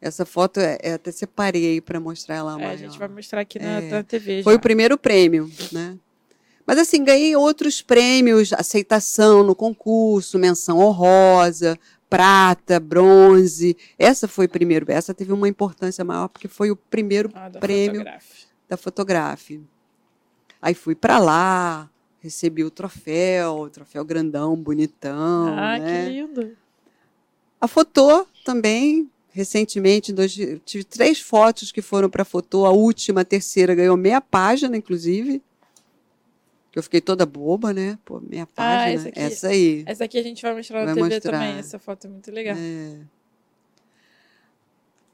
[0.00, 3.58] Essa foto é, é até separei para mostrar ela é, A gente vai mostrar aqui
[3.58, 4.42] na, é, na TV.
[4.42, 4.58] Foi já.
[4.58, 5.98] o primeiro prêmio, né?
[6.66, 11.78] Mas assim, ganhei outros prêmios, aceitação no concurso, menção honrosa,
[12.10, 13.76] prata, bronze.
[13.96, 18.04] Essa foi primeiro, essa teve uma importância maior porque foi o primeiro ah, da prêmio
[18.68, 19.62] da Fotografe.
[20.60, 21.88] Aí fui para lá,
[22.18, 25.56] recebi o troféu, o troféu grandão, bonitão.
[25.56, 26.04] Ah, né?
[26.04, 26.56] que lindo.
[27.60, 32.66] A Fotô também, recentemente, dois, tive três fotos que foram para a Fotô.
[32.66, 35.40] A última, a terceira, ganhou meia página, inclusive
[36.76, 37.98] eu fiquei toda boba, né?
[38.04, 39.82] Pô, minha ah, página, ah, essa, aqui, essa, aí.
[39.86, 41.32] Essa aqui a gente vai mostrar vai na TV mostrar.
[41.32, 42.54] também, essa foto é muito legal.
[42.54, 42.98] É.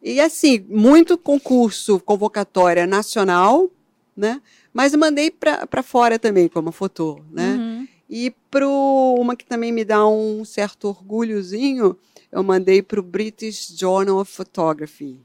[0.03, 3.71] E assim, muito concurso, convocatória nacional,
[4.17, 4.43] né?
[4.75, 7.55] Mas mandei para fora também, como foto, né?
[7.55, 7.89] Uhum.
[8.11, 11.97] E para uma que também me dá um certo orgulhozinho,
[12.33, 15.17] eu mandei para o British Journal of Photography.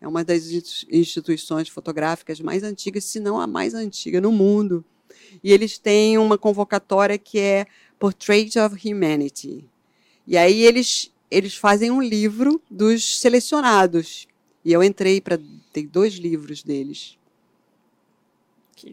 [0.00, 0.44] É uma das
[0.88, 4.84] instituições fotográficas mais antigas, se não a mais antiga no mundo.
[5.42, 7.66] E eles têm uma convocatória que é
[7.98, 9.64] Portrait of Humanity.
[10.26, 14.26] E aí eles, eles fazem um livro dos selecionados.
[14.64, 15.38] E eu entrei para.
[15.72, 17.18] Tem dois livros deles.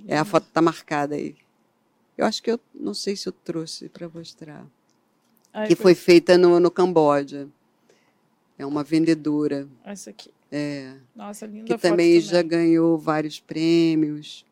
[0.07, 1.35] É, a foto está marcada aí.
[2.17, 4.65] Eu acho que eu não sei se eu trouxe para mostrar.
[5.53, 7.47] Ai, que foi feita no, no Camboja.
[8.57, 9.67] É uma vendedora.
[9.85, 10.31] Essa aqui.
[10.51, 10.95] É.
[11.15, 14.45] Nossa, linda Que também, também já ganhou vários prêmios.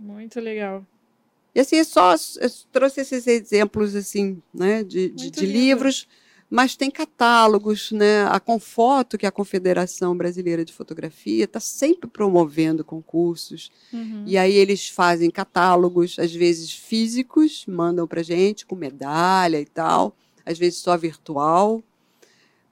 [0.00, 0.84] Muito legal.
[1.54, 6.08] E assim, é só eu trouxe esses exemplos assim, né, de, de, de livros,
[6.48, 8.24] mas tem catálogos, né?
[8.24, 13.70] A Confoto, que é a Confederação Brasileira de Fotografia, está sempre promovendo concursos.
[13.92, 14.24] Uhum.
[14.26, 20.16] E aí eles fazem catálogos, às vezes físicos, mandam para gente com medalha e tal,
[20.44, 21.84] às vezes só virtual.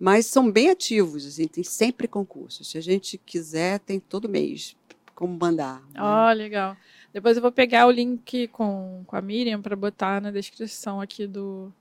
[0.01, 2.71] Mas são bem ativos, assim, tem sempre concursos.
[2.71, 4.77] Se a gente quiser, tem todo mês
[5.15, 5.83] como mandar.
[5.93, 6.01] Né?
[6.01, 6.77] Oh, legal.
[7.13, 11.27] Depois eu vou pegar o link com, com a Miriam para botar na descrição aqui
[11.27, 11.73] do,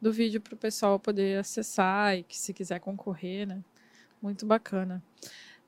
[0.00, 3.60] do vídeo para o pessoal poder acessar e que se quiser concorrer, né?
[4.20, 5.02] Muito bacana.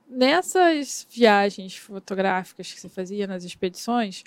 [0.09, 4.23] Nessas viagens fotográficas que você fazia nas expedições,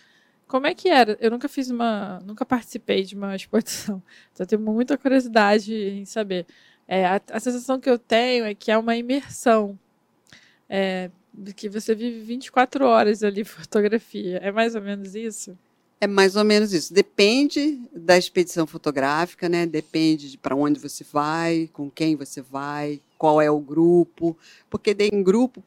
[0.47, 1.17] Como é que era?
[1.21, 2.19] Eu nunca fiz uma.
[2.25, 4.01] Nunca participei de uma exposição.
[4.33, 6.45] Então tenho muita curiosidade em saber.
[6.87, 9.79] É, a, a, sensação que eu tenho é que é uma imersão.
[10.67, 11.11] É,
[11.55, 14.38] que você vive 24 horas ali fotografia.
[14.38, 15.57] É mais ou menos isso?
[16.01, 16.93] É mais ou menos isso.
[16.93, 19.65] Depende da expedição fotográfica, né?
[19.65, 24.38] Depende de para onde você vai, com quem você vai, qual é o grupo.
[24.69, 25.61] Porque tem grupo,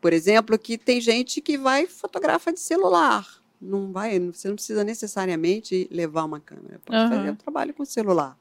[0.00, 3.26] por exemplo, que tem gente que vai fotografa de celular
[3.60, 7.08] não vai, você não precisa necessariamente levar uma câmera, pode uhum.
[7.08, 8.36] fazer o trabalho com celular.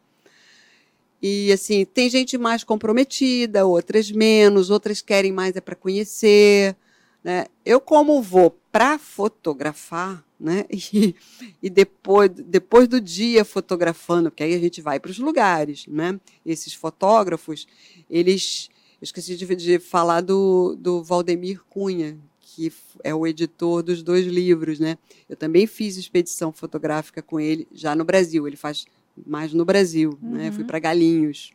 [1.28, 6.76] E assim, tem gente mais comprometida, outras menos, outras querem mais é para conhecer,
[7.24, 7.48] né?
[7.66, 10.66] Eu como vou para fotografar, né?
[10.94, 11.16] E,
[11.64, 16.20] e, depois, depois do dia fotografando, porque aí a gente vai para os lugares, né?
[16.46, 17.68] Esses fotógrafos,
[18.08, 18.70] eles,
[19.02, 22.72] eu esqueci de, de falar do, do Valdemir Cunha, que
[23.04, 24.96] é o editor dos dois livros, né?
[25.28, 28.48] Eu também fiz expedição fotográfica com ele já no Brasil.
[28.48, 28.86] Ele faz
[29.26, 30.32] mais no Brasil, uhum.
[30.32, 30.52] né?
[30.52, 31.54] Fui para Galinhos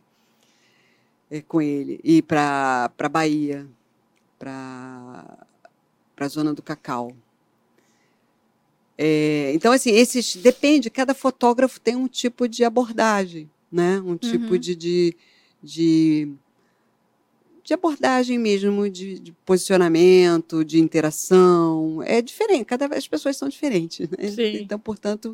[1.29, 3.67] é, com ele e para para Bahia,
[4.39, 5.47] para
[6.15, 7.15] para a zona do Cacau.
[8.97, 10.89] É, então assim, esses depende.
[10.89, 13.99] Cada fotógrafo tem um tipo de abordagem, né?
[14.01, 14.59] Um tipo uhum.
[14.59, 15.15] de, de,
[15.63, 16.33] de
[17.63, 22.01] de abordagem mesmo, de, de, posicionamento, de interação.
[22.03, 24.09] É diferente, cada vez as pessoas são diferentes.
[24.09, 24.17] Né?
[24.59, 25.31] Então, portanto,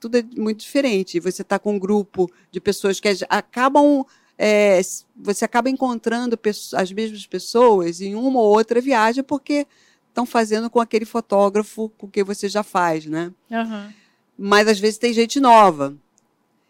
[0.00, 1.20] tudo é muito diferente.
[1.20, 4.04] Você está com um grupo de pessoas que acabam.
[4.38, 4.80] É,
[5.16, 6.38] você acaba encontrando
[6.74, 9.66] as mesmas pessoas em uma ou outra viagem porque
[10.08, 13.32] estão fazendo com aquele fotógrafo com que você já faz, né?
[13.50, 13.92] Uhum.
[14.36, 15.96] Mas às vezes tem gente nova.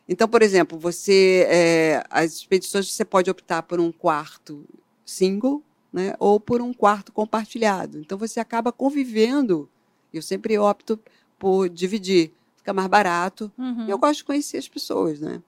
[0.09, 4.64] Então, por exemplo, você é, as expedições você pode optar por um quarto
[5.05, 5.62] single,
[5.93, 7.99] né, ou por um quarto compartilhado.
[7.99, 9.68] Então você acaba convivendo.
[10.12, 10.99] Eu sempre opto
[11.39, 12.33] por dividir,
[12.66, 13.52] fica mais barato.
[13.56, 13.86] Uhum.
[13.86, 15.40] E eu gosto de conhecer as pessoas, né?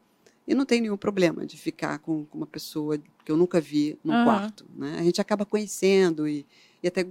[0.47, 3.99] E não tem nenhum problema de ficar com, com uma pessoa que eu nunca vi
[4.05, 4.25] num uhum.
[4.25, 4.97] quarto, né?
[4.99, 6.47] A gente acaba conhecendo e,
[6.83, 7.05] e até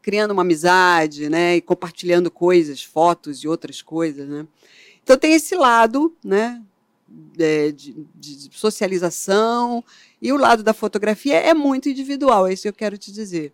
[0.00, 1.56] criando uma amizade, né?
[1.56, 4.46] E compartilhando coisas, fotos e outras coisas, né?
[5.02, 6.62] Então tem esse lado, né?
[7.36, 7.76] de,
[8.14, 9.84] de, de, socialização
[10.20, 13.52] e o lado da fotografia é muito individual, é isso que eu quero te dizer.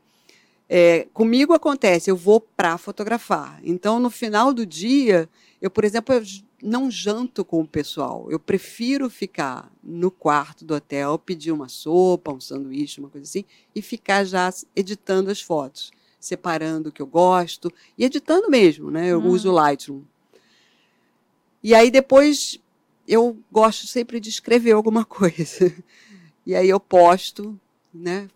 [0.69, 3.59] É, comigo acontece, eu vou para fotografar.
[3.64, 5.29] Então, no final do dia,
[5.62, 6.23] eu, por exemplo, eu
[6.62, 8.27] não janto com o pessoal.
[8.31, 13.45] Eu prefiro ficar no quarto do hotel, pedir uma sopa, um sanduíche, uma coisa assim,
[13.75, 15.91] e ficar já editando as fotos,
[16.21, 19.09] separando o que eu gosto e editando mesmo, né?
[19.09, 19.29] Eu hum.
[19.29, 20.03] uso o Lightroom.
[21.62, 22.61] E aí depois
[23.07, 25.75] eu gosto sempre de escrever alguma coisa.
[26.45, 27.59] E aí eu posto,
[27.93, 28.29] né?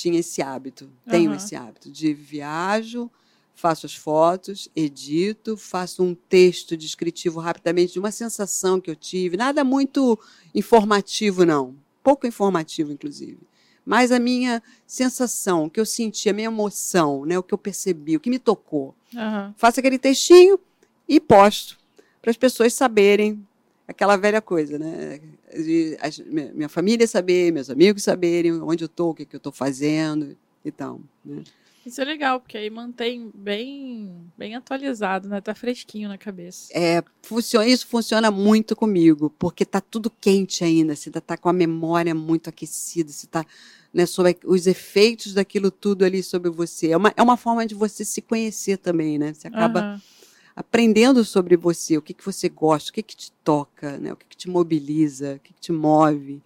[0.00, 1.36] Tinha esse hábito, tenho uhum.
[1.36, 3.10] esse hábito de viajo,
[3.54, 9.36] faço as fotos, edito, faço um texto descritivo rapidamente de uma sensação que eu tive,
[9.36, 10.18] nada muito
[10.54, 13.40] informativo não, pouco informativo inclusive,
[13.84, 17.58] mas a minha sensação, o que eu senti, a minha emoção, né, o que eu
[17.58, 18.94] percebi, o que me tocou.
[19.12, 19.52] Uhum.
[19.54, 20.58] Faço aquele textinho
[21.06, 21.78] e posto
[22.22, 23.46] para as pessoas saberem
[23.90, 25.20] aquela velha coisa, né?
[25.52, 26.08] De a,
[26.54, 30.36] minha família saber, meus amigos saberem onde eu estou, o que, que eu estou fazendo
[30.64, 31.00] e tal.
[31.24, 31.42] Né?
[31.84, 35.40] Isso é legal, porque aí mantém bem, bem atualizado, né?
[35.40, 36.70] Tá fresquinho na cabeça.
[36.72, 41.52] É, funciona, isso funciona muito comigo, porque tá tudo quente ainda, você tá com a
[41.52, 43.44] memória muito aquecida, você tá
[43.92, 46.90] né, sobre os efeitos daquilo tudo ali sobre você.
[46.90, 49.32] É uma, é uma forma de você se conhecer também, né?
[49.32, 49.94] Você acaba.
[49.94, 50.19] Uhum
[50.54, 54.12] aprendendo sobre você, o que, que você gosta, o que, que te toca, né?
[54.12, 56.42] o que, que te mobiliza, o que, que te move.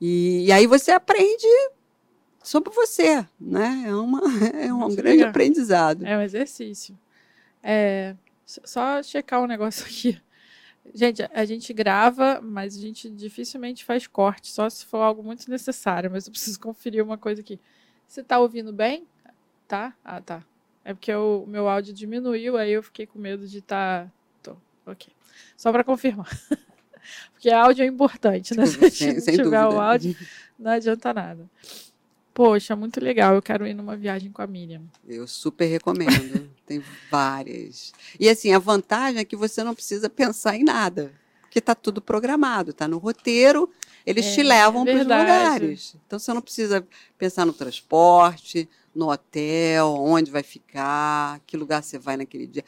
[0.00, 1.46] E, e, aí você aprende
[2.42, 3.84] sobre você, né?
[3.86, 4.20] É, uma,
[4.54, 5.30] é um Muito grande legal.
[5.30, 6.06] aprendizado.
[6.06, 6.98] É um exercício.
[7.62, 8.14] É,
[8.44, 10.20] só checar um negócio aqui.
[10.94, 15.50] Gente, a gente grava, mas a gente dificilmente faz corte, só se for algo muito
[15.50, 16.10] necessário.
[16.10, 17.58] Mas eu preciso conferir uma coisa aqui.
[18.06, 19.06] Você está ouvindo bem?
[19.66, 19.94] Tá?
[20.04, 20.44] Ah, tá.
[20.84, 24.06] É porque o meu áudio diminuiu, aí eu fiquei com medo de estar.
[24.06, 24.12] Tá...
[24.42, 24.56] Tô,
[24.90, 25.12] ok.
[25.56, 26.28] Só para confirmar.
[27.32, 28.66] porque áudio é importante, né?
[28.66, 29.70] Se sem, sem tiver dúvida.
[29.70, 30.16] o áudio,
[30.58, 31.48] não adianta nada.
[32.34, 33.34] Poxa, muito legal.
[33.34, 34.82] Eu quero ir numa viagem com a Miriam.
[35.06, 36.50] Eu super recomendo.
[36.66, 37.92] Tem várias.
[38.18, 41.12] E assim, a vantagem é que você não precisa pensar em nada.
[41.54, 43.70] Porque está tudo programado, está no roteiro,
[44.04, 45.96] eles é, te levam para os lugares.
[46.04, 46.84] Então você não precisa
[47.16, 52.64] pensar no transporte, no hotel, onde vai ficar, que lugar você vai naquele dia.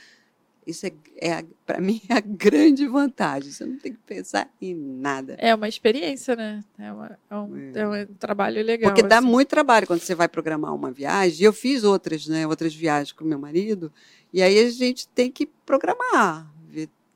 [0.64, 3.50] Isso é, é para mim, é a grande vantagem.
[3.50, 5.34] Você não tem que pensar em nada.
[5.40, 6.62] É uma experiência, né?
[6.78, 7.78] É, uma, é, um, é.
[7.80, 8.92] é um, trabalho legal.
[8.92, 9.26] Porque dá assim.
[9.26, 11.40] muito trabalho quando você vai programar uma viagem.
[11.40, 12.46] E eu fiz outras, né?
[12.46, 13.92] Outras viagens com meu marido.
[14.32, 16.54] E aí a gente tem que programar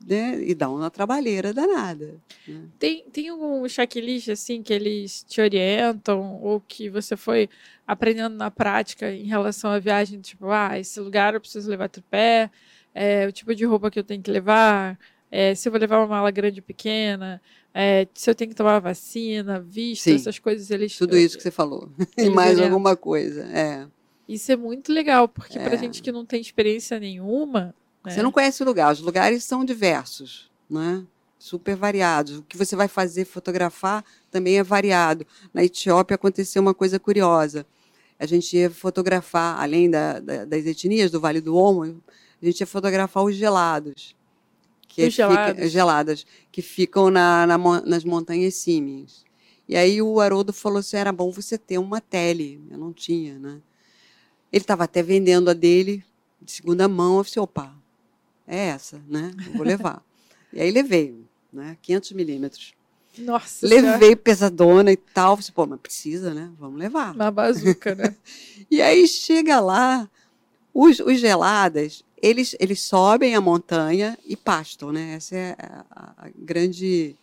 [0.05, 0.41] né?
[0.41, 2.19] E dá uma trabalheira danada.
[2.47, 2.61] Né?
[2.79, 7.49] Tem, tem algum checklist assim que eles te orientam ou que você foi
[7.85, 10.19] aprendendo na prática em relação à viagem?
[10.21, 12.49] Tipo, ah, esse lugar eu preciso levar tripé,
[12.93, 14.97] é, o tipo de roupa que eu tenho que levar,
[15.31, 17.41] é, se eu vou levar uma mala grande ou pequena,
[17.73, 20.97] é, se eu tenho que tomar vacina, visto, Sim, essas coisas eles.
[20.97, 21.89] Tudo isso que você falou.
[22.17, 22.65] E mais orientam.
[22.65, 23.43] alguma coisa.
[23.45, 23.87] É.
[24.27, 25.63] Isso é muito legal, porque é.
[25.63, 27.73] para gente que não tem experiência nenhuma,
[28.05, 28.11] é.
[28.11, 31.05] Você não conhece o lugar, os lugares são diversos, né?
[31.41, 32.37] super variados.
[32.37, 35.25] O que você vai fazer, fotografar, também é variado.
[35.51, 37.65] Na Etiópia aconteceu uma coisa curiosa.
[38.19, 42.01] A gente ia fotografar, além da, da, das etnias do Vale do Omo,
[42.41, 44.15] a gente ia fotografar os gelados.
[44.87, 45.55] Que os gelados.
[45.55, 49.25] Fica, geladas, que ficam na, na, nas montanhas símias.
[49.67, 52.61] E aí o Haroldo falou assim, era bom você ter uma tele.
[52.69, 53.59] Eu não tinha, né?
[54.53, 56.03] Ele estava até vendendo a dele
[56.39, 57.17] de segunda mão.
[57.17, 57.80] Eu falei, assim, opa,
[58.47, 59.31] é essa, né?
[59.55, 60.03] vou levar.
[60.51, 61.77] e aí levei, né?
[61.81, 62.73] 500 milímetros.
[63.17, 64.15] Nossa Levei senhora.
[64.15, 65.35] pesadona e tal.
[65.35, 66.49] Falei, pô, mas precisa, né?
[66.57, 67.13] Vamos levar.
[67.13, 68.15] Uma bazuca, né?
[68.71, 70.09] e aí chega lá,
[70.73, 75.15] os, os geladas, eles, eles sobem a montanha e pastam, né?
[75.15, 77.17] Essa é a, a grande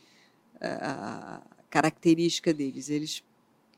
[0.61, 1.41] a
[1.71, 2.91] característica deles.
[2.91, 3.23] Eles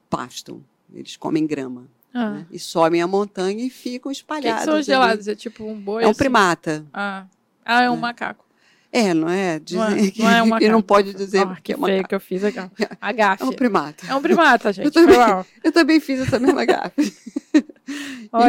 [0.09, 1.89] pastam, eles comem grama.
[2.13, 2.31] Ah.
[2.31, 2.47] Né?
[2.51, 4.63] E sobem a montanha e ficam espalhados.
[4.63, 5.29] O que, que são gelados?
[5.29, 6.03] É tipo um boi?
[6.03, 6.19] É um assim?
[6.19, 6.85] primata.
[6.93, 7.27] Ah.
[7.65, 7.99] Ah, é um é.
[7.99, 8.45] macaco.
[8.93, 9.61] É, não é?
[9.61, 10.73] Dizem não é, que, não é um macaco.
[10.73, 12.09] não pode dizer oh, que é macaco.
[12.09, 12.59] que eu fiz aqui.
[13.01, 13.43] A gafe.
[13.43, 14.07] É um primata.
[14.09, 14.87] É um primata, gente.
[14.87, 15.17] Eu também,
[15.63, 17.15] eu também fiz essa mesma gafe.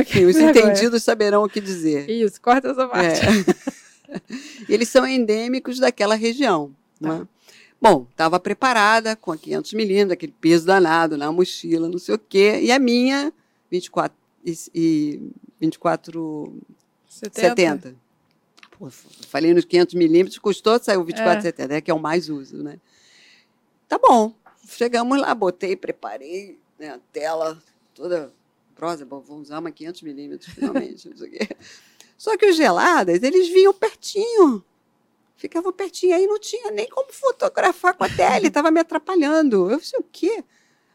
[0.01, 2.09] Enfim, os entendidos saberão o que dizer.
[2.09, 3.21] Isso, corta essa parte.
[3.21, 4.21] É.
[4.67, 6.71] Eles são endêmicos daquela região.
[6.99, 7.19] Tá.
[7.19, 7.27] Né?
[7.81, 12.59] Bom, estava preparada com 500 milímetros, aquele peso danado na mochila, não sei o quê.
[12.61, 13.33] E a minha,
[13.71, 16.53] 24 e, e 24
[17.07, 17.49] 70.
[17.49, 17.95] 70
[19.27, 21.67] falei nos 500 milímetros, custou, saiu 24,70, é.
[21.67, 22.79] né, que é o mais uso, né?
[23.87, 24.33] Tá bom,
[24.67, 27.61] chegamos lá, botei, preparei né, a tela
[27.93, 28.33] toda
[28.73, 31.49] prosa, bom, vamos usar uma 500 milímetros finalmente, não sei o quê.
[32.17, 34.63] Só que os geladas, eles vinham pertinho,
[35.35, 39.69] ficavam pertinho, aí não tinha nem como fotografar com a tele, estava me atrapalhando.
[39.69, 40.43] Eu disse, o quê?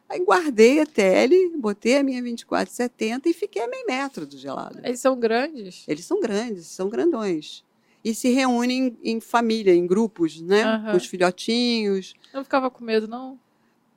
[0.08, 4.80] Aí guardei a tele, botei a minha 2470 e fiquei a meio metro do gelado.
[4.84, 5.84] Eles são grandes?
[5.88, 7.64] Eles são grandes, são grandões
[8.06, 10.64] e se reúnem em família, em grupos, né?
[10.64, 10.90] Uhum.
[10.92, 12.14] Com os filhotinhos.
[12.32, 13.36] Não ficava com medo, não?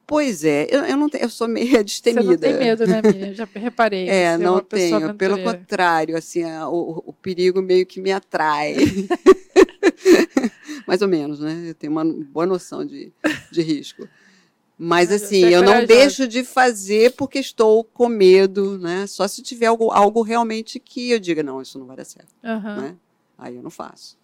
[0.08, 2.24] Pois é, eu, eu, não tenho, eu sou meio destemida.
[2.24, 3.36] Você não tem medo, né, Miriam?
[3.36, 4.10] Já reparei.
[4.10, 5.14] É, não é tenho.
[5.14, 8.78] Pelo contrário, assim, a, o, o perigo meio que me atrai.
[10.88, 11.66] Mais ou menos, né?
[11.68, 13.14] Eu tenho uma boa noção de,
[13.52, 14.10] de risco.
[14.82, 19.06] Mas assim, é eu não deixo de fazer porque estou com medo, né?
[19.08, 22.34] Só se tiver algo, algo realmente que eu diga, não, isso não vai dar certo.
[22.42, 22.82] Uhum.
[22.82, 22.96] Né?
[23.38, 24.18] Aí eu não faço.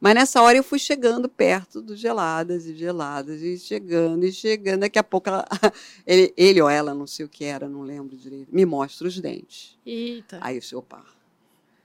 [0.00, 4.80] Mas nessa hora eu fui chegando perto dos geladas e geladas, e chegando e chegando.
[4.80, 5.46] Daqui a pouco ela,
[6.06, 9.20] ele, ele, ou ela, não sei o que era, não lembro direito, me mostra os
[9.20, 9.78] dentes.
[9.84, 10.38] Eita.
[10.40, 11.04] Aí eu disse, opa,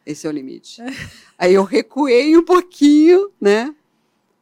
[0.05, 0.81] esse é o limite.
[1.37, 3.75] Aí eu recuei um pouquinho, né?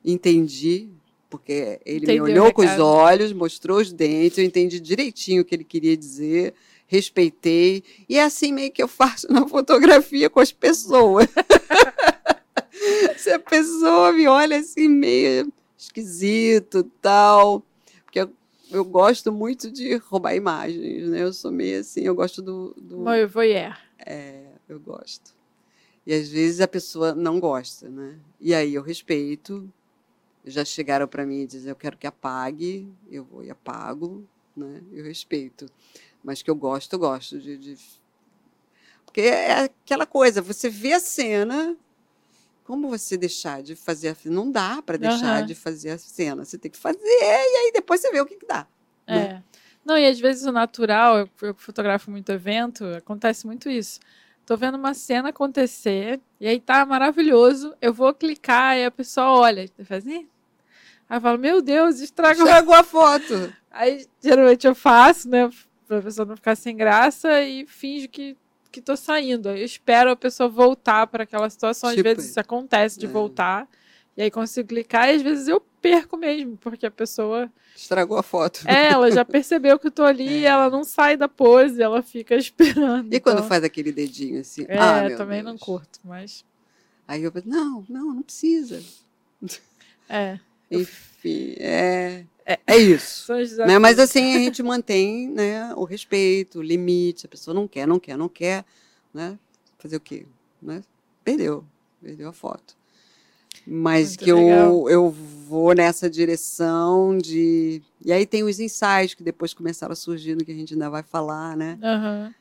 [0.06, 0.88] Entendi,
[1.30, 5.46] porque ele Entendeu, me olhou com os olhos, mostrou os dentes, eu entendi direitinho o
[5.46, 6.54] que ele queria dizer,
[6.88, 7.84] respeitei.
[8.08, 11.28] E é assim meio que eu faço na fotografia com as pessoas.
[13.18, 17.64] Se a pessoa me olha assim meio esquisito tal,
[18.04, 18.32] porque eu,
[18.72, 21.24] eu gosto muito de roubar imagens, né?
[21.24, 22.76] Eu sou meio assim, eu gosto do...
[22.78, 23.78] do voyeur.
[24.06, 25.34] É, eu gosto.
[26.06, 28.20] E às vezes a pessoa não gosta, né?
[28.40, 29.68] E aí eu respeito.
[30.46, 34.82] Já chegaram para mim e dizem, eu quero que apague, eu vou e apago, né?
[34.92, 35.66] Eu respeito.
[36.24, 37.78] Mas que eu gosto, eu gosto de, de...
[39.06, 41.76] Porque é aquela coisa, você vê a cena,
[42.64, 45.46] como você deixar de fazer a Não dá para deixar uhum.
[45.46, 46.44] de fazer a cena.
[46.44, 48.68] Você tem que fazer e aí depois você vê o que, que dá.
[49.08, 49.18] Né?
[49.18, 49.34] É.
[49.34, 49.44] Né?
[49.86, 54.00] Não, e às vezes o natural, eu, eu fotografo muito evento, acontece muito isso.
[54.44, 57.76] Tô vendo uma cena acontecer, e aí tá maravilhoso.
[57.80, 59.68] Eu vou clicar e a pessoa olha.
[59.84, 60.28] Faz assim.
[61.10, 62.46] Aí eu falo, meu Deus, estragou.
[62.46, 63.54] Estragou a foto.
[63.72, 65.50] Aí geralmente eu faço, né?
[65.88, 68.38] Pra pessoa não ficar sem graça e finge que
[68.76, 69.50] que tô saindo.
[69.50, 71.90] Eu espero a pessoa voltar para aquela situação.
[71.92, 73.10] Tipo, às vezes isso acontece de é.
[73.10, 73.70] voltar.
[74.18, 77.52] E aí consigo clicar e às vezes eu perco mesmo, porque a pessoa.
[77.76, 78.62] Estragou a foto.
[78.66, 80.48] É, ela já percebeu que eu tô ali, é.
[80.48, 83.14] ela não sai da pose, ela fica esperando.
[83.14, 83.34] E então...
[83.34, 84.66] quando faz aquele dedinho assim?
[84.68, 85.54] É, ah, também Deus.
[85.54, 86.46] não curto, mas.
[87.08, 88.82] Aí eu falei, não, não, não precisa.
[90.10, 90.40] É.
[90.82, 92.60] Enfim, é, É.
[92.68, 93.32] é isso.
[93.66, 93.80] Né?
[93.80, 97.26] Mas assim a gente mantém né, o respeito, o limite.
[97.26, 98.64] A pessoa não quer, não quer, não quer.
[99.14, 99.38] Né?
[99.78, 100.26] Fazer o quê?
[100.62, 100.84] Né?
[101.24, 101.66] Perdeu.
[102.02, 102.76] Perdeu a foto.
[103.66, 104.90] Mas Muito que eu, legal.
[104.90, 107.82] eu vou nessa direção de.
[108.04, 110.90] E aí tem os ensaios que depois começaram a surgir, no que a gente ainda
[110.90, 111.80] vai falar, né?
[111.82, 112.36] Aham.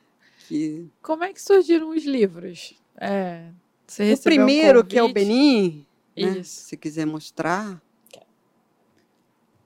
[0.49, 0.87] Que...
[1.01, 2.75] Como é que surgiram os livros?
[3.01, 5.11] É, O recebeu um primeiro, que é o?
[5.11, 6.39] Benin, né?
[6.41, 6.67] Isso.
[6.67, 7.81] se quiser mostrar.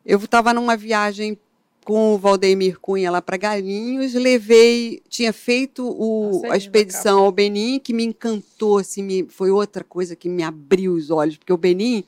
[0.08, 1.36] Eu estava numa viagem
[1.84, 7.78] com o Valdemir Cunha lá para Galinhos, levei, tinha feito o- a expedição ao Benin,
[7.78, 11.56] que me encantou, assim, me- foi outra coisa que me abriu os olhos, porque o
[11.58, 12.04] Benin,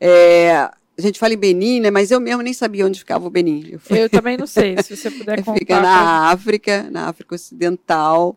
[0.00, 3.30] é, a gente fala em Benin, né, mas eu mesmo nem sabia onde ficava o
[3.30, 3.66] Benin.
[3.70, 5.58] Eu fui Eu também não sei, se você puder contar.
[5.58, 8.36] Fica na África, na África Ocidental.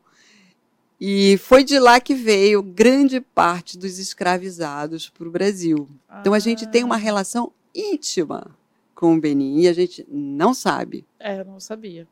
[1.00, 5.88] E foi de lá que veio grande parte dos escravizados para o Brasil.
[6.20, 8.58] Então a gente tem uma Ah, relação íntima
[9.00, 11.06] com o Benin e a gente não sabe.
[11.18, 12.06] É, eu não sabia.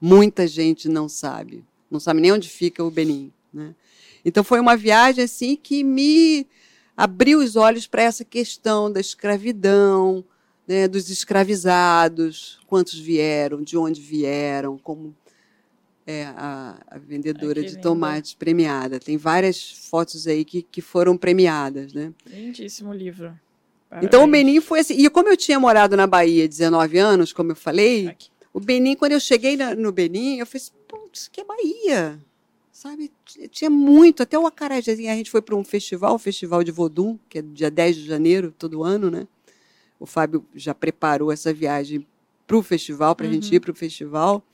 [0.00, 1.62] Muita gente não sabe.
[1.90, 3.30] Não sabe nem onde fica o Benin.
[3.52, 3.74] Né?
[4.24, 6.46] Então foi uma viagem assim que me
[6.96, 10.24] abriu os olhos para essa questão da escravidão,
[10.66, 15.14] né, dos escravizados, quantos vieram, de onde vieram, como
[16.06, 18.98] é a, a vendedora Ai, de tomates premiada.
[18.98, 22.14] Tem várias fotos aí que, que foram premiadas, né?
[22.26, 23.38] Lindíssimo livro.
[24.02, 24.26] Então o.
[24.30, 24.94] Benin foi assim.
[24.94, 28.28] E como eu tinha morado na Bahia 19 anos, como eu falei, Aqui.
[28.52, 32.18] o Benin, quando eu cheguei na- no Benin, eu falei assim, putz, que é Bahia.
[32.70, 33.10] Sabe?
[33.50, 35.10] Tinha muito, até o acarajézinho.
[35.10, 38.06] A gente foi para um festival, o Festival de Vodum, que é dia 10 de
[38.06, 39.26] janeiro, todo ano, né?
[39.98, 42.06] O Fábio já preparou essa viagem
[42.46, 43.54] para o festival, para a gente Uhum.
[43.56, 44.44] ir para o festival.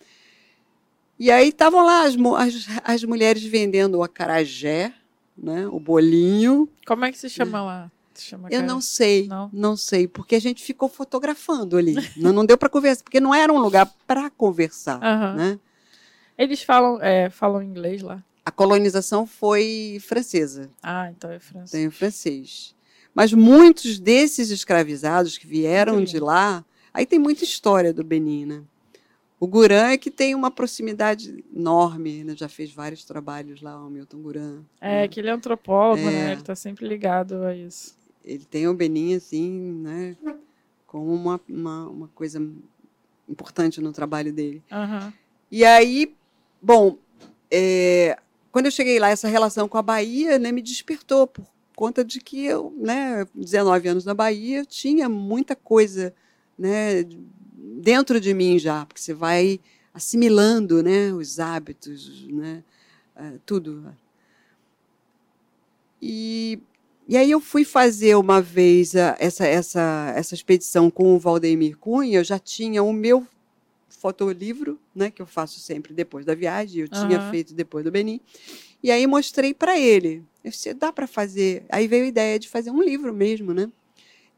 [1.19, 4.93] E aí estavam lá as, as, as mulheres vendendo o acarajé,
[5.37, 5.67] né?
[5.69, 6.69] o bolinho.
[6.87, 7.93] Como é que se chama lá?
[8.17, 9.51] Chama Eu cara- não sei, Não?
[9.53, 9.77] não?
[9.77, 11.95] sei, porque a gente ficou fotografando ali.
[12.17, 15.03] não, não deu para conversar, porque não era um lugar para conversar.
[15.03, 15.35] Aham.
[15.35, 15.59] Né?
[16.39, 18.23] Eles falam, é, falam inglês lá.
[18.45, 21.71] A colonização foi francesa, Ah, então é francês.
[21.71, 22.75] tem o francês.
[23.15, 28.45] Mas muitos desses escravizados que vieram Muito de lá, aí tem muita história do Benin,
[28.45, 28.63] né?
[29.41, 32.35] O Guran é que tem uma proximidade enorme, né?
[32.37, 34.63] já fez vários trabalhos lá, o Milton Guran.
[34.81, 35.09] É, né?
[35.09, 36.11] que ele é antropólogo, É.
[36.11, 36.33] né?
[36.33, 37.95] Ele tá sempre ligado a isso.
[38.25, 39.51] Ele tem o Benin, assim,
[39.83, 40.17] né?
[40.95, 42.41] como uma, uma, uma coisa
[43.29, 44.63] importante no trabalho dele.
[44.71, 45.13] Aham.
[45.51, 46.15] E aí,
[46.63, 46.97] bom,
[47.51, 48.17] é,
[48.53, 51.45] quando eu cheguei lá, essa relação com a Bahia né, me despertou, por
[51.75, 56.15] conta de que eu, né, 19 anos na Bahia, eu tinha muita coisa
[56.57, 57.05] né,
[57.83, 59.59] dentro de mim já, porque você vai
[59.93, 62.63] assimilando né, os hábitos, né,
[63.17, 63.93] eh, tudo.
[66.01, 66.61] E,
[67.09, 71.77] e aí eu fui fazer uma vez a- essa, essa, essa expedição com o Valdemir
[71.79, 73.27] Cunha, eu já tinha o meu
[73.89, 77.31] fotolivro, né, que eu faço sempre depois da viagem, eu tinha Aham.
[77.31, 78.21] feito depois do Benin.
[78.83, 80.23] E aí mostrei para ele.
[80.43, 81.65] Eu disse, dá para fazer.
[81.71, 83.71] Aí veio a ideia de fazer um livro mesmo, né?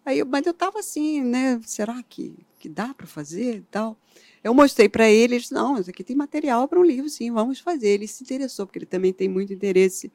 [0.04, 1.60] Aí, eu, mas eu estava assim, né?
[1.64, 3.96] Será que, que dá para fazer e tal?
[4.44, 7.32] Eu mostrei para ele, ele disse, não, isso aqui tem material para um livro, sim,
[7.32, 7.88] vamos fazer.
[7.88, 10.12] Ele se interessou, porque ele também tem muito interesse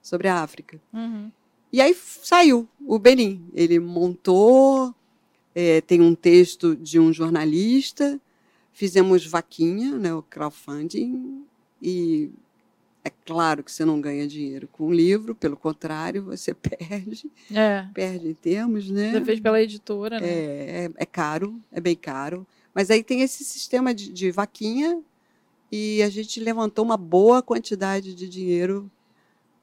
[0.00, 0.80] sobre a África.
[0.92, 1.32] Uhum.
[1.74, 3.44] E aí saiu o Benin.
[3.52, 4.94] Ele montou,
[5.52, 8.20] eh, tem um texto de um jornalista,
[8.72, 11.44] fizemos vaquinha, né, o crowdfunding,
[11.82, 12.30] e
[13.04, 17.88] é claro que você não ganha dinheiro com o livro, pelo contrário, você perde, É.
[17.92, 19.10] perde em termos, né?
[19.10, 20.28] Você fez pela editora, né?
[20.28, 22.46] É, é, é caro, é bem caro.
[22.72, 25.02] Mas aí tem esse sistema de, de vaquinha
[25.72, 28.88] e a gente levantou uma boa quantidade de dinheiro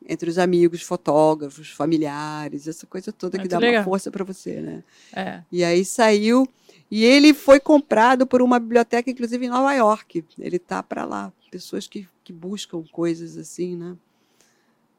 [0.07, 3.81] entre os amigos, fotógrafos, familiares, essa coisa toda que Muito dá legal.
[3.81, 4.83] uma força para você, né?
[5.13, 5.41] É.
[5.51, 6.47] E aí saiu
[6.89, 10.25] e ele foi comprado por uma biblioteca, inclusive em Nova York.
[10.37, 13.95] Ele tá para lá, pessoas que, que buscam coisas assim, né?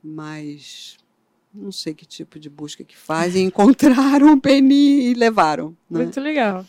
[0.03, 0.97] Mas
[1.53, 5.77] não sei que tipo de busca que fazem, encontraram o Penny e levaram.
[5.91, 6.05] Né?
[6.05, 6.65] Muito legal.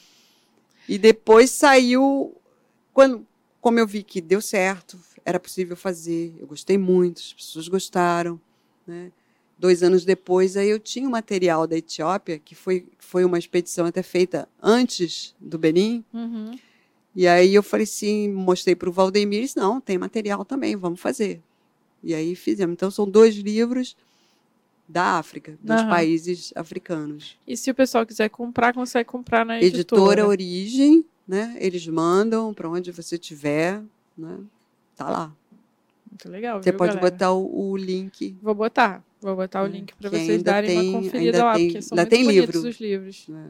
[0.90, 2.36] E depois saiu,
[2.94, 3.26] quando,
[3.64, 8.38] como eu vi que deu certo, era possível fazer, eu gostei muito, as pessoas gostaram.
[8.86, 9.10] Né?
[9.58, 13.86] Dois anos depois, aí eu tinha o material da Etiópia, que foi, foi uma expedição
[13.86, 16.04] até feita antes do Benin.
[16.14, 16.60] Uhum.
[17.16, 20.76] E aí eu falei assim, mostrei para o Valdemir, e disse, não, tem material também,
[20.76, 21.42] vamos fazer.
[22.04, 22.74] E aí fizemos.
[22.74, 23.96] Então são dois livros
[24.90, 25.90] da África, dos Aham.
[25.90, 27.38] países africanos.
[27.48, 30.28] E se o pessoal quiser comprar, consegue comprar na editora editora.
[30.28, 31.56] Origem, né?
[31.60, 33.82] Eles mandam para onde você tiver,
[34.18, 34.40] né?
[34.96, 35.32] Tá lá.
[36.10, 36.62] Muito legal.
[36.62, 37.12] Você viu, pode galera?
[37.12, 38.36] botar o, o link.
[38.42, 39.04] Vou botar.
[39.22, 41.96] Vou botar o É, link para vocês darem tem- uma conferida lá, tem- porque são
[41.96, 42.70] muito tem bonitos livro.
[42.70, 43.28] os livros.
[43.30, 43.50] né?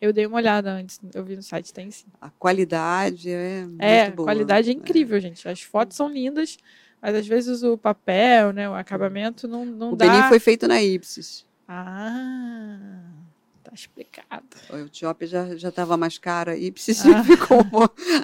[0.00, 2.04] Eu dei uma olhada antes, eu vi no site, tem sim.
[2.20, 4.26] A qualidade é É, muito a boa.
[4.26, 5.48] qualidade é incrível, gente.
[5.48, 6.58] As fotos são lindas,
[7.00, 10.06] mas às vezes o papel, né, o acabamento não, não O dá.
[10.06, 11.46] Benin foi feito na Ipsis.
[11.66, 13.00] Ah,
[13.64, 14.44] tá explicado.
[14.70, 16.56] O Etiópia já já estava mais cara.
[16.56, 17.22] Ipsis Ah.
[17.24, 17.58] ficou.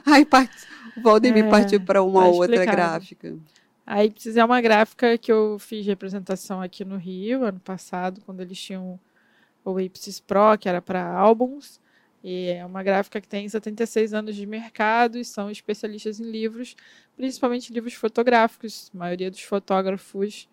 [0.07, 0.51] Aí part...
[0.97, 2.77] o Valdemir É, partiu para uma tá outra explicado.
[2.77, 3.39] gráfica.
[3.87, 8.41] A Ipsis é uma gráfica que eu fiz representação aqui no Rio, ano passado, quando
[8.41, 9.01] eles tinham
[9.65, 11.81] o Ipsis Pro, que era para álbuns.
[12.23, 16.77] E é uma gráfica que tem 76 anos de mercado e são especialistas em livros,
[17.17, 18.91] principalmente livros fotográficos.
[18.95, 20.47] A maioria dos fotógrafos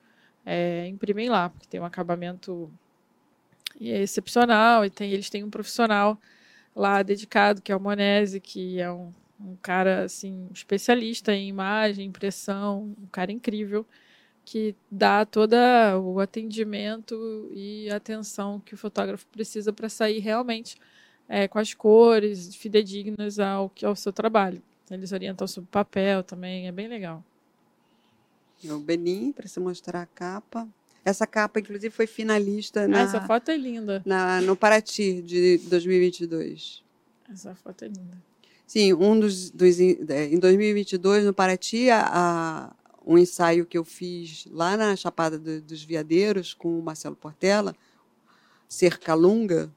[0.46, 2.72] é, imprimem lá, porque tem um acabamento
[3.80, 6.20] excepcional e tem, eles têm um profissional
[6.76, 12.08] lá dedicado, que é o Monese, que é um, um cara assim especialista em imagem,
[12.08, 13.86] impressão, um cara incrível
[14.46, 15.56] que dá todo
[16.04, 20.78] o atendimento e atenção que o fotógrafo precisa para sair realmente
[21.28, 24.62] é, com as cores fidedignas ao ao seu trabalho.
[24.90, 27.22] Eles orientam sobre papel também, é bem legal.
[28.64, 30.68] É O Benin, para você mostrar a capa.
[31.08, 34.01] Essa capa, inclusive, foi finalista Ah, na, essa foto é linda.
[34.05, 36.84] na- no Paraty de 2022.
[37.32, 38.18] Essa foto é linda.
[38.66, 44.45] Sim, um dos, dos é, em 2022 no Paraty, a, um ensaio que eu fiz
[44.51, 47.74] lá na Chapada do- dos Veadeiros com o Marcelo Portela,
[48.68, 49.72] Cercalunga,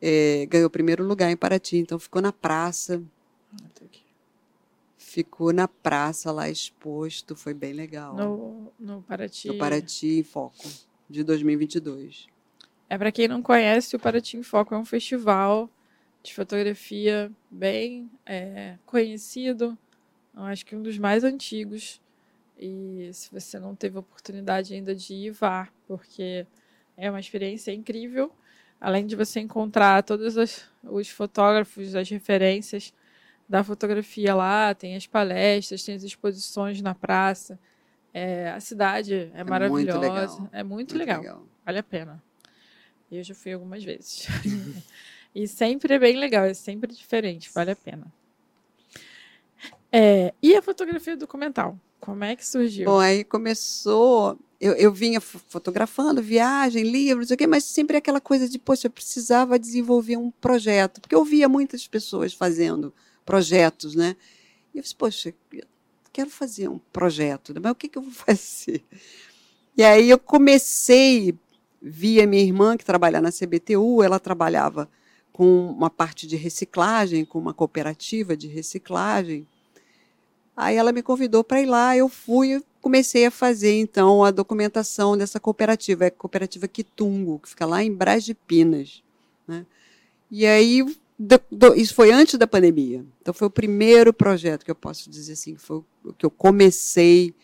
[0.00, 1.78] é, ganhou o primeiro lugar em Paraty.
[1.78, 3.02] Então ficou na praça,
[3.54, 4.02] Ah, tá aqui.
[5.08, 8.14] Ficou na praça lá exposto, foi bem legal.
[8.14, 9.48] No, no Paraty.
[9.48, 10.68] No Paraty em Foco
[11.08, 12.26] de 2022.
[12.90, 15.68] É para quem não conhece, o Paraty em Foco é um festival
[16.22, 19.76] de fotografia bem é, conhecido.
[20.34, 22.00] Acho que um dos mais antigos.
[22.58, 26.46] E se você não teve a oportunidade ainda de ir, vá, porque
[26.96, 28.32] é uma experiência incrível.
[28.80, 32.92] Além de você encontrar todos as- os fotógrafos, as referências
[33.48, 37.58] da fotografia lá, tem as palestras, tem as exposições na praça.
[38.12, 39.98] É, a cidade é, muito maravilhosa.
[39.98, 40.48] legal.
[40.52, 41.46] É muito, legal.
[41.64, 42.22] Vale a pena.
[43.10, 44.26] Eu já fui algumas vezes.
[45.34, 48.06] e sempre é bem legal, é sempre diferente, vale a pena.
[49.90, 51.78] É, e a fotografia documental?
[51.98, 52.84] Como é que surgiu?
[52.84, 54.38] Bom, aí começou.
[54.60, 58.48] Eu, eu vinha fo- fotografando viagem, livros, não sei o quê, mas sempre aquela coisa
[58.48, 62.92] de, poxa, eu precisava desenvolver um projeto, porque eu via muitas pessoas fazendo
[63.28, 64.16] projetos, né?
[64.72, 65.62] E eu disse, poxa, eu
[66.10, 67.60] quero fazer um projeto, né?
[67.62, 68.82] mas o que, que eu vou fazer?
[69.76, 71.38] E aí eu comecei,
[71.80, 74.88] via minha irmã que trabalha na CBTU, ela trabalhava
[75.30, 79.46] com uma parte de reciclagem, com uma cooperativa de reciclagem.
[80.56, 84.30] Aí ela me convidou para ir lá, eu fui e comecei a fazer então a
[84.30, 89.02] documentação dessa cooperativa, é a cooperativa Quitungo, que fica lá em Brás de Pinas.
[89.46, 89.66] Né?
[90.30, 90.82] E aí,
[91.18, 93.04] do- do- isso foi antes da pandemia.
[93.20, 97.34] Então foi o primeiro projeto que eu posso dizer assim, foi o que eu comecei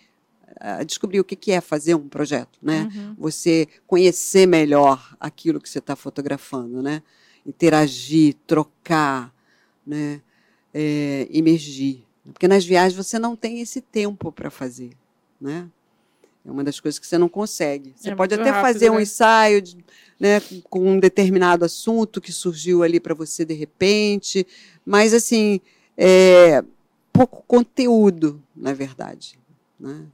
[0.61, 2.89] a descobrir o que que é fazer um projeto, né?
[2.95, 3.15] Uhum.
[3.19, 7.03] você conhecer melhor aquilo que você está fotografando, né?
[7.45, 9.35] Interagir, trocar,
[9.87, 10.21] né?
[10.73, 12.05] É, imergir.
[12.33, 14.91] Porque nas viagens você não tem esse tempo para fazer,
[15.41, 15.69] né?
[16.47, 17.95] É uma das coisas que você não consegue.
[17.97, 19.03] Você É pode até rápido, fazer um né?
[19.03, 19.85] ensaio de-
[20.21, 20.41] né,
[20.71, 24.47] com um determinado assunto que surgiu ali para você de repente,
[24.85, 25.61] mas assim,
[25.97, 26.63] é,
[27.13, 29.39] pouco conteúdo, na verdade.
[29.81, 30.07] Né?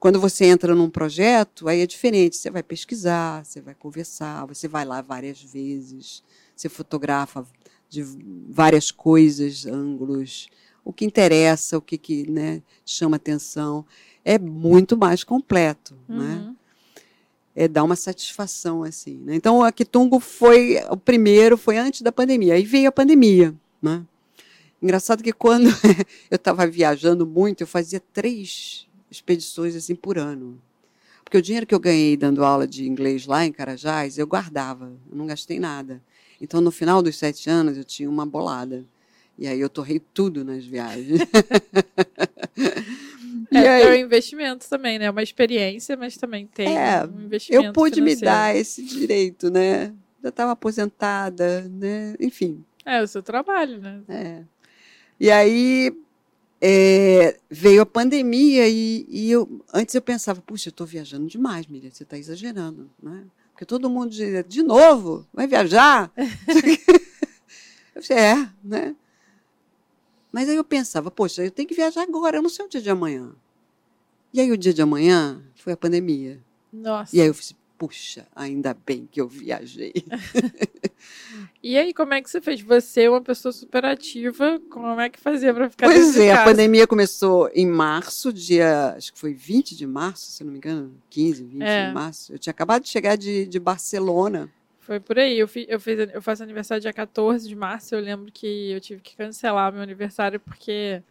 [0.00, 2.36] Quando você entra num projeto, aí é diferente.
[2.36, 6.22] Você vai pesquisar, você vai conversar, você vai lá várias vezes,
[6.54, 7.46] você fotografa
[7.88, 8.02] de
[8.50, 10.48] várias coisas, ângulos,
[10.84, 13.86] o que interessa, o que, que né, chama atenção.
[14.24, 16.44] É muito mais completo, né?
[16.46, 16.56] Uhum.
[17.54, 19.18] é dar uma satisfação assim.
[19.18, 19.34] Né?
[19.34, 22.54] Então a Kitungo foi o primeiro, foi antes da pandemia.
[22.54, 24.02] Aí veio a pandemia, né?
[24.82, 25.68] Engraçado que quando
[26.30, 30.60] eu estava viajando muito, eu fazia três expedições assim por ano.
[31.24, 34.92] Porque o dinheiro que eu ganhei dando aula de inglês lá em Carajás, eu guardava,
[35.10, 36.02] eu não gastei nada.
[36.40, 38.84] Então, no final dos sete anos, eu tinha uma bolada.
[39.38, 41.20] E aí eu torrei tudo nas viagens.
[43.52, 45.06] É, é um investimento também, né?
[45.06, 48.24] É uma experiência, mas também tem É, um investimento eu pude me financeiro.
[48.24, 49.92] dar esse direito, né?
[50.22, 52.14] Já estava aposentada, né?
[52.18, 52.64] Enfim.
[52.84, 54.02] É o seu trabalho, né?
[54.08, 54.42] é.
[55.18, 55.96] E aí
[56.60, 61.66] é, veio a pandemia e, e eu, antes eu pensava, puxa, eu estou viajando demais,
[61.66, 63.24] Miriam, você está exagerando, né?
[63.52, 65.26] Porque todo mundo dizia, de novo?
[65.32, 66.10] Vai viajar?
[67.94, 68.96] eu disse, é, né?
[70.34, 72.82] Mas aí eu pensava, poxa, eu tenho que viajar agora, eu não sei o dia
[72.82, 73.30] de amanhã.
[74.32, 76.42] E aí o dia de amanhã foi a pandemia.
[76.72, 77.16] Nossa.
[77.16, 79.92] E aí eu falei, puxa, ainda bem que eu viajei.
[81.62, 82.60] e aí, como é que você fez?
[82.62, 86.42] Você é uma pessoa super ativa, como é que fazia para ficar Pois é, a
[86.42, 91.00] pandemia começou em março, dia, acho que foi 20 de março, se não me engano,
[91.10, 91.86] 15, 20 é.
[91.86, 92.32] de março.
[92.32, 94.50] Eu tinha acabado de chegar de, de Barcelona.
[94.84, 95.38] Foi por aí.
[95.38, 97.94] Eu, fiz, eu, fiz, eu faço aniversário dia 14 de março.
[97.94, 101.02] Eu lembro que eu tive que cancelar meu aniversário porque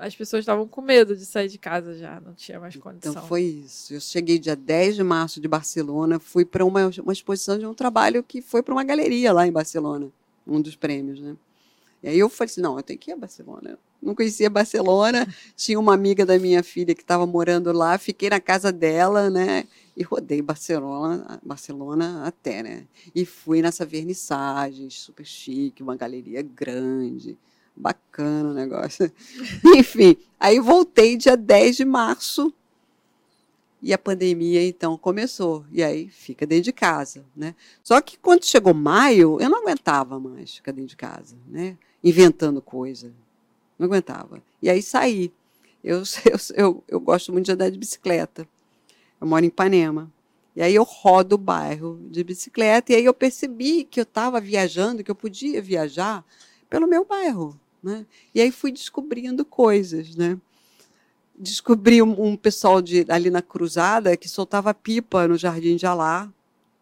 [0.00, 3.12] as pessoas estavam com medo de sair de casa já, não tinha mais então, condição.
[3.12, 3.94] Então foi isso.
[3.94, 7.72] Eu cheguei dia 10 de março de Barcelona, fui para uma, uma exposição de um
[7.72, 10.08] trabalho que foi para uma galeria lá em Barcelona,
[10.44, 11.36] um dos prêmios, né?
[12.02, 13.78] E aí eu falei assim, não, eu tenho que ir a Barcelona.
[14.00, 18.40] Não conhecia Barcelona, tinha uma amiga da minha filha que estava morando lá, fiquei na
[18.40, 19.64] casa dela, né?
[19.94, 22.86] E rodei Barcelona, Barcelona até, né?
[23.14, 27.36] E fui nessa vernissagem super chique, uma galeria grande
[27.76, 29.10] Bacana o negócio.
[29.76, 32.52] Enfim, aí voltei dia 10 de março
[33.82, 35.64] e a pandemia então começou.
[35.70, 37.54] E aí fica dentro de casa, né?
[37.82, 41.76] Só que quando chegou maio, eu não aguentava mais ficar dentro de casa, né?
[42.04, 43.12] Inventando coisa.
[43.78, 44.42] Não aguentava.
[44.60, 45.32] E aí saí.
[45.82, 48.46] Eu, eu, eu, eu gosto muito de andar de bicicleta.
[49.20, 50.12] Eu moro em Ipanema.
[50.54, 52.92] E aí eu rodo o bairro de bicicleta.
[52.92, 56.24] E aí eu percebi que eu estava viajando, que eu podia viajar
[56.68, 57.58] pelo meu bairro.
[57.82, 58.04] Né?
[58.34, 60.14] E aí fui descobrindo coisas.
[60.14, 60.38] Né?
[61.42, 66.30] Descobri um, um pessoal de, ali na Cruzada que soltava pipa no Jardim de Alá,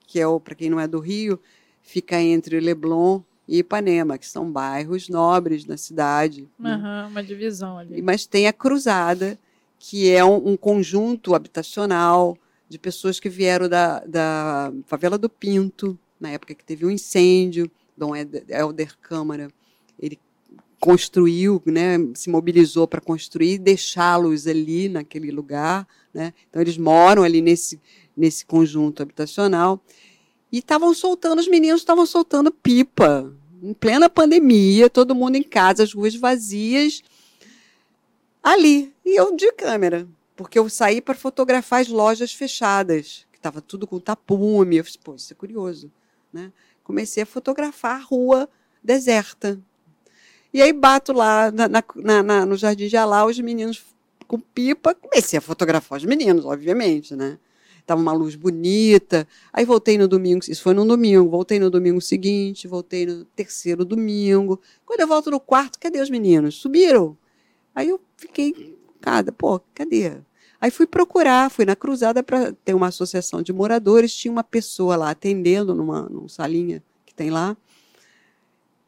[0.04, 1.38] que é, para quem não é do Rio,
[1.80, 6.48] fica entre Leblon e Ipanema, que são bairros nobres na cidade.
[6.58, 7.06] Uhum, né?
[7.08, 8.02] Uma divisão ali.
[8.02, 9.38] Mas tem a Cruzada,
[9.78, 12.36] que é um, um conjunto habitacional
[12.68, 17.70] de pessoas que vieram da, da favela do Pinto, na época que teve um incêndio.
[17.96, 19.48] Dom Helder Câmara,
[19.98, 20.18] ele
[20.80, 25.86] construiu, né, se mobilizou para construir deixá-los ali naquele lugar.
[26.14, 26.32] Né?
[26.48, 27.80] Então, eles moram ali nesse,
[28.16, 29.82] nesse conjunto habitacional.
[30.50, 35.82] E estavam soltando, os meninos estavam soltando pipa, em plena pandemia, todo mundo em casa,
[35.82, 37.02] as ruas vazias,
[38.42, 38.94] ali.
[39.04, 43.86] E eu de câmera, porque eu saí para fotografar as lojas fechadas, que estava tudo
[43.86, 44.76] com tapume.
[44.76, 45.90] Eu falei, pô, isso é curioso.
[46.32, 46.52] Né?
[46.84, 48.48] Comecei a fotografar a rua
[48.82, 49.60] deserta,
[50.52, 53.84] e aí bato lá na, na, na, no Jardim de Alá, os meninos
[54.26, 57.38] com pipa, comecei a fotografar os meninos, obviamente, né?
[57.86, 59.26] Tava uma luz bonita.
[59.50, 63.82] Aí voltei no domingo, isso foi no domingo, voltei no domingo seguinte, voltei no terceiro
[63.82, 64.60] domingo.
[64.84, 66.56] Quando eu volto no quarto, cadê os meninos?
[66.56, 67.16] Subiram.
[67.74, 70.18] Aí eu fiquei, cada, pô, cadê?
[70.60, 74.96] Aí fui procurar, fui na cruzada para ter uma associação de moradores, tinha uma pessoa
[74.96, 77.56] lá atendendo numa, numa salinha que tem lá.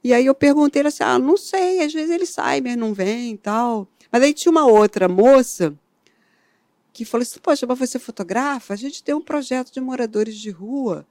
[0.03, 3.35] E aí eu perguntei assim: ah, não sei, às vezes ele sai, mas não vem
[3.35, 3.87] e tal.
[4.11, 5.75] Mas aí tinha uma outra moça
[6.93, 8.73] que falou assim: poxa, mas você fotografa?
[8.75, 11.07] A gente tem um projeto de moradores de rua,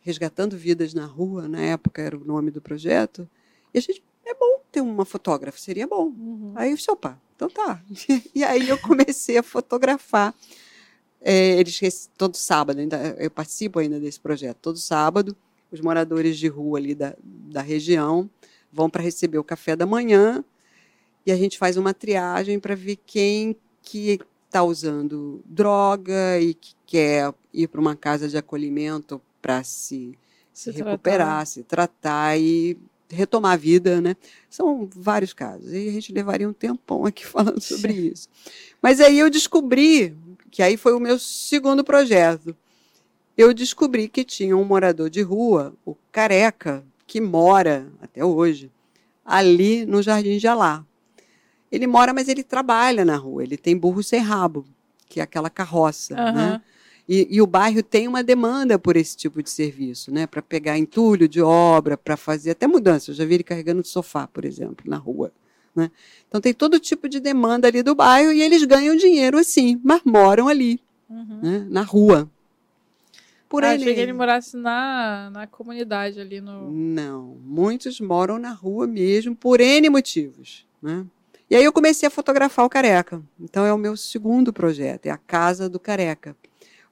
[0.00, 3.28] resgatando vidas na rua, na época era o nome do projeto.
[3.72, 6.06] E a gente, é bom ter uma fotógrafa, seria bom.
[6.06, 6.52] Uhum.
[6.54, 7.82] Aí eu disse: opa, então tá.
[8.34, 10.34] E aí eu comecei a fotografar.
[11.24, 15.36] É, eles todo sábado, ainda, eu participo ainda desse projeto, todo sábado
[15.72, 18.30] os moradores de rua ali da, da região
[18.70, 20.44] vão para receber o café da manhã
[21.24, 26.74] e a gente faz uma triagem para ver quem que está usando droga e que
[26.86, 30.18] quer ir para uma casa de acolhimento para se,
[30.52, 31.46] se, se recuperar, tratar.
[31.46, 32.78] se tratar e
[33.08, 34.16] retomar a vida, né?
[34.48, 35.72] São vários casos.
[35.72, 38.28] E a gente levaria um tempão aqui falando sobre isso.
[38.80, 40.16] Mas aí eu descobri
[40.50, 42.56] que aí foi o meu segundo projeto
[43.36, 48.70] eu descobri que tinha um morador de rua, o Careca, que mora até hoje
[49.24, 50.84] ali no Jardim de Alá.
[51.70, 53.42] Ele mora, mas ele trabalha na rua.
[53.42, 54.66] Ele tem burro sem rabo,
[55.08, 56.32] que é aquela carroça, uhum.
[56.32, 56.62] né?
[57.08, 60.26] E, e, o bairro tem uma demanda por esse tipo de serviço, né?
[60.26, 63.10] Para pegar entulho de obra, para fazer até mudança.
[63.10, 65.32] Eu já vi ele carregando sofá, por exemplo, na rua.
[65.74, 65.90] Né?
[66.28, 70.02] Então tem todo tipo de demanda ali do bairro e eles ganham dinheiro assim, mas
[70.04, 70.78] moram ali,
[71.08, 71.40] uhum.
[71.42, 71.66] né?
[71.68, 72.30] na rua
[73.52, 73.82] por ah, ele.
[73.82, 76.70] Achei que ele morasse na, na comunidade ali no.
[76.70, 80.66] Não, muitos moram na rua mesmo, por N motivos.
[80.80, 81.04] Né?
[81.50, 83.22] E aí eu comecei a fotografar o careca.
[83.38, 86.34] Então é o meu segundo projeto, é a casa do careca.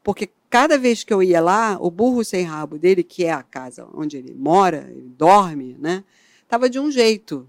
[0.05, 3.43] Porque cada vez que eu ia lá, o burro sem rabo dele, que é a
[3.43, 6.05] casa onde ele mora, ele dorme, né?
[6.47, 7.49] Tava de um jeito.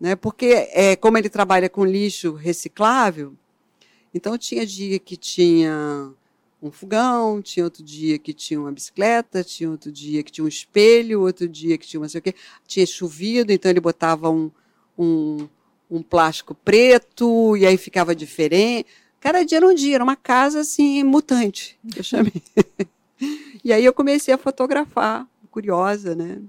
[0.00, 0.16] Né?
[0.16, 3.34] Porque é, como ele trabalha com lixo reciclável,
[4.14, 6.10] então tinha dia que tinha
[6.68, 10.48] um fogão, tinha outro dia que tinha uma bicicleta, tinha outro dia que tinha um
[10.48, 12.34] espelho, outro dia que tinha não sei o quê.
[12.66, 14.50] Tinha chovido, então ele botava um,
[14.98, 15.48] um,
[15.90, 18.86] um plástico preto e aí ficava diferente.
[19.20, 22.42] Cada dia era um dia, era uma casa assim, mutante, eu chamei.
[23.62, 26.40] e aí eu comecei a fotografar, curiosa, né?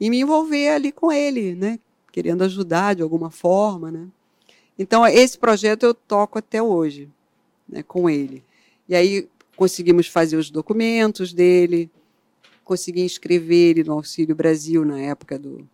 [0.00, 1.78] E me envolver ali com ele, né?
[2.10, 4.08] Querendo ajudar de alguma forma, né?
[4.78, 7.08] Então, esse projeto eu toco até hoje,
[7.68, 8.42] né, com ele.
[8.88, 11.90] E aí conseguimos fazer os documentos dele,
[12.64, 15.68] consegui inscrever ele no Auxílio Brasil na época do,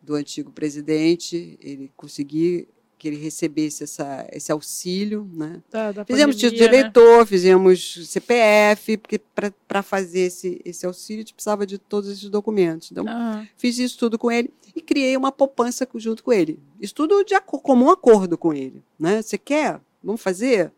[0.00, 2.66] do antigo presidente, ele consegui
[3.02, 5.60] que ele recebesse essa, esse auxílio, né?
[5.68, 6.78] Da, da fizemos pandemia, título de né?
[6.78, 9.20] eleitor, fizemos CPF, porque
[9.66, 12.92] para fazer esse, esse auxílio a gente precisava de todos esses documentos.
[12.92, 13.44] Então, Aham.
[13.56, 16.60] fiz isso tudo com ele e criei uma poupança junto com ele.
[16.80, 18.80] Isso tudo de comum acordo com ele.
[18.96, 19.20] Né?
[19.20, 19.80] Você quer?
[20.00, 20.70] Vamos fazer?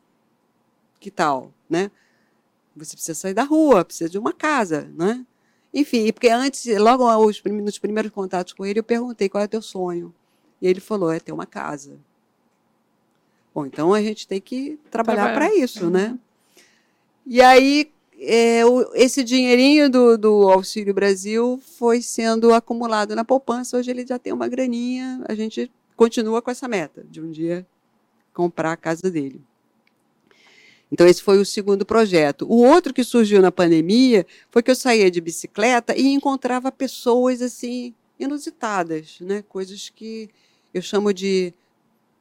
[1.04, 1.52] Que tal?
[1.68, 1.90] Né?
[2.74, 4.90] Você precisa sair da rua, precisa de uma casa.
[4.96, 5.22] Né?
[5.74, 9.48] Enfim, porque antes, logo aos nos primeiros contatos com ele, eu perguntei qual é o
[9.50, 10.14] teu sonho.
[10.62, 11.98] E ele falou: é ter uma casa.
[13.54, 15.90] Bom, então a gente tem que trabalhar para isso, Uhum.
[15.90, 16.18] né?
[17.26, 23.76] E aí, é, o- esse dinheirinho do, do Auxílio Brasil foi sendo acumulado na poupança.
[23.76, 25.22] Hoje ele já tem uma graninha.
[25.28, 27.66] A gente continua com essa meta de um dia
[28.32, 29.42] comprar a casa dele.
[30.92, 32.46] Então, esse foi o segundo projeto.
[32.48, 37.42] O outro que surgiu na pandemia foi que eu saía de bicicleta e encontrava pessoas
[37.42, 39.42] assim inusitadas, né?
[39.48, 40.28] Coisas que
[40.72, 41.52] eu chamo de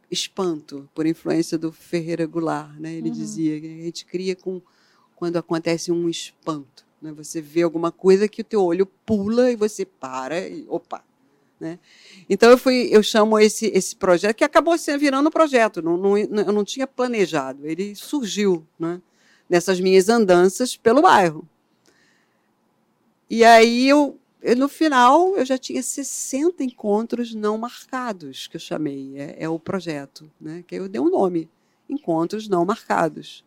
[0.10, 2.94] espanto, por influência do Ferreira Goulart, né?
[2.94, 3.15] Ele Uhum.
[3.15, 4.61] dizia que a gente cria com
[5.15, 7.11] quando acontece um espanto, né?
[7.14, 11.03] Você vê alguma coisa que o teu olho pula e você para e opa,
[11.64, 11.80] né?
[12.30, 15.95] Então eu fui, eu chamo esse esse projeto que acabou sendo virando um projeto, não,
[15.95, 19.02] não, eu não tinha planejado, ele surgiu, né?
[19.49, 21.48] Nessas minhas andanças pelo bairro.
[23.30, 28.61] E aí eu, eu, no final eu já tinha 60 encontros não marcados que eu
[28.61, 30.65] chamei, é, é o projeto, né?
[30.68, 31.49] Que eu dei um nome,
[31.90, 33.45] encontros não marcados.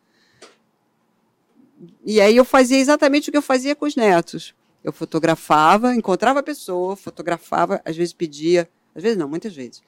[2.02, 4.54] E aí eu fazia exatamente o que eu fazia com os netos.
[4.86, 9.82] Eu fotografava, encontrava a pessoa, fotografava, às vezes pedia, às vezes não, muitas vezes.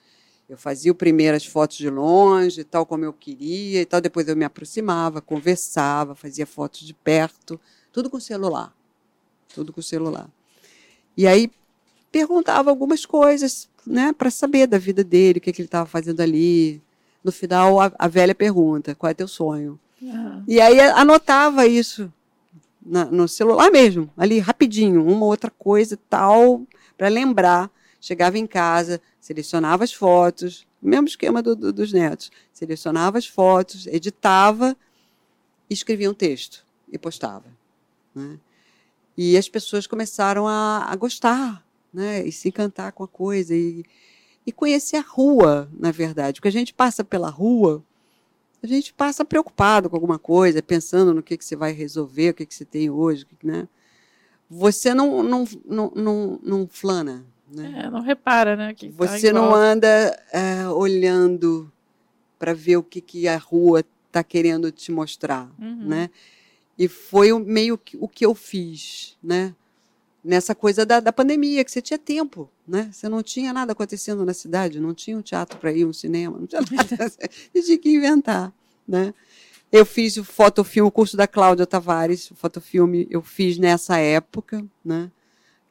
[0.48, 4.00] Eu fazia o primeiro as fotos de longe, tal como eu queria, e tal.
[4.00, 7.60] Depois eu me aproximava, conversava, fazia fotos de perto,
[7.92, 8.74] tudo com celular,
[9.54, 10.28] tudo com celular.
[11.16, 11.48] E aí
[12.10, 16.22] perguntava algumas coisas, né, para saber da vida dele, o que, que ele estava fazendo
[16.22, 16.82] ali.
[17.22, 19.78] No final, a, a velha pergunta: qual é teu sonho?
[20.48, 22.12] E aí anotava isso
[22.84, 26.62] na- no celular mesmo, ali rapidinho, uma outra coisa tal,
[26.96, 27.70] para lembrar.
[28.00, 32.30] Chegava em casa, selecionava as fotos, mesmo esquema do- do- dos netos.
[32.52, 34.76] Selecionava as fotos, editava
[35.70, 37.44] escrevia um texto e postava.
[38.14, 38.38] né?
[39.16, 42.26] E as pessoas começaram a, a gostar, né?
[42.26, 43.84] E se encantar com a coisa e,
[44.46, 46.34] e conhecer a rua, na verdade.
[46.40, 47.84] Porque a gente passa pela rua
[48.62, 52.34] a gente passa preocupado com alguma coisa, pensando no que, que você vai resolver, o
[52.34, 53.68] que, que você tem hoje, né?
[54.50, 57.24] Você não, não, não, não, não flana,
[57.54, 57.84] né?
[57.84, 58.74] É, não repara, né?
[58.74, 59.88] Que tá Você em não anda
[60.32, 61.70] é, olhando
[62.38, 65.86] para ver o que, que a rua está querendo te mostrar, Uhum.
[65.88, 66.10] né?
[66.78, 69.54] E foi meio que o que eu fiz, né?
[70.22, 72.90] Nessa coisa da, da pandemia, que você tinha tempo, né?
[72.92, 76.38] Você não tinha nada acontecendo na cidade, não tinha um teatro para ir, um cinema,
[76.38, 77.08] não tinha nada.
[77.08, 78.52] Você tinha que inventar,
[78.86, 79.14] né?
[79.70, 84.64] Eu fiz o fotofilme, o curso da Cláudia Tavares, o fotofilme eu fiz nessa época,
[84.84, 85.10] né?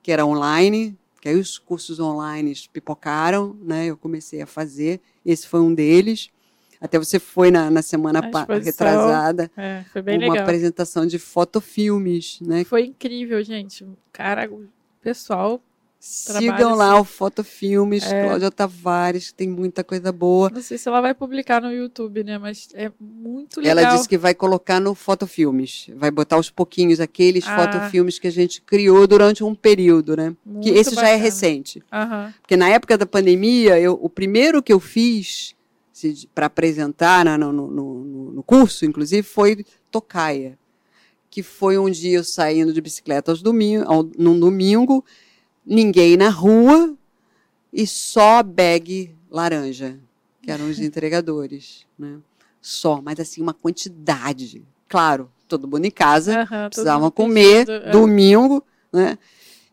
[0.01, 3.87] Que era online, que aí os cursos online pipocaram, né?
[3.87, 6.29] Eu comecei a fazer, esse foi um deles.
[6.79, 8.21] Até você foi na, na semana
[8.63, 10.43] retrasada, É, foi bem uma legal.
[10.43, 12.63] apresentação de fotofilmes, né?
[12.63, 13.85] Foi incrível, gente.
[14.11, 14.65] Cara, o
[15.01, 15.61] pessoal.
[15.99, 18.23] Sigam lá o Fotofilmes, É.
[18.23, 20.47] Cláudia Tavares, tem muita coisa boa.
[20.53, 22.37] Não sei se ela vai publicar no YouTube, né?
[22.37, 23.79] Mas é muito legal.
[23.83, 27.57] Ela disse que vai colocar no Fotofilmes, vai botar aos pouquinhos aqueles Ah.
[27.57, 30.35] fotofilmes que a gente criou durante um período, né?
[30.45, 31.23] Muito que esse já é bacana.
[31.23, 31.83] recente.
[31.91, 32.33] Aham.
[32.41, 35.55] Porque na época da pandemia, eu, o primeiro que eu fiz
[36.33, 37.67] para apresentar no, no-
[38.33, 40.57] no- curso, inclusive, foi Tocaia.
[41.29, 45.03] Que foi um dia eu saindo de bicicleta aos domingo, ao, num domingo,
[45.65, 46.95] ninguém na rua
[47.71, 49.99] e só bag laranja,
[50.41, 51.85] que eram os entregadores.
[51.97, 52.17] Né?
[52.61, 54.63] Só, mas assim, uma quantidade.
[54.87, 56.31] Claro, todo mundo em casa,
[56.69, 57.91] precisavam mundo comer é.
[57.91, 59.17] domingo, né?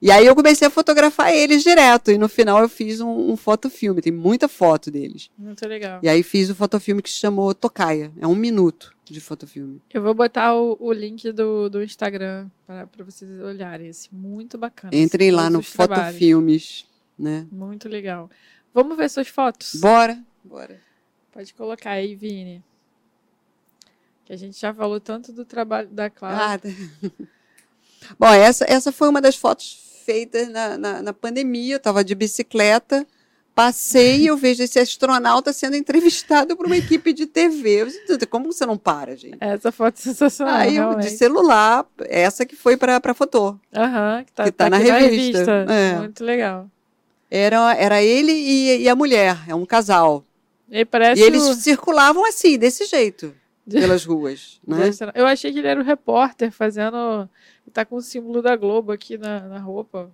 [0.04, 2.10] E aí eu comecei a fotografar eles direto.
[2.10, 5.30] E no final eu fiz um, um fotofilme, tem muita foto deles.
[5.38, 5.98] Muito legal.
[6.02, 8.12] E aí fiz o fotofilme que se chamou Tocaia.
[8.20, 9.80] É um minuto de fotofilme.
[9.94, 13.88] Eu vou botar o, o link do, do Instagram para vocês olharem.
[13.88, 14.94] Esse muito bacana.
[14.94, 15.62] Entrem lá no.
[15.62, 16.84] Fotofilmes,
[17.18, 17.46] né?
[17.50, 18.28] Muito legal.
[18.74, 19.74] Vamos ver suas fotos?
[19.76, 20.82] Bora, bora.
[21.32, 22.62] Pode colocar aí, Vini.
[24.26, 26.60] Que a gente já falou tanto do trabalho da Cláudia.
[26.62, 27.24] Ah,
[28.20, 31.74] Bom, essa, essa foi uma das fotos feitas na, na, na pandemia.
[31.74, 33.06] Eu estava de bicicleta,
[33.54, 37.82] passei e eu vejo esse astronauta sendo entrevistado por uma equipe de TV.
[37.82, 39.36] Eu disse, Como você não para, gente?
[39.40, 40.54] Essa foto é sensacional.
[40.56, 43.58] Aí eu, de celular, essa que foi para a Fotô.
[43.74, 45.66] Aham, que tá, que tá na aqui revista.
[45.68, 45.98] É.
[45.98, 46.68] Muito legal.
[47.30, 50.24] Era, era ele e, e a mulher, é um casal.
[50.70, 53.34] E parece E eles o- circulavam assim, desse jeito,
[53.70, 54.60] pelas ruas.
[54.66, 54.90] Né?
[55.14, 57.28] Eu achei que ele era o repórter fazendo.
[57.72, 60.10] Tá com o símbolo da Globo aqui na, na roupa.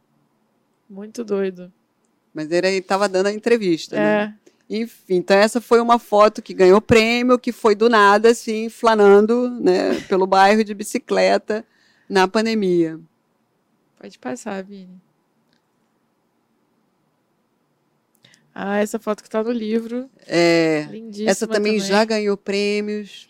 [0.88, 1.72] Muito doido.
[2.32, 3.96] Mas ele estava dando a entrevista.
[3.96, 4.36] né?
[4.36, 4.40] É.
[4.72, 9.50] Enfim, então essa foi uma foto que ganhou prêmio, que foi do nada, assim, flanando
[9.60, 11.64] né, pelo bairro de bicicleta
[12.08, 13.00] na pandemia.
[13.98, 15.00] Pode passar, Vini.
[18.54, 20.08] Ah, essa foto que tá no livro.
[20.26, 21.30] É, Lindíssima.
[21.30, 23.29] essa também, já ganhou prêmios.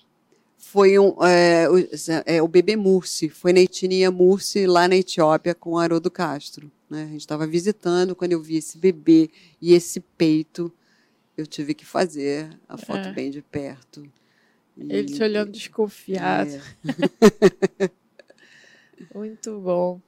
[0.73, 1.75] Foi um, é, o,
[2.27, 6.71] é, o bebê Mursi, foi na etnia Mursi, lá na Etiópia, com Haroldo Castro.
[6.89, 7.03] Né?
[7.03, 9.31] A gente estava visitando, quando eu vi esse bebê
[9.61, 10.73] e esse peito,
[11.37, 13.13] eu tive que fazer a foto É.
[13.13, 14.05] bem de perto.
[14.77, 16.51] E- Ele te olhando desconfiado.
[16.53, 17.91] É,
[19.15, 20.01] Muito bom.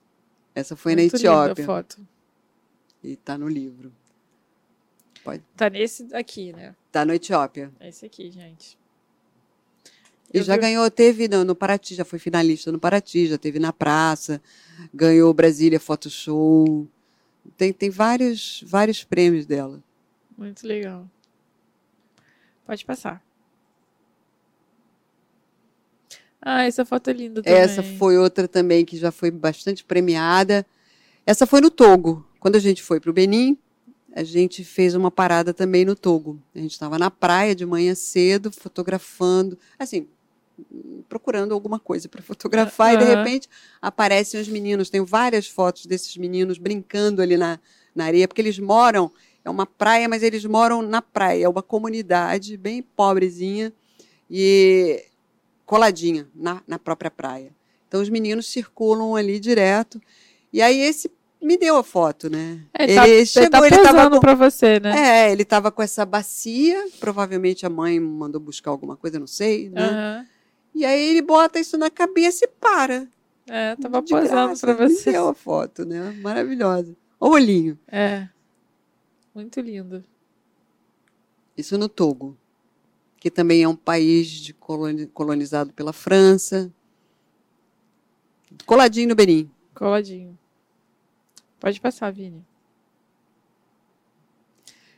[0.55, 1.65] essa foi Muito na linda a Etiópia.
[1.67, 2.07] foto.
[3.03, 3.93] E tá no livro.
[5.57, 6.75] Tá nesse aqui, né?
[6.91, 7.73] Tá no Etiópia.
[7.81, 8.79] É esse aqui, gente.
[10.33, 13.59] E Eu já ganhou, teve no, no Paraty, já foi finalista no Paraty, já teve
[13.59, 14.41] na praça,
[14.93, 16.89] ganhou Brasília Photo Show.
[17.57, 19.83] Tem, tem vários, vários prêmios dela.
[20.37, 21.07] Muito legal.
[22.65, 23.23] Pode passar.
[26.41, 27.61] Ah, essa foto é linda também.
[27.61, 30.67] Essa foi outra também que já foi bastante premiada.
[31.25, 32.27] Essa foi no Togo.
[32.41, 33.57] Quando a gente foi para o Benin,
[34.15, 36.43] a gente fez uma parada também no Togo.
[36.55, 40.09] A gente estava na praia de manhã cedo, fotografando, assim,
[41.09, 43.49] procurando alguma coisa para fotografar, e de repente
[43.81, 44.91] aparecem os meninos.
[44.91, 47.59] Tenho várias fotos desses meninos brincando ali na,
[47.95, 49.11] na areia, porque eles moram,
[49.45, 53.73] é uma praia, mas eles moram na praia, é uma comunidade bem pobrezinha
[54.31, 55.05] e
[55.67, 57.53] coladinha na, na própria praia.
[57.89, 60.01] Então os meninos circulam ali direto.
[60.53, 61.11] E aí esse
[61.41, 62.61] me deu a foto, né?
[62.73, 65.27] É, ele, tá, ele chegou, tá ele tava posando com- pra você, né?
[65.29, 69.69] É, ele estava com essa bacia, provavelmente a mãe mandou buscar alguma coisa, não sei,
[69.69, 69.83] né?
[69.83, 70.27] Aham.
[70.75, 73.07] E aí ele bota isso na cabeça e para.
[73.47, 75.13] É, tava De posando me você.
[75.13, 76.13] deu a foto, né?
[76.23, 76.97] Maravilhosa.
[77.21, 77.79] O olhinho.
[77.89, 78.29] É.
[79.35, 80.05] Muito lindo.
[81.57, 82.37] Isso no Togo,
[83.19, 84.53] que também é um país
[85.13, 86.73] colonizado pela França.
[88.65, 89.51] Coladinho no Benin.
[89.75, 90.39] Coladinho.
[91.61, 92.45] Pode passar, Vini.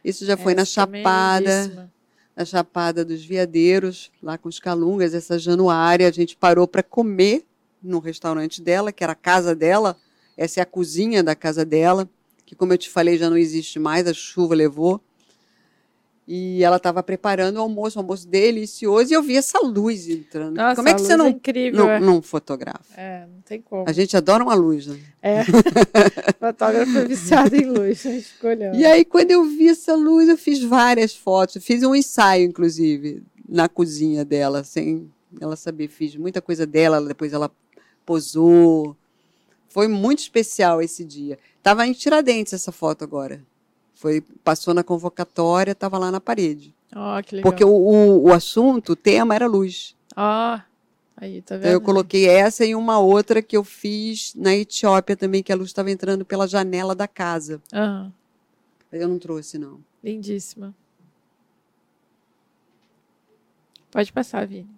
[0.05, 1.93] Isso já foi na Essa é Chapada.
[2.37, 7.45] Na Chapada dos Veadeiros, lá com os Calungas, essa Januária, a gente parou para comer
[7.83, 9.97] no restaurante dela, que era a casa dela,
[10.37, 12.09] essa é a cozinha da casa dela,
[12.45, 15.01] que como eu te falei já não existe mais, a chuva levou.
[16.27, 20.57] E ela estava preparando o almoço, o almoço delicioso, e eu vi essa luz entrando.
[20.57, 21.85] Nossa, como é que você não, é incrível.
[21.85, 22.01] não, é.
[22.01, 22.99] não fotografa?
[22.99, 23.85] É, não tem como.
[23.87, 24.99] A gente adora uma luz, né?
[25.21, 25.45] É.
[26.41, 28.75] Fotógrafo é viciado em luz, ficou olhando.
[28.75, 31.63] E aí, quando eu vi essa luz, eu fiz várias fotos.
[31.63, 35.89] Fiz um ensaio, inclusive, na cozinha dela, sem ela saber.
[35.89, 37.51] Fiz muita coisa dela, depois ela
[38.07, 38.97] posou.
[39.69, 41.39] Foi muito especial esse dia.
[41.63, 43.43] Tava em Tiradentes essa foto agora.
[43.95, 46.75] Foi, passou na convocatória, estava lá na parede.
[46.95, 47.51] Ó, que legal.
[47.51, 49.97] Porque o, o, o assunto, o tema era luz.
[50.17, 50.61] Ó,
[51.17, 51.65] aí, tá vendo?
[51.65, 55.57] Então eu coloquei essa e uma outra que eu fiz na Etiópia também, que a
[55.57, 57.61] luz estava entrando pela janela da casa.
[57.73, 58.13] Aham,
[58.93, 59.81] Eu não trouxe, não.
[60.03, 60.75] lindíssima.
[63.91, 64.69] Pode passar, Vini.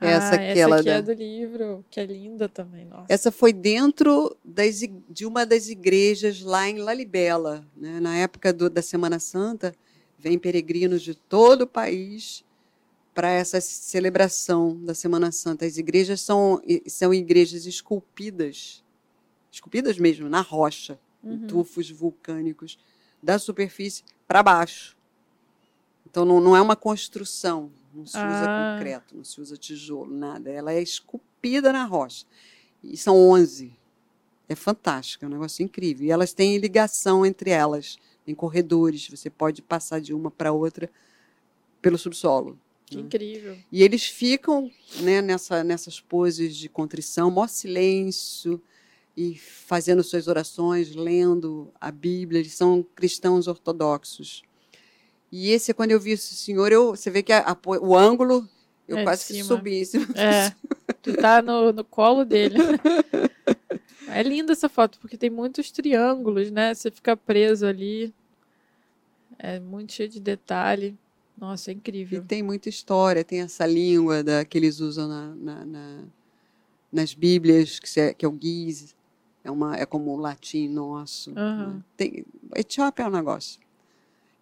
[0.00, 3.06] Essa ah, aquela essa aqui da- é do livro, que é linda também, nossa.
[3.08, 7.66] Essa foi dentro das de uma das igrejas lá em Lalibela.
[7.76, 8.00] Né?
[8.00, 9.74] Na época do- da Semana Santa,
[10.18, 12.44] vem peregrinos de todo o país
[13.14, 15.64] para essa celebração da Semana Santa.
[15.64, 18.82] As igrejas são, são igrejas esculpidas,
[19.52, 21.46] esculpidas mesmo, na rocha, em Uhum.
[21.46, 22.76] tufos vulcânicos,
[23.22, 24.96] da superfície para baixo.
[26.10, 28.76] Então não, não é uma construção, não se usa Ah.
[28.76, 30.50] concreto, não se usa tijolo, nada.
[30.50, 32.26] Ela é esculpida na rocha.
[32.82, 33.72] E são 11.
[34.48, 36.06] É fantástico, é um negócio incrível.
[36.06, 40.90] E elas têm ligação entre elas, tem corredores, você pode passar de uma para outra
[41.80, 42.58] pelo subsolo.
[42.86, 43.56] Que incrível.
[43.72, 48.60] E eles ficam né, nessa, nessas poses de contrição, maior silêncio,
[49.16, 52.40] e fazendo suas orações, lendo a Bíblia.
[52.40, 54.42] Eles são cristãos ortodoxos.
[55.36, 58.48] E esse, quando eu vi esse senhor, eu, você vê que a, a, o ângulo,
[58.86, 60.06] eu É quase que subi em cima.
[60.14, 60.52] É,
[61.02, 62.56] tu tá no, no colo dele.
[64.06, 66.72] É linda essa foto, porque tem muitos triângulos, né?
[66.74, 68.14] Você fica preso ali.
[69.38, 70.96] É muito cheio de detalhe.
[71.36, 72.22] Nossa, é E incrível.
[72.24, 76.04] tem muita história, tem essa língua da, que eles usam na, na- na-
[76.92, 78.94] nas Bíblias, que, se- que é o Giz,
[79.42, 81.32] é, uma, é como o latim nosso.
[81.36, 81.74] Aham.
[81.74, 81.82] né?
[81.96, 82.24] Tem,
[82.54, 83.58] Etiópia é um negócio.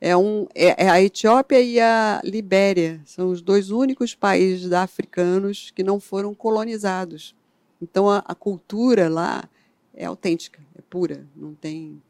[0.05, 5.71] É, um, é, é a Etiópia e a Libéria são os dois únicos países africanos
[5.71, 7.37] que não foram colonizados.
[7.81, 9.49] Então a, a cultura lá
[9.95, 12.03] é autêntica, é pura, não tem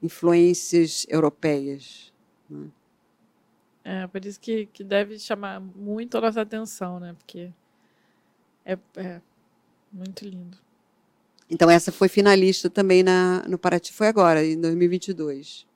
[0.00, 2.12] influências europeias.
[3.82, 7.16] É, por isso que, que deve chamar muito a nossa atenção, né?
[7.18, 7.50] Porque
[8.64, 9.20] é, é
[9.92, 10.56] muito lindo.
[11.50, 15.71] Então essa foi finalista também na, no Paraty, foi agora, em 2022.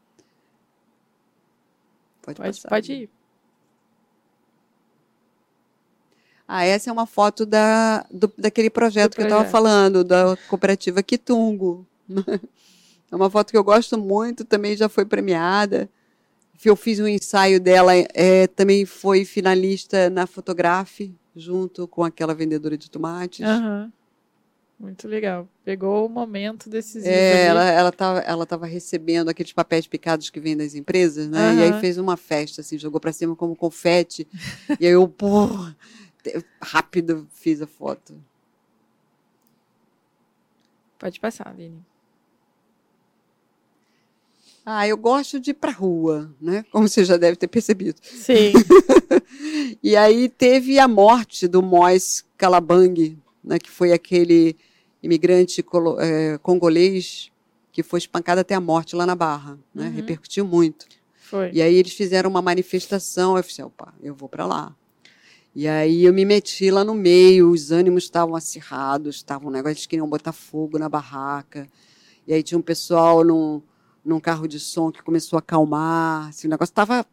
[2.27, 2.69] Pode, Pode, passar.
[2.69, 3.11] pode ir.
[6.49, 9.53] Ah, essa é uma foto da, do- daquele projeto Do que eu estava projeto.
[9.53, 11.87] falando, da cooperativa Quitungo.
[13.09, 15.89] É uma foto que eu gosto muito, também já foi premiada.
[16.65, 22.77] Eu fiz um ensaio dela, é, também foi finalista na Fotografe, junto com aquela vendedora
[22.77, 23.47] de tomates.
[23.49, 23.93] Aham.
[24.79, 25.49] Muito legal.
[25.65, 27.11] Pegou o momento decisivo.
[27.11, 31.55] É, ela, ela tava, ela tava recebendo aqueles papéis picados que vêm das empresas, né?
[31.55, 34.29] E aí fez uma festa, assim, jogou pra cima como confete.
[34.79, 35.49] e aí eu, pô,
[36.61, 38.15] rápido fiz a foto.
[40.99, 41.83] Pode passar, Aline.
[44.65, 46.65] Ah, eu gosto de ir pra rua, né?
[46.73, 47.99] Como você já deve ter percebido.
[48.03, 48.53] Sim.
[49.83, 53.17] E aí teve a morte do Mois Kalabang,
[53.47, 53.59] né?
[53.59, 54.57] Que foi aquele
[55.03, 57.31] imigrante colo- eh, congolês
[57.73, 59.87] que foi espancado até a morte lá na Barra, né?
[59.89, 59.93] Uhum.
[59.95, 60.87] Repercutiu muito.
[61.15, 61.51] Foi.
[61.53, 64.75] E aí eles fizeram uma manifestação, eu falei, opa, eu vou para lá.
[65.55, 69.73] E aí eu me meti lá no meio, os ânimos estavam acirrados, estavam um negócio,
[69.75, 71.67] eles queriam botar fogo na barraca.
[72.27, 73.63] E aí tinha um pessoal num,
[74.05, 77.07] num carro de som que começou a acalmar, assim, o negócio estava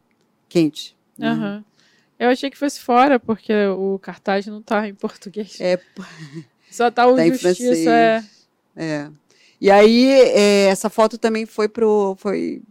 [0.50, 0.96] quente.
[1.18, 1.30] né?
[2.24, 5.60] Eu achei que fosse fora, porque o cartaz não tá em português.
[5.60, 5.78] É,
[6.72, 7.90] Só tá o Tá Justiça.
[7.90, 8.24] É...
[8.78, 9.12] é.
[9.60, 12.62] E aí é, essa foto também foi pro, foi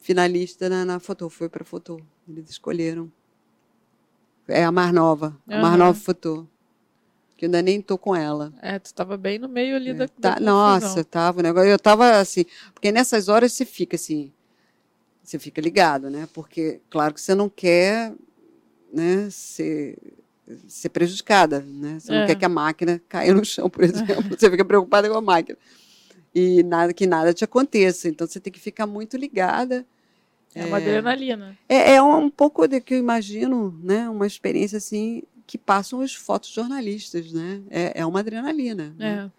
[0.00, 2.00] finalista na, na Fotô, foi para Fotô.
[2.28, 3.08] Eles escolheram.
[4.48, 5.76] É a mais nova, a Aham.
[5.76, 6.44] nova Fotô.
[7.36, 8.52] Que eu ainda nem tô com ela.
[8.60, 11.68] é, tu tava bem no meio ali É, da, tá- nossa, tava o negócio.
[11.70, 12.44] Eu tava assim,
[12.74, 14.32] porque nessas horas você fica assim,
[15.22, 16.28] você fica ligado, né?
[16.34, 18.12] Porque claro que você não quer,
[18.92, 19.96] né, ser,
[20.66, 21.98] ser prejudicada, né?
[22.00, 22.20] Você É.
[22.20, 24.36] não quer que a máquina caia no chão, por exemplo.
[24.38, 25.58] Você fica preocupada com a máquina.
[26.34, 28.08] E nada que nada te aconteça.
[28.08, 29.86] Então você tem que ficar muito ligada.
[30.54, 31.58] É uma adrenalina.
[31.68, 34.08] É, é um pouco do que eu imagino, né?
[34.08, 37.62] Uma experiência assim que passam os fotojornalistas, né?
[37.70, 38.94] É, é uma adrenalina.
[38.98, 39.30] né?
[39.34, 39.38] É.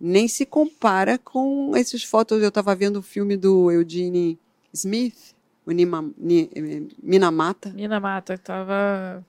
[0.00, 2.42] nem se compara com esses fotos.
[2.42, 4.38] Eu estava vendo o filme do Eugene
[4.72, 5.33] Smith,
[5.66, 9.24] o Nima, Ni, eh, Minamata, Mina Mata, tava,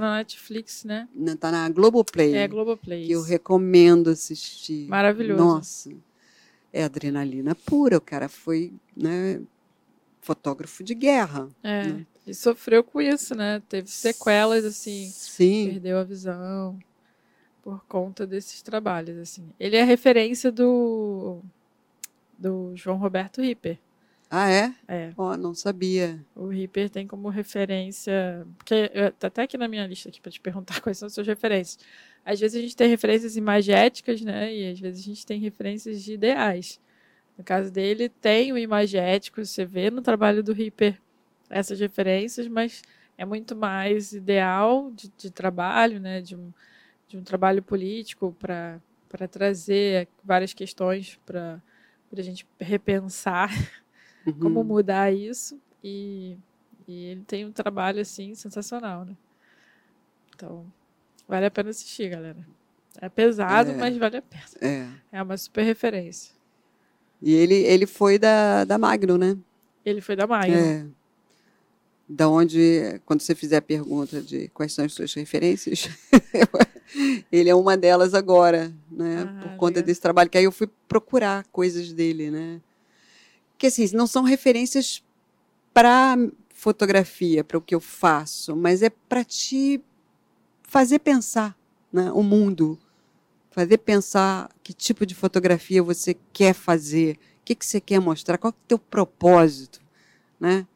[0.00, 1.08] na Netflix, né?
[1.14, 3.06] na- tá na Globoplay, É, Globoplay.
[3.06, 4.88] que eu recomendo assistir.
[4.88, 5.42] Maravilhoso.
[5.42, 5.90] Nossa,
[6.72, 7.96] é adrenalina pura.
[7.98, 9.40] O cara foi, né,
[10.20, 11.48] fotógrafo de guerra.
[11.62, 11.86] É.
[11.86, 12.06] né?
[12.26, 13.62] E sofreu com isso, né?
[13.68, 16.76] Teve sequelas, assim, Sim, perdeu a visão
[17.62, 19.48] por conta desses trabalhos, assim.
[19.60, 21.40] Ele é referência do
[22.38, 23.78] do João Roberto Ripper.
[24.30, 24.74] Ah é?
[24.88, 26.18] É, Ó, não sabia.
[26.34, 30.40] o Ripper tem como referência, porque tá até aqui na minha lista aqui para te
[30.40, 31.78] perguntar quais são as suas referências.
[32.24, 34.52] Às vezes a gente tem referências imagéticas, né?
[34.52, 36.80] E às vezes a gente tem referências de ideais.
[37.38, 41.00] No caso dele, tem o imagético, você vê no trabalho do Ripper
[41.48, 42.82] essas referências, mas
[43.16, 46.20] é muito mais ideal de, de trabalho, né?
[46.20, 46.52] De um,
[47.08, 48.80] de um trabalho político para
[49.30, 51.62] trazer várias questões para
[52.16, 53.50] a gente repensar
[54.26, 54.32] Uhum.
[54.40, 56.36] como mudar isso e,
[56.88, 59.16] e ele tem um trabalho assim sensacional, né?
[60.34, 60.66] Então,
[61.28, 62.36] vale a pena assistir, galera.
[63.00, 63.76] É pesado, É.
[63.76, 64.44] mas vale a pena.
[64.60, 64.86] É.
[65.12, 66.34] É uma super referência.
[67.22, 69.36] E ele, ele foi da, da Magno, né?
[69.84, 70.54] Ele foi da Maia.
[70.54, 70.86] É.
[72.08, 75.88] Da onde, quando você fizer a pergunta de quais são as suas referências,
[77.32, 79.24] ele é uma delas agora, né?
[79.28, 79.86] Ah, Por conta legal.
[79.86, 82.60] desse trabalho, que aí eu fui procurar coisas dele, né?
[83.58, 85.02] Que assim, não são referências
[85.72, 86.16] para
[86.54, 89.80] fotografia, para o que eu faço, mas é para te
[90.62, 91.56] fazer pensar,
[91.92, 92.10] né?
[92.12, 92.78] O mundo,
[93.50, 98.38] fazer pensar que tipo de fotografia você quer fazer, o que, que você quer mostrar,
[98.38, 99.80] qual é o teu propósito,
[100.40, 100.66] né?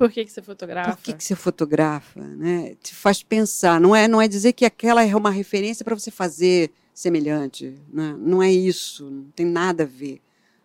[0.00, 0.96] Por que, que você fotografa?
[0.96, 2.20] Por que, que você fotografa?
[2.20, 2.74] Né?
[2.82, 3.78] Te faz pensar.
[3.78, 7.78] Não é, não é dizer que aquela é uma referência para você fazer semelhante.
[7.92, 8.16] Né?
[8.18, 9.10] Não é isso.
[9.10, 10.22] Não tem nada a ver.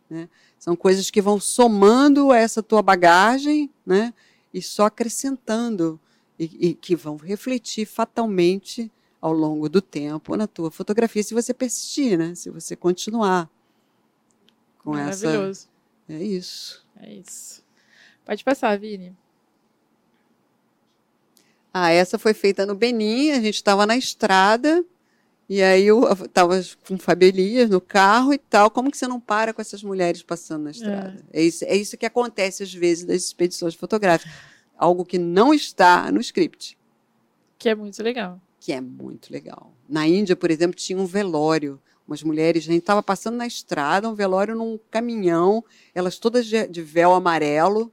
[0.10, 0.30] Né?
[0.60, 4.14] São coisas que vão somando essa tua bagagem né?
[4.53, 5.99] e só acrescentando.
[6.38, 8.91] E, e que vão refletir fatalmente
[9.22, 12.36] ao longo do tempo na tua fotografia, se você persistir, né?
[12.36, 13.49] se você continuar
[14.80, 15.69] com Maravilhoso.
[16.07, 16.22] essa.
[16.22, 16.86] É isso.
[17.02, 17.64] É isso.
[18.26, 19.15] Pode passar, Vini.
[21.73, 24.86] Ah, essa foi feita no Benin, a gente estava na estrada,
[25.48, 28.72] e aí eu estava com Fabi Elias no carro e tal.
[28.72, 31.24] Como que você não para com essas mulheres passando na estrada?
[31.32, 34.34] É, é isso, é isso que acontece às vezes nas expedições fotográficas.
[34.76, 36.78] Algo que não está no script.
[37.60, 38.42] Que é muito legal.
[38.60, 39.72] Que é muito legal.
[39.88, 41.80] Na Índia, por exemplo, tinha um velório.
[42.08, 45.64] Umas mulheres, a gente estava passando na estrada, um velório num caminhão,
[45.94, 47.92] elas todas de, de véu amarelo.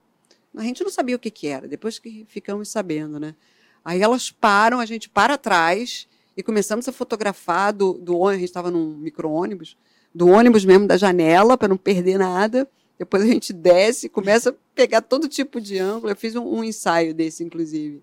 [0.55, 3.35] A gente não sabia o que, que era, depois que ficamos sabendo, né?
[3.83, 6.07] Aí elas param, a gente para atrás
[6.37, 9.77] e começamos a fotografar do, do ônibus, a gente estava num micro-ônibus,
[10.15, 12.69] do ônibus mesmo, da janela, para não perder nada.
[12.99, 16.11] Depois a gente desce, começa a pegar todo tipo de ângulo.
[16.13, 18.03] Eu fiz um, um ensaio desse, inclusive.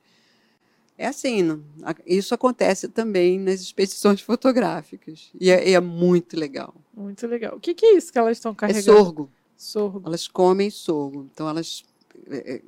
[0.98, 1.64] É assim, não,
[2.06, 5.30] isso acontece também nas expedições fotográficas.
[5.40, 6.76] E é, é, muito legal.
[6.94, 7.56] Muito legal.
[7.56, 8.92] O que, que é isso que elas estão é carregando?
[8.92, 9.32] É sorgo.
[9.56, 10.02] Sorgo.
[10.06, 11.30] Elas comem sorgo.
[11.32, 11.86] Então, elas
[12.30, 12.62] é, é,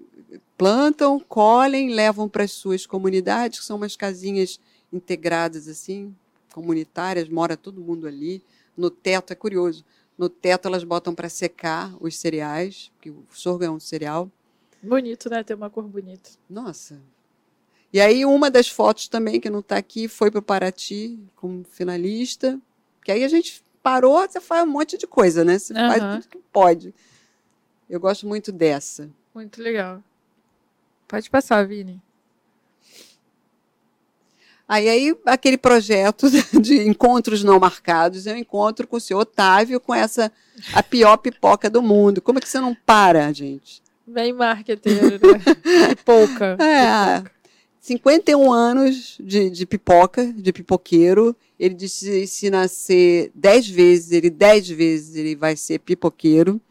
[0.58, 4.58] plantam, colhem, levam para as suas comunidades, que são umas casinhas
[4.92, 6.16] integradas assim,
[6.54, 8.44] comunitárias, mora todo mundo ali.
[8.76, 9.86] No teto, é curioso,
[10.18, 14.30] no teto elas botam para secar os cereais, porque o sorgo é um cereal.
[14.82, 15.44] Bonito, né?
[15.44, 16.32] Ter uma cor bonita.
[16.50, 17.00] Nossa.
[17.94, 21.64] E aí uma das fotos também, que não está aqui, foi para o Paraty como
[21.64, 22.60] finalista.
[23.04, 25.58] Que aí a gente parou, você faz um monte de coisa, né?
[25.58, 25.80] Você uhum.
[25.80, 26.94] faz tudo que pode.
[27.90, 29.10] Eu gosto muito dessa.
[29.34, 30.04] Muito legal.
[31.08, 32.02] Pode passar, Vini.
[34.72, 36.28] Aí, aí, aquele projeto
[36.62, 40.32] de encontros não marcados, eu encontro com o senhor Otávio com essa,
[40.74, 42.22] a pior pipoca do mundo.
[42.22, 43.82] Como é que você não para, gente?
[44.08, 45.42] Bem marqueteiro, né?
[45.94, 46.58] Pipoca.
[46.58, 47.32] É, pipoca.
[47.82, 51.36] 51 anos de, de pipoca, de pipoqueiro.
[51.60, 56.62] Ele disse se nascer 10 vezes, ele 10 vezes ele vai ser pipoqueiro.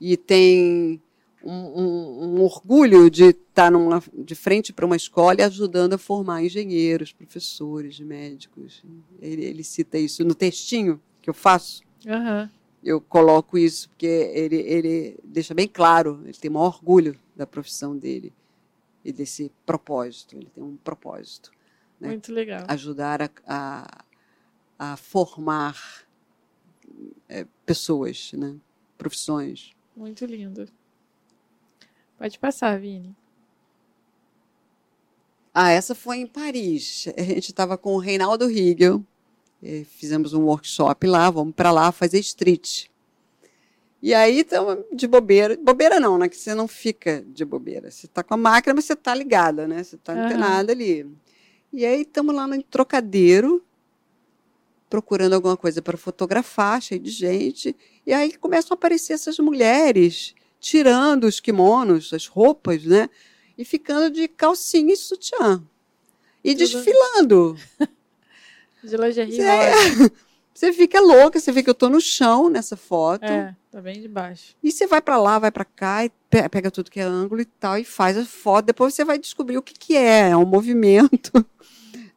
[0.00, 1.00] E tem
[1.44, 6.42] um, um, orgulho de estar numa, de frente para uma escola e ajudando a formar
[6.42, 8.82] engenheiros, professores, médicos.
[9.20, 11.82] Ele, ele cita isso no textinho que eu faço.
[12.06, 12.48] Uhum.
[12.82, 17.96] Eu coloco isso porque ele, ele deixa bem claro, ele tem maior orgulho da profissão
[17.96, 18.32] dele
[19.04, 20.36] e desse propósito.
[20.36, 21.50] Ele tem um propósito.
[22.00, 22.08] Né?
[22.08, 22.64] Muito legal.
[22.68, 24.04] Ajudar a, a,
[24.78, 26.06] a formar
[27.28, 28.56] é, pessoas, né?
[28.96, 29.72] profissões.
[29.94, 30.66] Muito lindo.
[32.24, 33.14] Pode passar, Vini.
[35.52, 37.06] Ah, essa foi em Paris.
[37.18, 39.04] A gente estava com o Reinaldo Riegel,
[39.84, 42.86] fizemos um workshop lá, vamos para lá fazer street.
[44.00, 45.54] E aí estamos de bobeira.
[45.58, 46.26] Bobeira não, né?
[46.26, 47.90] Que você não fica de bobeira.
[47.90, 49.84] Você está com a máquina, mas você está ligada, né?
[49.84, 50.24] Você está uhum.
[50.24, 51.06] antenada ali.
[51.74, 53.62] E aí estamos lá no trocadeiro,
[54.88, 57.76] procurando alguma coisa para fotografar, cheio de gente.
[58.06, 60.34] E aí começam a aparecer essas mulheres
[60.64, 63.10] tirando os kimonos, as roupas, né?
[63.56, 65.62] E ficando de calcinha e sutiã.
[66.42, 67.56] E desfilando.
[68.82, 69.72] De lingerie é,
[70.52, 73.24] Você fica louca, você vê que eu tô no chão nessa foto.
[73.24, 74.54] É, tá bem de baixo.
[74.62, 77.46] E você vai para lá, vai para cá, e pega tudo que é ângulo e
[77.46, 78.66] tal, e faz a foto.
[78.66, 80.30] Depois você vai descobrir o que, que é.
[80.30, 81.32] É um movimento.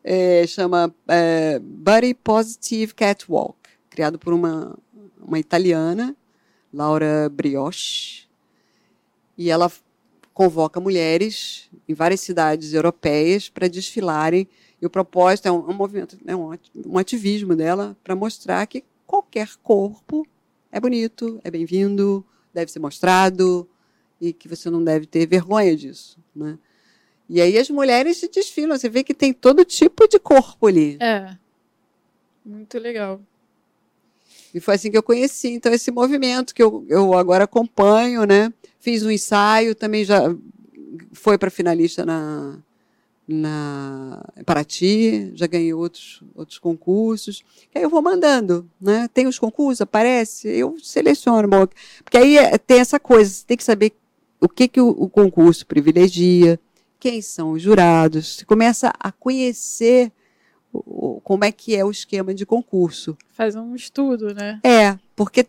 [0.10, 3.58] É, chama é, Body Positive Catwalk,
[3.90, 4.74] criado por uma,
[5.20, 6.16] uma italiana,
[6.74, 8.27] Laura Brioche.
[9.38, 9.72] E ela
[10.34, 14.48] convoca mulheres em várias cidades europeias para desfilarem
[14.82, 18.84] e o propósito é um, um movimento, é um, um ativismo dela para mostrar que
[19.06, 20.28] qualquer corpo
[20.72, 22.24] é bonito, é bem-vindo,
[22.54, 23.68] deve ser mostrado
[24.22, 26.58] e que você não deve ter vergonha disso, né?
[27.30, 30.98] E aí as mulheres se desfilam, você vê que tem todo tipo de corpo ali.
[31.02, 31.36] É.
[32.46, 33.20] Muito legal.
[34.54, 38.54] E foi assim que eu conheci, então, esse movimento que eu, eu agora acompanho, né?
[38.88, 40.34] Fiz um ensaio, também já
[41.12, 42.58] foi para finalista na,
[43.28, 47.44] na Paraty, já ganhei outros, outros concursos.
[47.76, 49.10] Aí eu vou mandando, né?
[49.14, 51.50] Tem os concursos, aparece, eu seleciono.
[52.02, 53.92] Porque aí é, tem essa coisa, você tem que saber
[54.40, 56.58] o que, que o, o concurso privilegia,
[56.98, 58.38] quem são os jurados.
[58.38, 60.14] Você começa a conhecer
[60.72, 63.18] o, como é que é o esquema de concurso.
[63.34, 64.62] Faz um estudo, né?
[64.64, 65.46] É, porque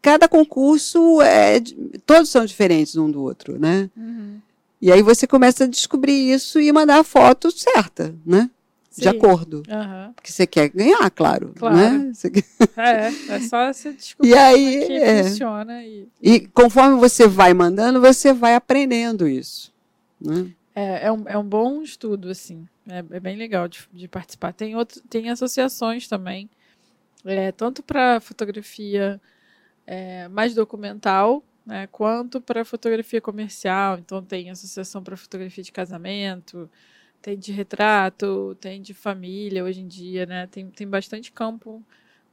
[0.00, 1.60] cada concurso, é,
[2.06, 3.90] todos são diferentes um do outro, né?
[3.96, 4.40] Uhum.
[4.80, 8.48] E aí você começa a descobrir isso e mandar a foto certa, né?
[8.96, 9.08] De Sim.
[9.10, 9.62] acordo.
[9.68, 10.12] Aham.
[10.14, 11.52] Porque você quer ganhar, claro.
[11.56, 11.76] Claro.
[11.76, 12.12] Né?
[12.12, 12.30] Você
[12.76, 15.24] É, é só você descobrir E aí, que é.
[15.24, 19.72] funciona e E conforme você vai mandando, você vai aprendendo isso.
[20.20, 20.50] Né?
[20.74, 22.66] É, é, um, é um bom estudo, assim.
[22.88, 24.52] É, é bem legal de, de participar.
[24.52, 26.48] Tem, outro, tem associações também,
[27.24, 29.20] é, tanto para fotografia
[29.88, 33.98] é, mais documental, né, quanto para fotografia comercial.
[33.98, 36.70] Então, tem associação para fotografia de casamento,
[37.22, 40.46] tem de retrato, tem de família hoje em dia, né?
[40.46, 41.82] Tem, tem bastante campo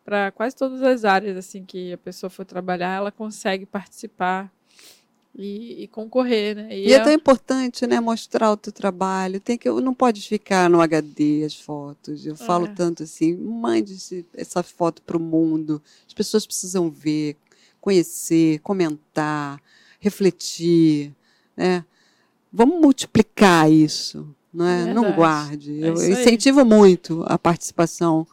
[0.04, 4.52] para quase todas as áreas assim que a pessoa for trabalhar, ela consegue participar
[5.38, 6.78] e, e concorrer, né?
[6.78, 9.40] E é tão importante, né, mostrar o teu trabalho.
[9.40, 12.26] Tem que, não pode ficar no HD as fotos.
[12.26, 12.68] Eu falo É.
[12.68, 13.98] tanto assim, mande
[14.34, 15.82] essa foto para o mundo.
[16.08, 17.36] As pessoas precisam ver,
[17.86, 19.62] conhecer, comentar,
[20.00, 21.14] refletir,
[21.56, 21.86] né?
[22.52, 24.86] Vamos multiplicar isso, não é?
[24.86, 25.16] Não Verdade.
[25.16, 25.84] guarde.
[25.84, 26.12] É Eu isso aí.
[26.14, 28.26] incentivo muito a participação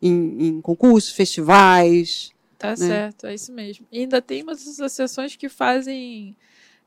[0.00, 2.30] em, em concursos, festivais.
[2.56, 3.84] Tá certo, é isso mesmo.
[3.90, 6.36] E ainda tem umas associações que fazem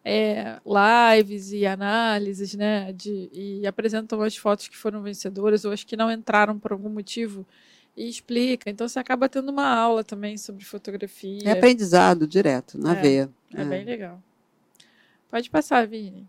[0.06, 2.94] é, lives e análises, né?
[2.94, 6.88] De, e apresentam as fotos que foram vencedoras ou as que não entraram por algum
[6.88, 7.46] motivo
[7.96, 8.70] e explica.
[8.70, 11.48] Então você acaba tendo uma aula também sobre fotografia.
[11.48, 13.30] É aprendizado direto, na É, veia.
[13.54, 14.22] É bem legal.
[15.30, 16.28] Pode passar, Vini.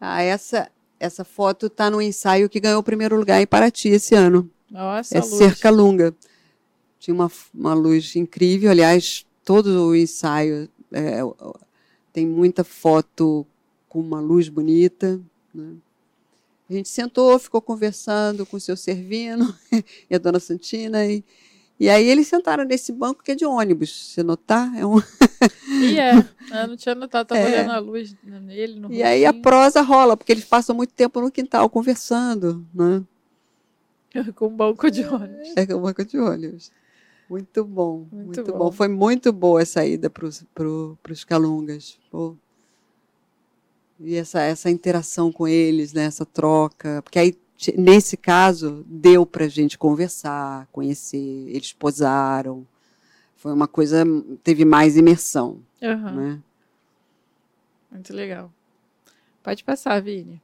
[0.00, 4.14] Ah, essa, essa foto está no ensaio que ganhou o primeiro lugar em Paraty esse
[4.14, 4.50] ano.
[4.70, 5.30] Nossa, é luz.
[5.34, 6.14] Cerca Lunga.
[6.98, 8.70] Tinha uma, uma luz incrível.
[8.70, 11.20] Aliás, todo o ensaio é,
[12.12, 13.46] tem muita foto
[13.88, 15.20] com uma luz bonita.
[15.54, 15.74] né?
[16.72, 19.54] A gente sentou, ficou conversando com o seu Servino
[20.08, 21.04] e a dona Santina.
[21.06, 21.22] E,
[21.78, 24.12] e aí eles sentaram nesse banco que é de ônibus.
[24.12, 24.96] Se notar, é um,
[25.82, 26.24] E é, eu
[26.68, 27.46] não tinha notado, tava É.
[27.46, 28.80] olhando a luz nele.
[28.80, 33.02] No E aí a prosa rola, porque eles passam muito tempo no quintal conversando, né?
[34.34, 35.52] com um banco de ônibus.
[35.56, 36.70] É que é um banco de olhos.
[37.28, 38.58] Muito bom, Muito muito, bom.
[38.58, 38.72] bom.
[38.72, 41.98] Foi muito boa essa ida para os Calungas.
[42.10, 42.36] Pô.
[44.04, 46.04] E essa, essa interação com eles, né?
[46.04, 47.00] essa troca.
[47.02, 47.38] Porque aí,
[47.76, 51.18] nesse caso, deu para a gente conversar, conhecer.
[51.48, 52.66] Eles posaram.
[53.36, 54.04] Foi uma coisa,
[54.42, 55.60] teve mais imersão.
[55.82, 56.40] Aham, Né?
[57.90, 58.50] Muito legal.
[59.42, 60.40] Pode passar, Vini.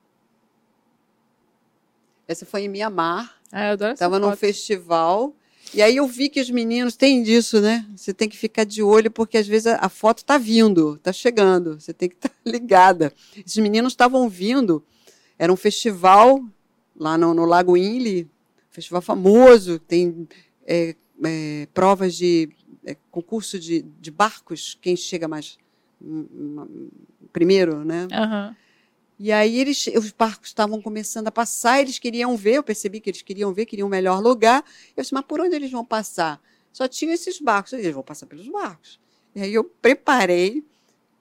[2.26, 3.38] Essa foi em Mianmar.
[3.50, 4.38] Ah, eu adoro Estava num foto.
[4.38, 5.34] festival.
[5.74, 7.86] E aí eu vi que os meninos têm disso, né?
[7.94, 11.78] Você tem que ficar de olho, porque às vezes a, foto está vindo, está chegando.
[11.80, 13.12] Você tem que estar ligada.
[13.36, 14.82] Esses meninos estavam vindo.
[15.38, 16.42] Era um festival
[16.96, 18.28] lá no, no Lago Inle,
[18.70, 20.26] festival famoso, tem
[20.66, 22.48] é, é, provas de
[22.84, 25.58] é, concurso de, de barcos, quem chega mais
[26.02, 26.88] hum, hum,
[27.32, 28.08] primeiro, né?
[28.12, 28.56] Aham.
[29.18, 33.10] E aí eles, os barcos estavam começando a passar, eles queriam ver, eu percebi que
[33.10, 34.64] eles queriam ver, queriam um melhor lugar.
[34.96, 36.40] Eu disse, mas por onde eles vão passar?
[36.72, 39.00] Só tinham esses barcos, eles vão passar pelos barcos.
[39.34, 40.64] E aí eu preparei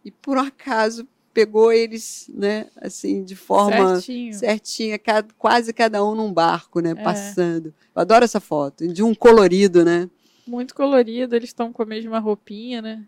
[0.06, 4.34] e por um acaso pegou eles, né, assim, de forma Certinho.
[4.34, 6.94] certinha, cada- quase cada um num barco, né, É.
[6.95, 7.68] passando.
[7.95, 10.10] Eu adoro essa foto, de um colorido, né?
[10.48, 13.03] Muito colorido, eles estão com a mesma roupinha, né?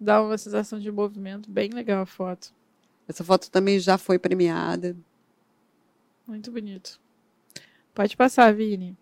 [0.00, 2.52] Dá uma sensação de movimento, bem legal a foto.
[3.08, 4.94] Essa foto também já foi premiada.
[6.26, 7.00] Muito bonito.
[7.94, 8.96] Pode passar, Vini.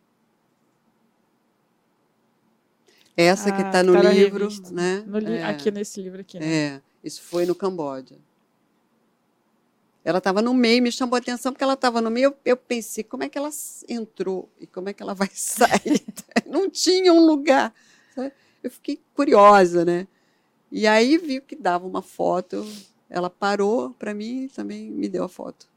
[3.16, 4.70] Essa que Ah, está no tá livro, revista.
[4.70, 5.02] né?
[5.06, 5.44] No li- É.
[5.44, 6.46] Aqui nesse livro aqui, né?
[6.76, 8.16] É, isso foi no Camboja.
[10.04, 12.26] Ela estava no meio, me chamou a atenção porque ela estava no meio.
[12.26, 13.50] Eu, eu pensei, como é que ela
[13.88, 16.04] entrou e como é que ela vai sair?
[16.46, 17.74] Não tinha um lugar.
[18.14, 18.32] sabe?
[18.62, 20.06] Eu fiquei curiosa, né?
[20.70, 22.64] E aí vi que dava uma foto.
[23.10, 25.68] Ela parou para mim e também me deu a foto.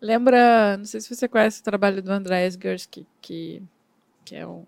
[0.00, 3.62] Lembra, não sei se você conhece o trabalho do Andrés Gursky, que,
[4.24, 4.64] que é um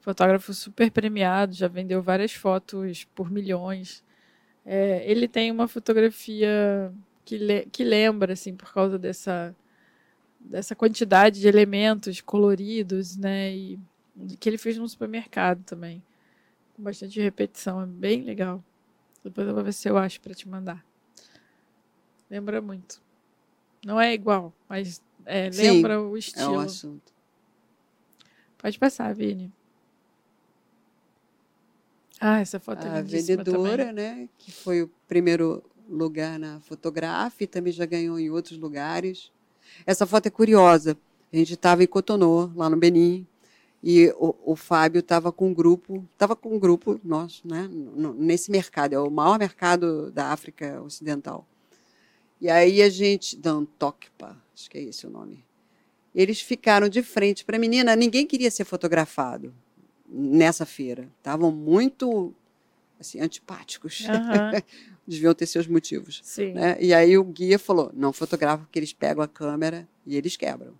[0.00, 4.04] fotógrafo super premiado, já vendeu várias fotos por milhões.
[4.66, 6.92] É, ele tem uma fotografia
[7.24, 9.54] que, le- que lembra, assim, por causa dessa,
[10.40, 13.54] dessa quantidade de elementos coloridos, né?
[13.54, 13.78] E
[14.40, 16.02] que ele fez no supermercado também.
[16.76, 18.62] Com bastante repetição, é bem legal.
[19.24, 20.84] Depois eu vou ver se eu acho para te mandar.
[22.30, 23.02] Lembra muito.
[23.84, 26.54] Não é igual, mas é, Sim, lembra o É estilo.
[26.54, 27.12] o assunto.
[28.58, 29.52] Pode passar, Vini.
[32.20, 33.92] Ah, essa foto é A vendedora, também.
[34.22, 34.28] né?
[34.38, 39.30] Que foi o primeiro lugar na Fotografe, também já ganhou em outros lugares.
[39.84, 40.96] Essa foto é curiosa.
[41.32, 43.26] A gente estava em Cotonou, lá no Benin,
[43.86, 47.68] E o, o Fábio estava com um grupo, estava com um grupo nosso, né,
[48.16, 51.46] nesse mercado, é o maior mercado da África Ocidental.
[52.40, 55.44] E aí a gente, Dantokpa, acho que é esse o nome.
[56.14, 59.52] Eles ficaram de frente para a menina, ninguém queria ser fotografado
[60.08, 61.06] nessa feira.
[61.18, 62.34] Estavam muito
[62.98, 64.00] assim, antipáticos.
[64.00, 64.62] Uhum.
[65.06, 66.22] Deviam ter seus motivos.
[66.54, 66.78] Né?
[66.80, 70.72] E aí o guia falou: não fotografa porque eles pegam a câmera e eles quebram.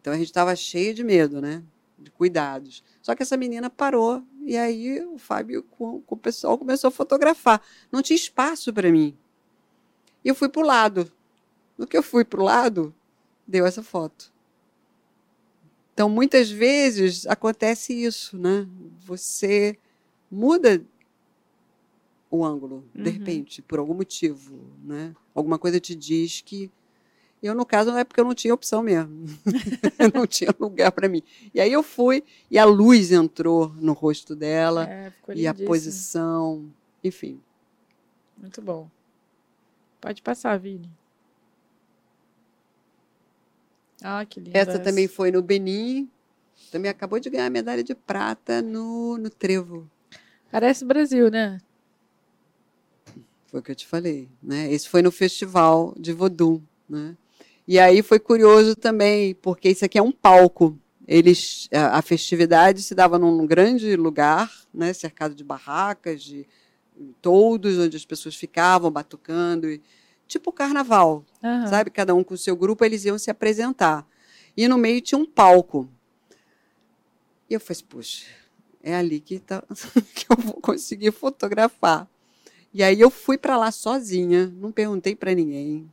[0.00, 1.62] Então a gente estava cheio de medo, né?
[2.02, 2.82] De cuidados.
[3.00, 6.90] Só que essa menina parou e aí o Fábio com, com o pessoal começou a
[6.90, 7.62] fotografar.
[7.90, 9.16] Não tinha espaço para mim.
[10.24, 11.10] E eu fui para o lado.
[11.78, 12.94] No que eu fui para o lado,
[13.46, 14.32] deu essa foto.
[15.94, 18.66] Então, muitas vezes acontece isso, né?
[19.04, 19.78] Você
[20.30, 20.84] muda
[22.30, 23.02] o ângulo, uhum.
[23.02, 25.14] de repente, por algum motivo, né?
[25.34, 26.70] Alguma coisa te diz que
[27.42, 29.26] eu, no caso, não é porque eu não tinha opção mesmo.
[30.14, 31.22] não tinha lugar para mim.
[31.52, 36.72] E aí eu fui, e a luz entrou no rosto dela, é, e a posição,
[37.02, 37.40] enfim.
[38.38, 38.88] Muito bom.
[40.00, 40.88] Pode passar, Vini.
[44.02, 44.58] Ah, que linda.
[44.58, 46.08] Essa, essa, também foi no Benin.
[46.70, 49.90] Também acabou de ganhar a medalha de prata no, no Trevo.
[50.50, 51.60] Parece Brasil, né?
[53.46, 54.72] Foi o que eu te falei, né?
[54.72, 57.16] Esse foi no festival de Vodum, né?
[57.66, 60.78] E aí foi curioso também, porque isso aqui é um palco.
[61.06, 64.92] Eles, a, festividade se dava num grande lugar, né?
[64.92, 66.46] Cercado de barracas, de
[67.20, 69.68] todos onde as pessoas ficavam batucando.
[69.68, 69.80] E,
[70.26, 71.66] tipo carnaval, uhum.
[71.66, 71.90] sabe?
[71.90, 74.06] Cada um com o seu grupo, eles iam se apresentar.
[74.56, 75.88] E no meio tinha um palco.
[77.48, 78.26] E eu falei, puxa,
[78.82, 79.62] é ali que, tá,
[80.14, 82.08] que eu vou conseguir fotografar.
[82.72, 85.90] E aí eu fui para lá sozinha, não perguntei para ninguém.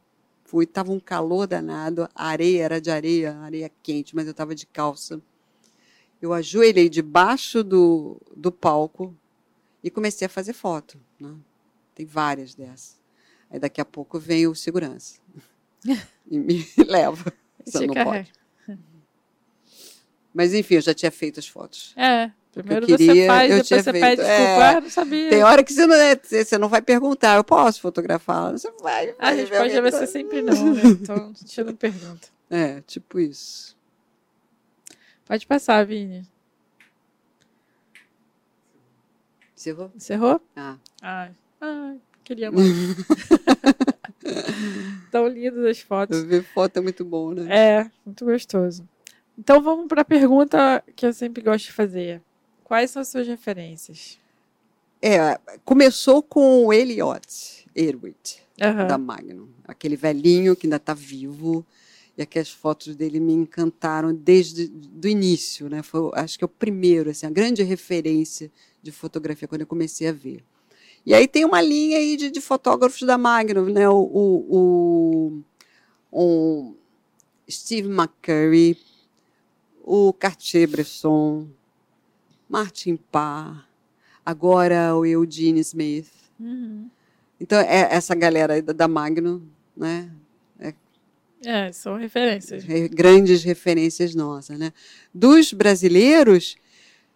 [0.50, 4.56] Fui, tava um calor danado, a areia era de areia, areia quente, mas eu estava
[4.56, 5.22] de calça.
[6.20, 9.16] Eu ajoelhei debaixo do, do palco
[9.84, 11.00] e comecei a fazer foto.
[11.20, 11.36] Né?
[11.94, 13.00] Tem várias dessas.
[13.48, 15.20] Aí daqui a pouco vem o segurança
[16.28, 17.32] e me leva.
[17.64, 18.34] Você não pode.
[20.34, 21.94] Mas enfim, eu já tinha feito as fotos.
[21.96, 22.32] É.
[22.52, 24.04] Primeiro queria, você faz, depois você feito.
[24.04, 24.42] pede desculpa.
[24.42, 25.30] É, ah, não sabia.
[25.30, 28.52] Tem hora que você não, é, você não vai perguntar, eu posso fotografar?
[28.52, 29.14] Você vai.
[29.20, 30.82] A resposta vai ser sempre não, né?
[30.86, 32.28] Então, a gente não pergunta.
[32.50, 33.78] É, tipo isso.
[35.26, 36.28] Pode passar, Vini.
[39.56, 39.92] Encerrou?
[39.96, 40.42] Encerrou?
[40.56, 40.76] Ah.
[41.02, 41.32] Ai.
[41.62, 41.98] Ai.
[42.24, 42.68] Queria mais.
[45.12, 46.24] Tão lindas as fotos.
[46.24, 47.48] Ver foto é muito bom, né?
[47.50, 48.88] É, muito gostoso.
[49.38, 52.22] Então vamos para a pergunta que eu sempre gosto de fazer.
[52.70, 54.20] Quais são as suas referências?
[55.02, 58.86] É, começou com o Elliot Erwitt, uhum.
[58.88, 59.48] da Magnum.
[59.68, 61.66] Aquele velhinho que ainda está vivo.
[62.16, 64.72] E aquelas fotos dele me encantaram desde
[65.04, 65.82] o início, né?
[65.82, 68.52] Foi, acho que é o primeiro, assim, a grande referência
[68.84, 70.44] de fotografia quando eu comecei a ver.
[71.04, 73.90] E aí tem uma linha aí de, de fotógrafos da Magnum, né?
[73.90, 73.98] O,
[74.52, 75.44] o,
[76.12, 76.76] o,
[77.50, 78.78] Steve McCurry,
[79.84, 81.48] o Cartier-Bresson,
[82.50, 83.66] Martin Parr,
[84.26, 86.12] agora o Eugene Smith.
[86.40, 86.90] Uhum.
[87.40, 89.42] Então, é essa galera da, da Magnum,
[89.78, 90.12] né?
[90.60, 90.74] É,
[91.46, 92.66] é, são referências.
[92.92, 94.74] Grandes referências nossas, né?
[95.14, 96.58] Dos brasileiros,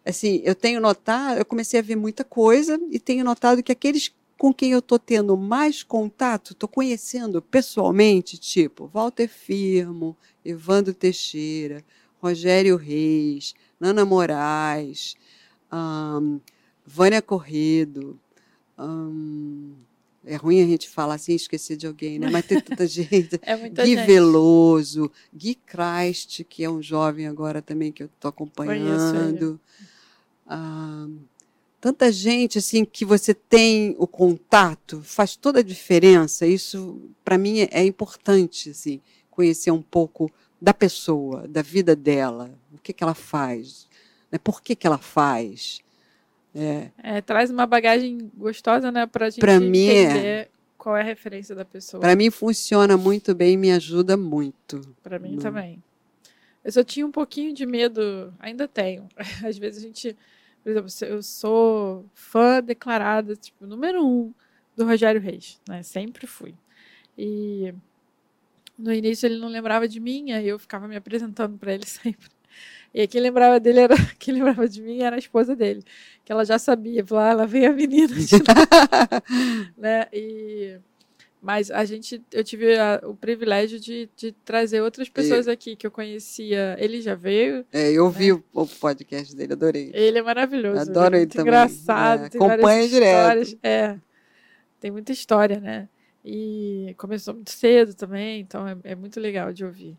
[0.06, 4.14] assim, eu tenho notado, eu comecei a ver muita coisa e tenho notado que aqueles
[4.38, 11.84] com quem eu estou tendo mais contato, estou conhecendo pessoalmente, tipo Walter Firmo, Evandro Teixeira,
[12.22, 13.54] Rogério Reis,
[13.84, 15.16] Nana Moraes,
[15.70, 16.40] um,
[16.86, 18.18] Vânia Corredo,
[18.80, 19.74] um,
[20.26, 22.30] é ruim a gente falar assim, esquecer de alguém, né?
[22.30, 23.38] Mas tem tanta gente.
[23.42, 24.06] é muita Gui gente.
[24.06, 29.60] Veloso, Gui Christ, que é um jovem agora também que eu estou acompanhando.
[31.82, 36.48] Tanta gente assim que você tem o contato faz toda a diferença.
[36.48, 40.32] Isso para mim é, é importante assim, conhecer um pouco
[40.64, 43.86] da pessoa, da vida dela, o que, que ela faz,
[44.32, 44.40] né?
[44.40, 45.82] por que, que ela faz.
[46.56, 46.90] É.
[47.04, 51.04] É, traz uma bagagem gostosa, né, para a gente pra é entender qual é a
[51.04, 52.00] referência da pessoa.
[52.00, 54.80] Para mim funciona muito bem, me ajuda muito.
[55.04, 55.84] Para mim também.
[56.64, 59.10] Eu só tinha um pouquinho de medo, ainda tenho.
[59.46, 60.16] Às vezes a gente,
[60.64, 64.34] por exemplo, eu sou fã declarada, tipo, número um
[64.78, 65.84] do Rogério Reis, né?
[65.84, 66.56] Sempre fui.
[67.18, 67.74] E
[68.78, 72.30] no início ele não lembrava de mim, aí eu ficava me apresentando para ele sempre.
[72.94, 75.84] E quem lembrava dele era quem lembrava de mim era a esposa dele,
[76.24, 78.14] que ela já sabia, falou, ah, lá vem a menina,
[79.76, 80.08] né?
[80.14, 80.78] E
[81.42, 85.52] Mas a gente, eu tive a, o privilégio de, de trazer outras pessoas e...
[85.52, 86.76] aqui que eu conhecia.
[86.80, 87.66] Ele já veio.
[87.72, 88.16] É, eu né?
[88.16, 89.92] vi o, o, podcast dele, adorei.
[89.94, 90.80] Ele é maravilhoso.
[90.80, 91.48] Adoro ele, também.
[91.48, 92.24] Engraçado.
[92.24, 93.60] É, acompanha direto.
[93.64, 93.98] É,
[94.80, 95.90] tem muita história, né?
[96.26, 99.98] E começou muito cedo também, então é, é muito legal de ouvir.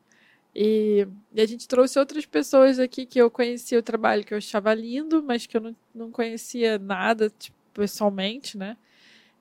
[0.55, 4.39] E, e, a gente trouxe outras pessoas aqui que eu conhecia o trabalho que eu
[4.39, 8.77] achava lindo, mas que eu não, não conhecia nada tipo, pessoalmente, né?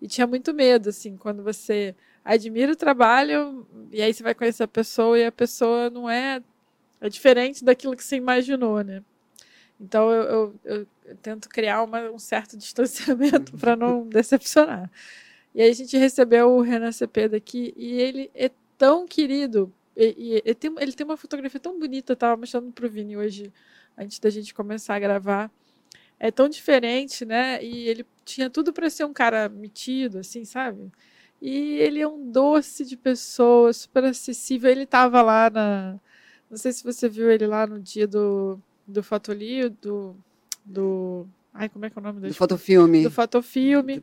[0.01, 1.95] E tinha muito medo, assim, quando você
[2.25, 6.41] admira o trabalho e aí você vai conhecer a pessoa e a pessoa não é,
[6.99, 9.03] é diferente daquilo que você imaginou, né?
[9.79, 10.87] Então eu, eu, eu,
[11.21, 14.89] tento criar uma, um certo distanciamento para não decepcionar.
[15.53, 19.71] E aí a gente recebeu o Renan Cepeda aqui e ele é tão querido.
[19.95, 23.15] E, e ele, tem, ele tem uma fotografia tão bonita, eu tava mostrando pro Vini
[23.15, 23.53] hoje,
[23.97, 25.51] antes da gente começar a gravar
[26.23, 27.61] é tão diferente, né?
[27.61, 30.89] E ele tinha tudo para ser um cara metido, assim, sabe?
[31.41, 34.71] E ele é um doce de pessoa, super acessível.
[34.71, 35.99] Ele estava lá na.
[36.49, 38.57] Não sei se você viu ele lá no dia do,
[38.87, 40.15] do Fotolio, do.
[40.63, 42.31] do Ai, como é que é o nome dele?
[42.31, 43.03] Do fotofilme.
[43.03, 44.01] Do fotofilme.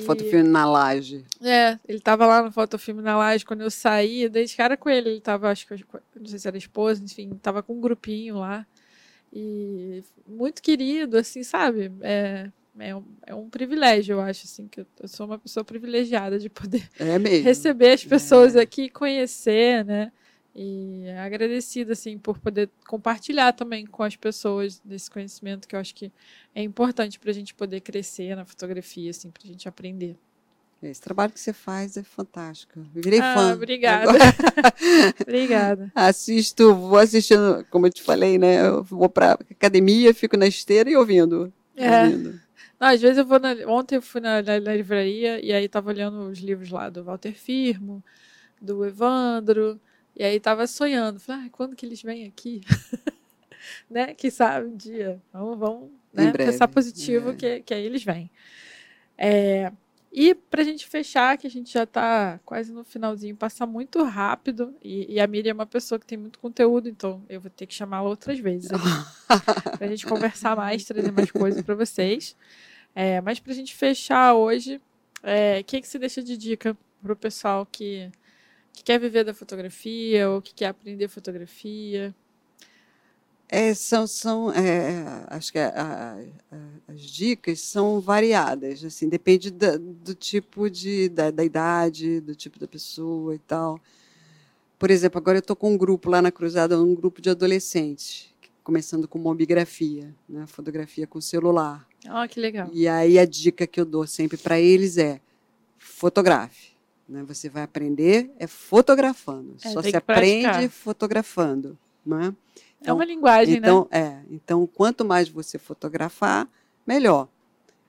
[0.00, 1.24] fotofilme na laje.
[1.40, 4.88] É, ele estava lá no fotofilme na laje quando eu saí, dei de cara com
[4.88, 5.10] ele.
[5.10, 5.74] Ele estava, acho que,
[6.18, 8.66] não sei se era esposa, enfim, estava com um grupinho lá.
[9.32, 11.90] E muito querido, assim, sabe?
[12.00, 15.64] É, é, um, é um privilégio, eu acho, assim, que eu, eu sou uma pessoa
[15.64, 18.60] privilegiada de poder é receber as pessoas é.
[18.60, 20.12] aqui, conhecer, né?
[20.54, 25.94] E agradecida, assim, por poder compartilhar também com as pessoas desse conhecimento que eu acho
[25.94, 26.12] que
[26.54, 30.16] é importante para a gente poder crescer na fotografia, assim, para a gente aprender.
[30.82, 32.80] Esse trabalho que você faz é fantástico.
[32.94, 33.54] Eu virei ah, fã.
[33.54, 34.10] Obrigada.
[35.22, 35.92] obrigada.
[35.94, 38.66] Assisto, vou assistindo, como eu te falei, né?
[38.66, 41.52] Eu vou para academia, fico na esteira e ouvindo.
[41.76, 42.02] É.
[42.02, 42.40] ouvindo.
[42.80, 45.68] Não, às vezes eu vou na, ontem eu fui na, na, na, livraria e aí
[45.68, 48.02] tava olhando os livros lá do Walter Firmo,
[48.60, 49.80] do Evandro,
[50.16, 52.60] e aí tava sonhando, falei, ah, quando que eles vêm aqui?
[53.90, 54.14] né?
[54.14, 55.20] Que sabe um dia.
[55.32, 56.32] Vamos, vamos né?
[56.32, 57.34] pensar positivo é.
[57.34, 58.30] que, que aí eles vêm.
[59.16, 59.72] É,
[60.12, 64.02] e para a gente fechar, que a gente já está quase no finalzinho, passa muito
[64.04, 64.74] rápido.
[64.82, 67.66] E, e, a Miriam é uma pessoa que tem muito conteúdo, então eu vou ter
[67.66, 68.68] que chamá-la outras vezes
[69.78, 72.36] para a gente conversar mais, trazer mais coisas para vocês.
[72.94, 74.78] É, mas para a gente fechar hoje,
[75.22, 78.10] é, o que, que você deixa de dica para o pessoal que,
[78.72, 82.14] que quer viver da fotografia ou que quer aprender fotografia?
[83.54, 86.16] É, são, são é, acho que a,
[86.50, 86.56] a,
[86.88, 92.58] as dicas são variadas, assim, depende da, do tipo de, da, da, idade, do tipo
[92.58, 93.78] da pessoa e tal.
[94.78, 98.34] Por exemplo, agora eu estou com um grupo lá na Cruzada, um grupo de adolescentes,
[98.64, 101.86] começando com mobigrafia, né, fotografia com celular.
[102.08, 102.70] Ah, oh, que legal.
[102.72, 105.20] E aí a dica que eu dou sempre para eles é
[105.78, 106.71] fotografe.
[107.12, 107.22] Né?
[107.24, 109.54] Você vai aprender é fotografando.
[109.62, 111.78] É, Só se aprende fotografando.
[112.04, 112.34] Né?
[112.80, 114.00] Então, é uma linguagem, então, né?
[114.00, 114.22] É.
[114.30, 116.48] Então, quanto mais você fotografar,
[116.86, 117.28] melhor.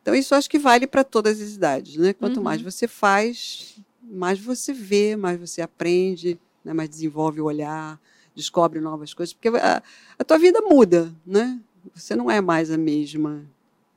[0.02, 2.12] Então, isso acho que vale para todas as idades, né?
[2.14, 2.44] Quanto uhum.
[2.44, 6.74] mais você faz, mais você vê, mais você aprende, né?
[6.74, 8.00] mais desenvolve o olhar,
[8.36, 9.82] descobre novas coisas, porque a,
[10.20, 11.60] a tua vida muda, né?
[11.95, 13.45] Você não é mais a mesma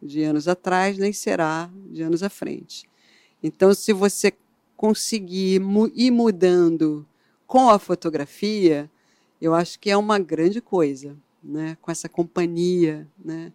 [0.00, 2.88] de anos atrás, nem será de anos à frente.
[3.42, 4.32] Então, se você
[4.76, 5.60] conseguir
[5.94, 7.06] ir mudando
[7.46, 8.90] com a fotografia,
[9.40, 11.76] eu acho que é uma grande coisa, né?
[11.80, 13.52] com essa companhia, né?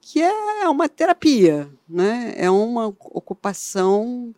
[0.00, 2.34] que é uma terapia, né?
[2.36, 4.34] é uma ocupação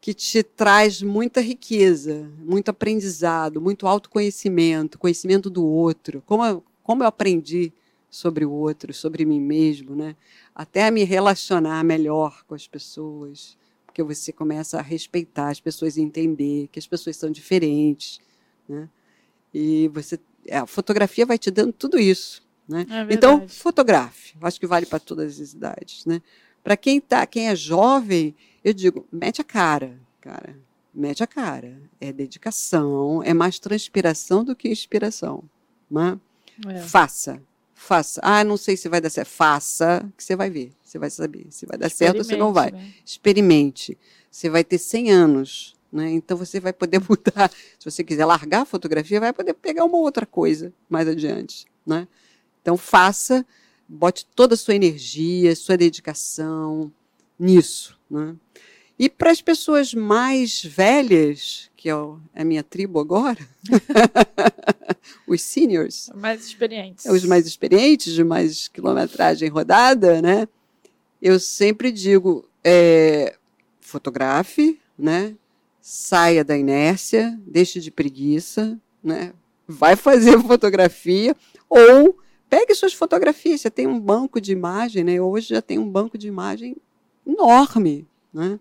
[0.00, 7.02] que te traz muita riqueza, muito aprendizado, muito autoconhecimento, conhecimento do outro, como eu, como
[7.02, 7.72] eu aprendi
[8.10, 10.16] sobre o outro, sobre mim mesmo, né?
[10.54, 13.56] até me relacionar melhor com as pessoas,
[13.90, 18.20] porque você começa a respeitar as pessoas e entender que as pessoas são diferentes,
[18.68, 18.88] né?
[19.52, 20.18] E você,
[20.48, 22.48] a fotografia vai te dando tudo isso.
[22.68, 22.86] Né?
[22.88, 24.36] É então, fotografe.
[24.40, 26.06] Acho que vale para todas as idades.
[26.06, 26.22] Né?
[26.62, 30.56] Para quem, tá, quem é jovem, eu digo, mete a cara, cara.
[30.94, 31.82] Mete a cara.
[32.00, 35.42] É dedicação, é mais transpiração do que inspiração.
[35.90, 36.16] Né?
[36.68, 36.78] É.
[36.78, 37.42] Faça.
[37.82, 38.20] Faça.
[38.22, 39.28] Ah, não sei se vai dar certo.
[39.28, 40.72] Faça, que você vai ver.
[40.82, 42.70] Você vai saber se vai dar certo ou se não vai.
[42.70, 42.92] Né?
[43.04, 43.98] Experimente.
[44.30, 46.10] Você vai ter 100 anos né?
[46.12, 47.50] Então você vai poder mudar.
[47.78, 51.66] Se você quiser largar a fotografia, vai poder pegar uma outra coisa mais adiante.
[51.84, 52.06] Né?
[52.62, 53.44] Então faça,
[53.88, 56.92] bote toda a sua energia, sua dedicação
[57.38, 57.98] nisso.
[58.10, 58.36] Né?
[59.00, 61.94] E para as pessoas mais velhas, que é
[62.34, 63.38] a minha tribo agora,
[65.26, 66.10] os seniors.
[66.14, 67.06] Mais experientes.
[67.06, 70.46] Os mais experientes, de mais quilometragem rodada, né?
[71.22, 73.38] Eu sempre digo, é,
[73.80, 75.34] fotografe, né?
[75.80, 79.32] saia da inércia, deixe de preguiça, né?
[79.66, 81.34] vai fazer fotografia
[81.70, 82.18] ou
[82.50, 83.62] pegue suas fotografias.
[83.62, 85.18] Você tem um banco de imagem, né?
[85.18, 86.76] hoje já tem um banco de imagem
[87.26, 88.06] enorme.
[88.30, 88.60] Né?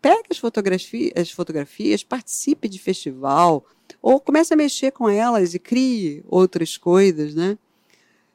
[0.00, 3.64] Pegue as fotografias, as fotografias, participe de festival,
[4.00, 7.58] ou comece a mexer com elas e crie outras coisas, né?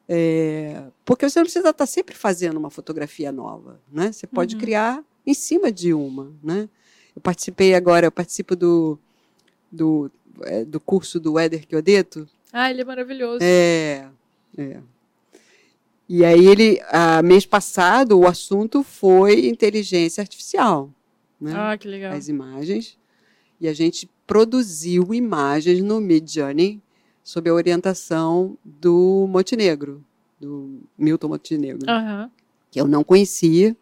[0.06, 4.12] É, porque você não precisa estar sempre fazendo uma fotografia nova, né?
[4.12, 4.60] Você pode uhum.
[4.60, 6.68] criar em cima de uma, né?
[7.16, 8.98] Eu participei agora, eu participo do,
[9.72, 10.10] do,
[10.42, 12.28] é, do curso do Éder Chiodeto.
[12.52, 13.38] Ah, ele é maravilhoso.
[13.42, 14.06] É,
[14.58, 14.80] é.
[16.06, 20.90] E aí ele, a, mês passado, o assunto foi inteligência artificial.
[21.44, 21.52] Né?
[21.54, 22.12] Ah, que legal.
[22.14, 22.98] As imagens.
[23.60, 26.80] E a gente produziu imagens no Midjourney
[27.22, 30.04] sob a orientação do Montenegro,
[30.40, 32.30] do Milton Montenegro, uhum.
[32.70, 33.76] que eu não conhecia.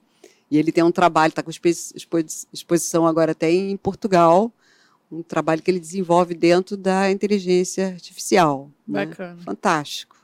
[0.51, 4.53] E ele tem um trabalho, está com exposição agora até em Portugal,
[5.11, 8.71] um trabalho que ele desenvolve dentro da inteligência artificial.
[8.87, 9.07] Né?
[9.07, 9.35] Bacana.
[9.35, 9.43] Né?
[9.43, 10.17] Fantástico.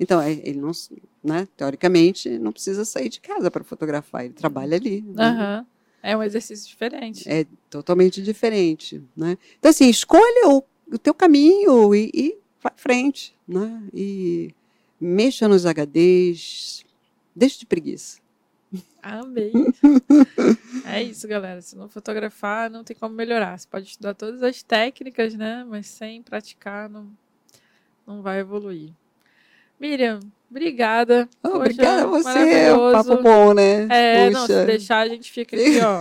[0.00, 0.72] Então, é, ele não,
[1.22, 5.02] né, teoricamente, não precisa sair de casa para fotografar, ele trabalha ali.
[5.02, 5.30] Né?
[5.30, 5.66] Uhum.
[6.02, 7.28] É um exercício diferente.
[7.28, 9.02] É totalmente diferente.
[9.16, 9.36] Né?
[9.58, 10.62] Então, assim, escolha o,
[10.92, 13.34] o teu caminho e, e vá à frente.
[13.46, 13.82] Né?
[13.92, 14.54] E
[15.00, 16.84] mexa nos HDs,
[17.34, 18.20] deixe de preguiça.
[19.02, 19.52] Amei.
[20.84, 21.62] é isso, galera.
[21.62, 23.58] Se não fotografar, não tem como melhorar.
[23.58, 25.64] Você pode estudar todas as técnicas, né?
[25.66, 27.10] Mas sem praticar, não,
[28.06, 28.92] não vai evoluir.
[29.80, 30.20] Miriam,
[30.50, 31.28] obrigada.
[31.42, 32.72] Oh, Poxa, obrigada a você.
[32.72, 33.86] Um papo bom, né?
[33.90, 35.98] É, não, se deixar, a gente fica aqui, ó,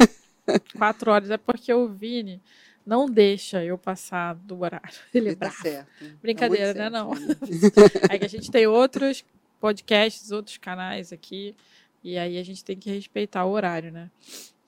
[0.78, 1.30] quatro horas.
[1.30, 2.42] É porque o Vini
[2.88, 4.90] não deixa eu passar do horário.
[5.14, 5.90] Ele é tá certo.
[6.22, 6.90] Brincadeira, tá né?
[6.90, 7.12] Não.
[8.10, 9.26] é que a gente tem outros
[9.60, 11.54] podcasts, outros canais aqui.
[12.02, 14.10] E aí a gente tem que respeitar o horário, né?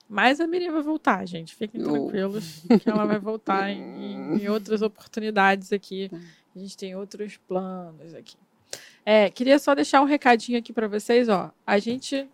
[0.06, 1.54] Mas a Miriam vai voltar, gente.
[1.54, 6.10] Fiquem tranquilos que ela vai voltar em, em outras oportunidades aqui.
[6.54, 8.36] A gente tem outros planos aqui.
[9.04, 11.50] É, queria só deixar um recadinho aqui para vocês, ó.
[11.66, 12.28] A gente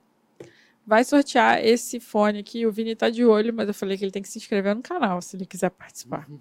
[0.86, 2.64] vai sortear esse fone aqui.
[2.66, 4.82] O Vini tá de olho, mas eu falei que ele tem que se inscrever no
[4.82, 6.26] canal se ele quiser participar.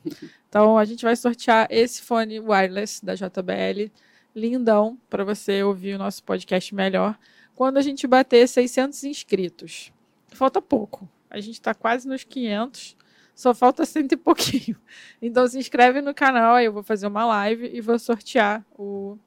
[0.47, 3.91] Então a gente vai sortear esse fone wireless da JBL,
[4.33, 7.19] lindão, para você ouvir o nosso podcast melhor.
[7.53, 9.91] Quando a gente bater 600 inscritos,
[10.29, 11.09] falta pouco.
[11.29, 12.95] A gente está quase nos 500,
[13.35, 14.77] só falta cento e pouquinho.
[15.21, 19.17] Então se inscreve no canal, aí eu vou fazer uma live e vou sortear o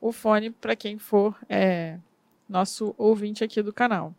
[0.00, 1.98] o fone para quem for é,
[2.48, 4.14] nosso ouvinte aqui do canal.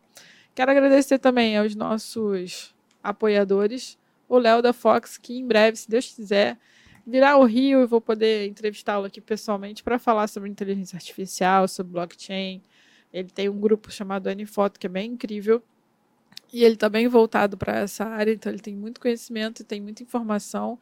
[0.53, 3.97] Quero agradecer também aos nossos apoiadores,
[4.27, 6.57] o Léo da Fox, que em breve, se Deus quiser,
[7.05, 11.93] virá ao Rio e vou poder entrevistá-lo aqui pessoalmente para falar sobre inteligência artificial, sobre
[11.93, 12.61] blockchain.
[13.13, 15.63] Ele tem um grupo chamado Anifoto, que é bem incrível.
[16.51, 19.79] E ele está bem voltado para essa área, então ele tem muito conhecimento e tem
[19.81, 20.77] muita informação.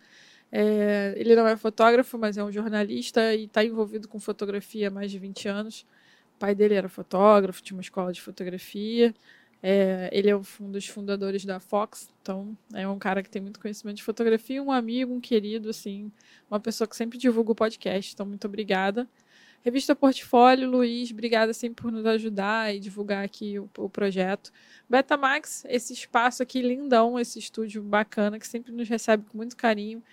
[0.51, 4.91] É, ele não é fotógrafo, mas é um jornalista e está envolvido com fotografia há
[4.91, 5.85] mais de 20 anos.
[6.35, 9.13] O pai dele era fotógrafo, tinha uma escola de fotografia.
[9.67, 13.59] É, ele é um dos fundadores da Fox, então é um cara que tem muito
[13.59, 16.11] conhecimento de fotografia, um amigo, um querido, assim,
[16.51, 18.13] uma pessoa que sempre divulga o podcast.
[18.13, 19.09] Então, muito obrigada.
[19.63, 24.51] Revista Portfólio, Luiz, obrigada sempre por nos ajudar e divulgar aqui o, o projeto.
[24.87, 30.03] Betamax, esse espaço aqui lindão, esse estúdio bacana que sempre nos recebe com muito carinho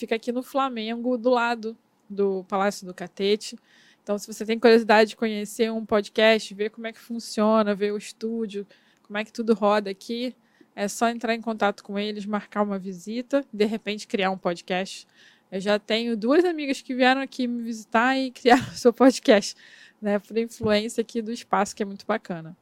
[0.00, 1.76] fica aqui no Flamengo, do lado
[2.08, 3.58] do Palácio do Catete.
[4.02, 7.92] Então, se você tem curiosidade de conhecer um podcast, ver como é que funciona, ver
[7.92, 8.66] o estúdio,
[9.02, 10.34] como é que tudo roda aqui,
[10.74, 15.06] é só entrar em contato com eles, marcar uma visita, de repente criar um podcast.
[15.52, 19.54] Eu já tenho duas amigas que vieram aqui me visitar e criaram o seu podcast,
[20.00, 22.56] né, por influência aqui do espaço, que é muito bacana.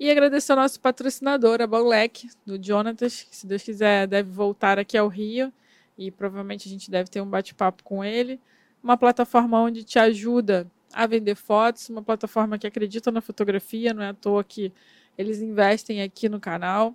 [0.00, 4.78] E agradecer ao nosso patrocinador, a Baulec, do Jonatas, que, se Deus quiser, deve voltar
[4.78, 5.52] aqui ao Rio
[5.96, 8.40] e provavelmente a gente deve ter um bate-papo com ele.
[8.82, 14.02] Uma plataforma onde te ajuda a vender fotos, uma plataforma que acredita na fotografia, não
[14.02, 14.72] é à toa que
[15.16, 16.94] eles investem aqui no canal.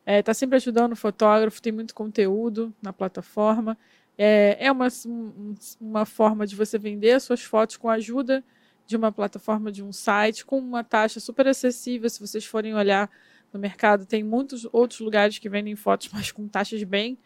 [0.00, 3.76] Está é, tá sempre ajudando o fotógrafo, tem muito conteúdo na plataforma.
[4.18, 4.88] É, é uma,
[5.80, 8.44] uma forma de você vender suas fotos com a ajuda
[8.86, 12.10] de uma plataforma, de um site, com uma taxa super acessível.
[12.10, 13.08] Se vocês forem olhar
[13.52, 17.16] no mercado, tem muitos outros lugares que vendem fotos, mas com taxas bem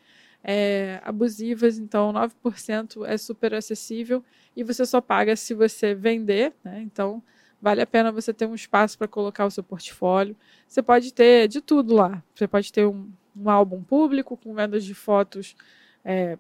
[0.45, 4.23] é, abusivas, então 9% é super acessível
[4.55, 6.83] e você só paga se você vender, né?
[6.83, 7.23] Então
[7.63, 10.37] vale a pena você ter um espaço para colocar o seu portfólio.
[10.69, 12.23] Você pode ter de tudo lá.
[12.35, 15.57] Você pode ter um, um álbum público com vendas de fotos
[16.05, 16.37] é,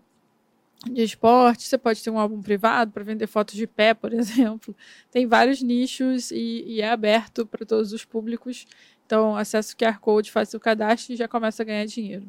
[0.84, 4.76] de esporte, você pode ter um álbum privado para vender fotos de pé, por exemplo.
[5.10, 8.66] Tem vários nichos e, e é aberto para todos os públicos.
[9.06, 12.26] Então, acessa o QR Code, faz seu cadastro e já começa a ganhar dinheiro.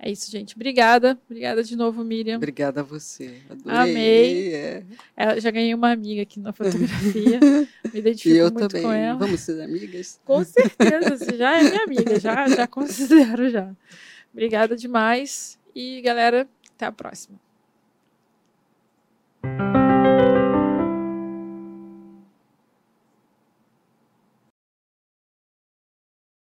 [0.00, 0.54] É isso, gente.
[0.54, 1.18] Obrigada.
[1.28, 2.36] Obrigada de novo, Miriam.
[2.36, 3.38] Obrigada a você.
[3.50, 3.76] Adorei.
[3.76, 4.54] Amei.
[4.54, 4.84] É.
[5.36, 7.40] Eu já ganhei uma amiga aqui na fotografia.
[7.92, 8.82] Me identifico e eu muito também.
[8.82, 9.18] com ela.
[9.18, 10.20] Vamos ser amigas?
[10.24, 11.16] Com certeza.
[11.16, 12.20] Você já é minha amiga.
[12.20, 13.74] Já, já considero, já.
[14.32, 15.58] Obrigada demais.
[15.74, 16.46] E, galera,
[16.76, 17.38] até a próxima.